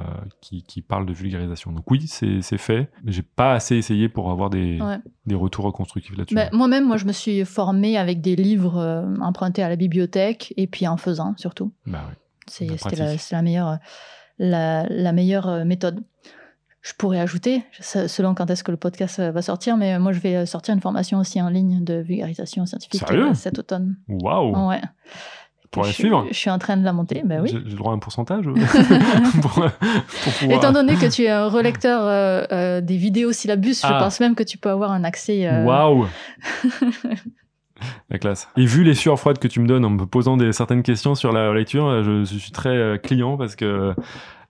qui, 0.41 0.63
qui 0.63 0.81
parlent 0.81 1.05
de 1.05 1.13
vulgarisation. 1.13 1.71
Donc 1.71 1.89
oui, 1.89 2.05
c'est 2.07 2.41
fait. 2.57 2.89
Mais 3.03 3.11
j'ai 3.11 3.21
pas 3.23 3.53
assez 3.53 3.75
essayé 3.75 4.09
pour 4.09 4.31
avoir 4.31 4.49
des, 4.49 4.79
Ouais. 4.81 4.97
des 5.25 5.35
retours 5.35 5.71
constructifs 5.73 6.17
là-dessus. 6.17 6.35
Ben, 6.35 6.49
Moi-même, 6.53 6.85
moi, 6.85 6.97
je 6.97 7.05
me 7.05 7.11
suis 7.13 7.45
formée 7.45 7.97
avec 7.97 8.21
des 8.21 8.35
livres 8.35 8.77
euh, 8.77 9.15
empruntés 9.21 9.63
à 9.63 9.69
la 9.69 9.75
bibliothèque 9.75 10.53
et 10.57 10.67
puis 10.67 10.87
en 10.87 10.97
faisant 10.97 11.33
surtout. 11.37 11.71
Bah 11.85 12.03
ouais. 12.09 12.15
C'est- 12.47 12.65
La 12.65 12.77
C'était 12.77 13.35
la, 13.35 13.41
meilleure, 13.41 13.67
euh, 13.69 13.75
la, 14.39 14.85
la 14.89 15.11
meilleure 15.11 15.65
méthode. 15.65 16.03
Je 16.81 16.93
pourrais 16.97 17.19
ajouter, 17.19 17.63
se- 17.81 18.07
selon 18.07 18.33
quand 18.33 18.49
est-ce 18.49 18.63
que 18.63 18.71
le 18.71 18.77
podcast 18.77 19.19
va 19.19 19.41
sortir, 19.41 19.75
mais 19.75 19.99
moi, 19.99 20.13
je 20.13 20.19
vais 20.19 20.45
sortir 20.45 20.73
une 20.73 20.79
formation 20.79 21.19
aussi 21.19 21.41
en 21.41 21.49
ligne 21.49 21.83
de 21.83 21.95
vulgarisation 21.95 22.65
scientifique 22.65 23.05
Sérieux? 23.05 23.33
cet 23.33 23.59
automne. 23.59 23.97
Waouh 24.07 24.67
Ouais. 24.69 24.81
Pour 25.71 25.83
la 25.83 25.89
je, 25.89 25.93
suivre 25.93 26.25
Je 26.29 26.33
suis 26.35 26.49
en 26.49 26.57
train 26.57 26.77
de 26.77 26.83
la 26.83 26.93
monter, 26.93 27.21
ben 27.23 27.41
oui. 27.41 27.49
J'ai 27.51 27.59
le 27.59 27.75
droit 27.75 27.91
à 27.91 27.95
un 27.95 27.99
pourcentage 27.99 28.47
euh, 28.47 28.53
pour, 29.41 29.51
pour 29.51 30.33
pouvoir... 30.39 30.57
Étant 30.57 30.71
donné 30.71 30.95
que 30.95 31.05
tu 31.11 31.23
es 31.23 31.29
un 31.29 31.47
relecteur 31.47 32.01
euh, 32.03 32.43
euh, 32.51 32.81
des 32.81 32.97
vidéos 32.97 33.31
syllabus, 33.31 33.75
je 33.81 33.87
Ah. 33.87 33.99
pense 33.99 34.19
même 34.19 34.33
que 34.35 34.43
tu 34.43 34.57
peux 34.57 34.69
avoir 34.69 34.91
un 34.91 35.03
accès. 35.03 35.47
Waouh 35.63 36.07
La 38.09 38.17
classe. 38.19 38.49
Et 38.57 38.65
vu 38.65 38.83
les 38.83 38.93
sueurs 38.93 39.17
froides 39.19 39.39
que 39.39 39.47
tu 39.47 39.61
me 39.61 39.67
donnes 39.67 39.85
en 39.85 39.89
me 39.89 40.05
posant 40.05 40.35
des, 40.35 40.51
certaines 40.51 40.83
questions 40.83 41.15
sur 41.15 41.31
la 41.31 41.53
lecture, 41.53 42.03
je, 42.03 42.25
je 42.25 42.37
suis 42.37 42.51
très 42.51 42.99
client 43.01 43.37
parce 43.37 43.55
que 43.55 43.93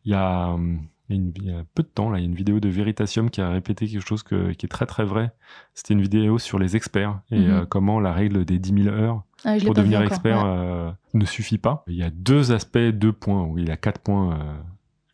il 0.05 0.13
y 0.13 0.15
a, 0.15 0.47
hum, 0.49 0.79
il 1.09 1.31
y 1.43 1.51
a 1.51 1.63
peu 1.75 1.83
de 1.83 1.87
temps, 1.87 2.09
là, 2.09 2.17
il 2.17 2.21
y 2.21 2.23
a 2.23 2.27
une 2.27 2.33
vidéo 2.35 2.59
de 2.59 2.69
Veritasium 2.69 3.29
qui 3.29 3.41
a 3.41 3.49
répété 3.49 3.85
quelque 3.87 4.05
chose 4.07 4.23
que- 4.23 4.51
qui 4.53 4.65
est 4.65 4.69
très 4.69 4.85
très 4.87 5.03
vrai. 5.03 5.31
C'était 5.75 5.93
une 5.93 6.01
vidéo 6.01 6.39
sur 6.39 6.57
les 6.57 6.75
experts 6.75 7.19
et 7.29 7.37
Mhm. 7.39 7.51
euh, 7.51 7.65
comment 7.67 7.99
la 7.99 8.13
règle 8.13 8.45
des 8.45 8.57
10 8.57 8.83
000 8.83 8.95
heures 8.95 9.21
ah, 9.45 9.57
je 9.57 9.65
pour 9.65 9.73
devenir 9.73 10.01
expert 10.01 10.37
ouais. 10.43 10.43
euh, 10.49 10.91
ne 11.13 11.25
suffit 11.25 11.57
pas. 11.57 11.83
Il 11.87 11.95
y 11.95 12.03
a 12.03 12.09
deux 12.09 12.51
aspects, 12.51 12.77
deux 12.77 13.13
points, 13.13 13.43
oui, 13.43 13.63
il 13.63 13.67
y 13.69 13.71
a 13.71 13.77
quatre 13.77 13.99
points 14.01 14.33
euh, 14.39 14.57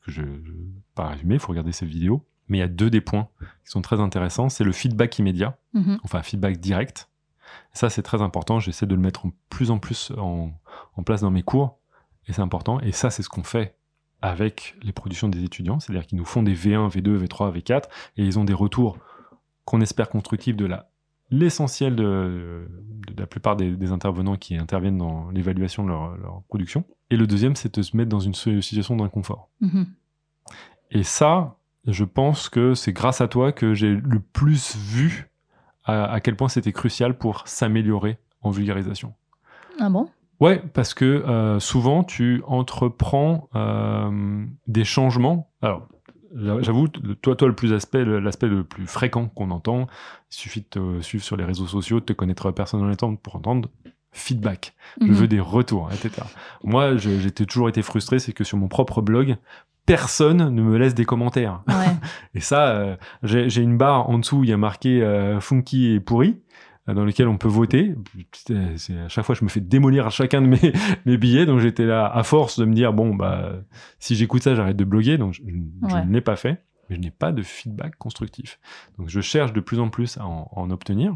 que 0.05 0.11
je 0.11 0.21
ne 0.21 0.28
vais 0.28 0.41
pas 0.95 1.07
résumer, 1.09 1.36
il 1.36 1.39
faut 1.39 1.49
regarder 1.49 1.71
cette 1.71 1.89
vidéo. 1.89 2.26
Mais 2.47 2.57
il 2.59 2.61
y 2.61 2.63
a 2.63 2.67
deux 2.67 2.91
des 2.91 3.01
points 3.01 3.28
qui 3.63 3.71
sont 3.71 3.82
très 3.82 3.99
intéressants. 3.99 4.49
C'est 4.49 4.63
le 4.63 4.71
feedback 4.71 5.17
immédiat, 5.17 5.57
Mhm. 5.73 5.97
enfin 6.03 6.21
feedback 6.21 6.57
direct. 6.59 7.09
Ça, 7.73 7.89
c'est 7.89 8.03
très 8.03 8.21
important. 8.21 8.59
J'essaie 8.59 8.86
de 8.86 8.93
le 8.93 9.01
mettre 9.01 9.26
en 9.26 9.32
plus 9.49 9.71
en 9.71 9.80
plus 9.80 10.11
en, 10.17 10.51
en 10.95 11.03
place 11.03 11.21
dans 11.21 11.32
mes 11.32 11.41
cours. 11.43 11.80
Et 12.28 12.34
c'est 12.34 12.41
important. 12.41 12.80
Et 12.82 12.91
ça, 12.91 13.09
c'est 13.09 13.23
ce 13.23 13.30
qu'on 13.30 13.43
fait 13.43 13.76
avec 14.21 14.76
les 14.84 14.91
productions 14.91 15.28
des 15.28 15.43
étudiants. 15.43 15.80
C'est-à-dire 15.80 16.05
qu'ils 16.05 16.17
nous 16.17 16.26
font 16.26 16.43
des 16.43 16.53
V1, 16.55 16.88
V2, 16.89 17.17
V3, 17.26 17.51
V4. 17.51 17.84
Et 18.17 18.23
ils 18.26 18.38
ont 18.39 18.43
des 18.45 18.53
retours 18.53 18.97
qu'on 19.65 19.82
espère 19.82 20.09
constructifs 20.09 20.55
de 20.55 20.65
la 20.65 20.89
l'essentiel 21.30 21.95
de, 21.95 22.67
de 23.07 23.19
la 23.21 23.28
plupart 23.28 23.55
des, 23.55 23.76
des 23.76 23.91
intervenants 23.91 24.38
qui 24.38 24.55
interviennent 24.55 24.97
dans 24.97 25.30
l'évaluation 25.32 25.84
de 25.84 25.89
leur, 25.89 26.17
leur 26.17 26.43
production. 26.47 26.84
Et 27.09 27.17
le 27.17 27.28
deuxième, 27.28 27.55
c'est 27.55 27.73
de 27.76 27.82
se 27.82 27.95
mettre 27.97 28.09
dans 28.09 28.19
une 28.19 28.34
situation 28.34 28.95
d'inconfort. 28.95 29.49
Mhm. 29.61 29.88
Et 30.91 31.03
ça, 31.03 31.57
je 31.88 32.03
pense 32.03 32.49
que 32.49 32.73
c'est 32.73 32.93
grâce 32.93 33.21
à 33.21 33.28
toi 33.28 33.51
que 33.51 33.73
j'ai 33.73 33.95
le 33.95 34.19
plus 34.19 34.76
vu 34.76 35.30
à, 35.84 36.05
à 36.05 36.19
quel 36.19 36.36
point 36.36 36.47
c'était 36.47 36.71
crucial 36.71 37.17
pour 37.17 37.47
s'améliorer 37.47 38.17
en 38.41 38.51
vulgarisation. 38.51 39.13
Ah 39.80 39.89
bon? 39.89 40.07
Ouais, 40.39 40.61
parce 40.73 40.93
que 40.93 41.05
euh, 41.05 41.59
souvent 41.59 42.03
tu 42.03 42.43
entreprends 42.45 43.49
euh, 43.55 44.45
des 44.67 44.84
changements. 44.84 45.51
Alors, 45.61 45.88
j'avoue, 46.36 46.88
toi, 46.88 47.36
toi, 47.36 47.48
le 47.48 47.56
plus 47.56 47.74
aspect, 47.74 48.04
l'aspect 48.06 48.48
le 48.48 48.64
plus 48.64 48.88
fréquent 48.88 49.28
qu'on 49.28 49.52
entend, 49.52 49.88
il 50.32 50.36
suffit 50.36 50.62
de 50.62 50.68
te 50.68 51.02
suivre 51.02 51.24
sur 51.24 51.38
les 51.38 51.44
réseaux 51.46 51.68
sociaux, 51.68 52.00
de 52.00 52.06
te 52.06 52.14
connaître 52.14 52.52
personnellement 52.52 53.16
pour 53.16 53.36
entendre 53.36 53.70
feedback. 54.12 54.74
Je 55.02 55.08
Mhm. 55.08 55.14
veux 55.14 55.28
des 55.28 55.40
retours, 55.40 55.90
etc. 55.92 56.22
Moi, 56.64 56.98
j'ai 56.98 57.32
toujours 57.32 57.68
été 57.70 57.82
frustré, 57.82 58.20
c'est 58.20 58.32
que 58.34 58.44
sur 58.44 58.58
mon 58.58 58.68
propre 58.68 59.02
blog, 59.02 59.36
personne 59.86 60.50
ne 60.56 60.62
me 60.62 60.78
laisse 60.78 60.96
des 60.96 61.06
commentaires. 61.06 61.62
Ouais. 61.68 61.74
Et 62.34 62.40
ça, 62.40 62.70
euh, 62.70 62.96
j'ai 63.24 63.62
une 63.62 63.78
barre 63.78 64.10
en 64.10 64.18
dessous, 64.18 64.44
il 64.44 64.50
y 64.50 64.54
a 64.54 64.58
marqué 64.58 65.02
euh, 65.04 65.40
funky 65.42 65.92
et 65.92 66.00
pourri, 66.00 66.40
dans 66.94 67.04
lequel 67.06 67.28
on 67.28 67.38
peut 67.38 67.48
voter. 67.48 67.96
C'est- 68.34 68.98
À 69.00 69.08
chaque 69.10 69.26
fois, 69.26 69.34
je 69.36 69.44
me 69.44 69.50
fais 69.50 69.60
démolir 69.62 70.06
à 70.06 70.10
chacun 70.10 70.42
de 70.42 70.48
mes, 70.48 70.60
mes 71.06 71.18
billets, 71.18 71.46
donc 71.46 71.60
j'étais 71.60 71.86
là 71.86 72.06
à 72.06 72.24
force 72.24 72.60
de 72.60 72.66
me 72.66 72.74
dire 72.74 72.94
bon 72.94 73.16
bah 73.16 73.54
si 74.00 74.16
j'écoute 74.16 74.44
ça, 74.44 74.54
j'arrête 74.56 74.78
de 74.78 74.84
bloguer. 74.84 75.18
Donc 75.18 75.34
je, 75.34 75.42
je 75.42 75.94
Ouais. 75.96 76.06
ne 76.06 76.14
l'ai 76.14 76.22
pas 76.22 76.36
fait, 76.36 76.64
mais 76.90 76.96
je 76.98 77.02
n'ai 77.02 77.12
pas 77.12 77.32
de 77.32 77.42
feedback 77.42 77.96
constructif. 77.98 78.60
Donc 79.00 79.10
je 79.10 79.20
cherche 79.22 79.52
de 79.54 79.60
plus 79.62 79.80
en 79.80 79.90
plus 79.90 80.18
à 80.18 80.26
en, 80.28 80.44
à 80.56 80.60
en 80.60 80.70
obtenir. 80.70 81.16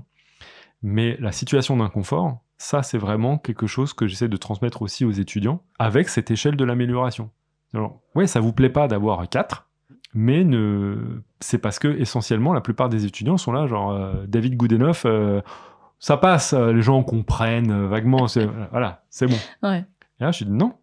Mais 0.82 1.18
la 1.20 1.32
situation 1.32 1.78
d'inconfort, 1.78 2.40
ça 2.58 2.82
c'est 2.84 2.98
vraiment 2.98 3.38
quelque 3.38 3.68
chose 3.68 3.94
que 3.94 4.08
j'essaie 4.08 4.30
de 4.30 4.38
transmettre 4.38 4.82
aussi 4.82 5.06
aux 5.06 5.12
étudiants 5.12 5.62
avec 5.78 6.10
cette 6.10 6.32
échelle 6.32 6.56
de 6.56 6.64
l'amélioration. 6.64 7.30
Alors, 7.76 8.02
ouais, 8.16 8.26
ça 8.26 8.40
vous 8.40 8.52
plaît 8.54 8.70
pas 8.72 8.88
d'avoir 8.88 9.30
4, 9.30 9.69
mais 10.14 10.43
ne... 10.43 11.22
c'est 11.39 11.57
parce 11.60 11.80
que 11.80 11.88
essentiellement 11.88 12.53
la 12.53 12.62
plupart 12.62 12.89
des 12.89 13.05
étudiants 13.05 13.38
sont 13.38 13.51
là, 13.51 13.68
genre 13.68 13.91
euh, 13.91 14.26
David 14.28 14.55
Goodenough, 14.57 15.05
euh, 15.05 15.41
ça 15.99 16.18
passe, 16.18 16.53
euh, 16.53 16.72
les 16.74 16.82
gens 16.82 17.03
comprennent 17.03 17.72
euh, 17.72 17.88
vaguement, 17.88 18.28
c'est- 18.28 18.47
voilà, 18.72 19.03
c'est 19.10 19.28
bon. 19.28 19.38
ouais. 19.64 19.86
Et 20.20 20.24
là, 20.24 20.32
je 20.32 20.43
dis 20.45 20.51
non. 20.51 20.74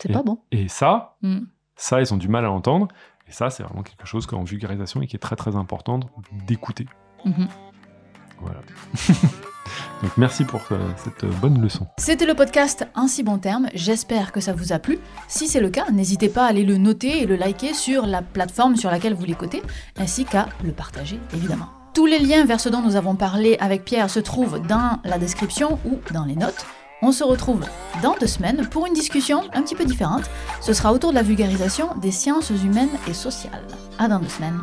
C'est 0.00 0.10
Et- 0.10 0.12
pas 0.12 0.22
bon. 0.22 0.38
Et 0.50 0.68
ça, 0.68 1.16
Mm. 1.22 1.40
ça, 1.76 2.00
ils 2.00 2.12
ont 2.12 2.16
du 2.16 2.28
mal 2.28 2.44
à 2.44 2.50
entendre. 2.50 2.88
Et 3.28 3.32
ça, 3.32 3.48
c'est 3.50 3.62
vraiment 3.62 3.82
quelque 3.82 4.06
chose 4.06 4.26
qu'en 4.26 4.42
vulgarisation 4.44 5.00
et 5.02 5.06
qui 5.06 5.16
est 5.16 5.20
très 5.20 5.36
très 5.36 5.56
important 5.56 6.00
d'écouter. 6.46 6.86
Mhm. 7.24 7.48
Voilà. 8.40 8.60
Donc 10.02 10.16
merci 10.16 10.44
pour 10.44 10.60
euh, 10.70 10.78
cette 10.96 11.24
bonne 11.40 11.60
leçon. 11.60 11.86
C'était 11.98 12.26
le 12.26 12.34
podcast 12.34 12.86
Un 12.94 13.08
si 13.08 13.22
bon 13.22 13.38
terme, 13.38 13.68
j'espère 13.74 14.32
que 14.32 14.40
ça 14.40 14.52
vous 14.52 14.72
a 14.72 14.78
plu. 14.78 14.98
Si 15.28 15.48
c'est 15.48 15.60
le 15.60 15.70
cas, 15.70 15.90
n'hésitez 15.90 16.28
pas 16.28 16.44
à 16.44 16.48
aller 16.48 16.64
le 16.64 16.76
noter 16.76 17.22
et 17.22 17.26
le 17.26 17.36
liker 17.36 17.74
sur 17.74 18.06
la 18.06 18.22
plateforme 18.22 18.76
sur 18.76 18.90
laquelle 18.90 19.14
vous 19.14 19.24
l'écoutez, 19.24 19.62
ainsi 19.96 20.24
qu'à 20.24 20.48
le 20.62 20.72
partager 20.72 21.18
évidemment. 21.32 21.68
Tous 21.94 22.06
les 22.06 22.18
liens 22.18 22.44
vers 22.44 22.60
ce 22.60 22.68
dont 22.68 22.82
nous 22.82 22.96
avons 22.96 23.14
parlé 23.14 23.56
avec 23.60 23.84
Pierre 23.84 24.10
se 24.10 24.20
trouvent 24.20 24.60
dans 24.66 24.98
la 25.04 25.16
description 25.18 25.78
ou 25.84 25.98
dans 26.12 26.24
les 26.24 26.34
notes. 26.34 26.66
On 27.02 27.12
se 27.12 27.22
retrouve 27.22 27.64
dans 28.02 28.16
deux 28.20 28.26
semaines 28.26 28.66
pour 28.68 28.86
une 28.86 28.94
discussion 28.94 29.42
un 29.52 29.62
petit 29.62 29.74
peu 29.74 29.84
différente. 29.84 30.24
Ce 30.60 30.72
sera 30.72 30.92
autour 30.92 31.10
de 31.10 31.14
la 31.14 31.22
vulgarisation 31.22 31.94
des 32.00 32.10
sciences 32.10 32.50
humaines 32.50 32.88
et 33.08 33.14
sociales. 33.14 33.66
À 33.98 34.08
dans 34.08 34.18
deux 34.18 34.28
semaines. 34.28 34.60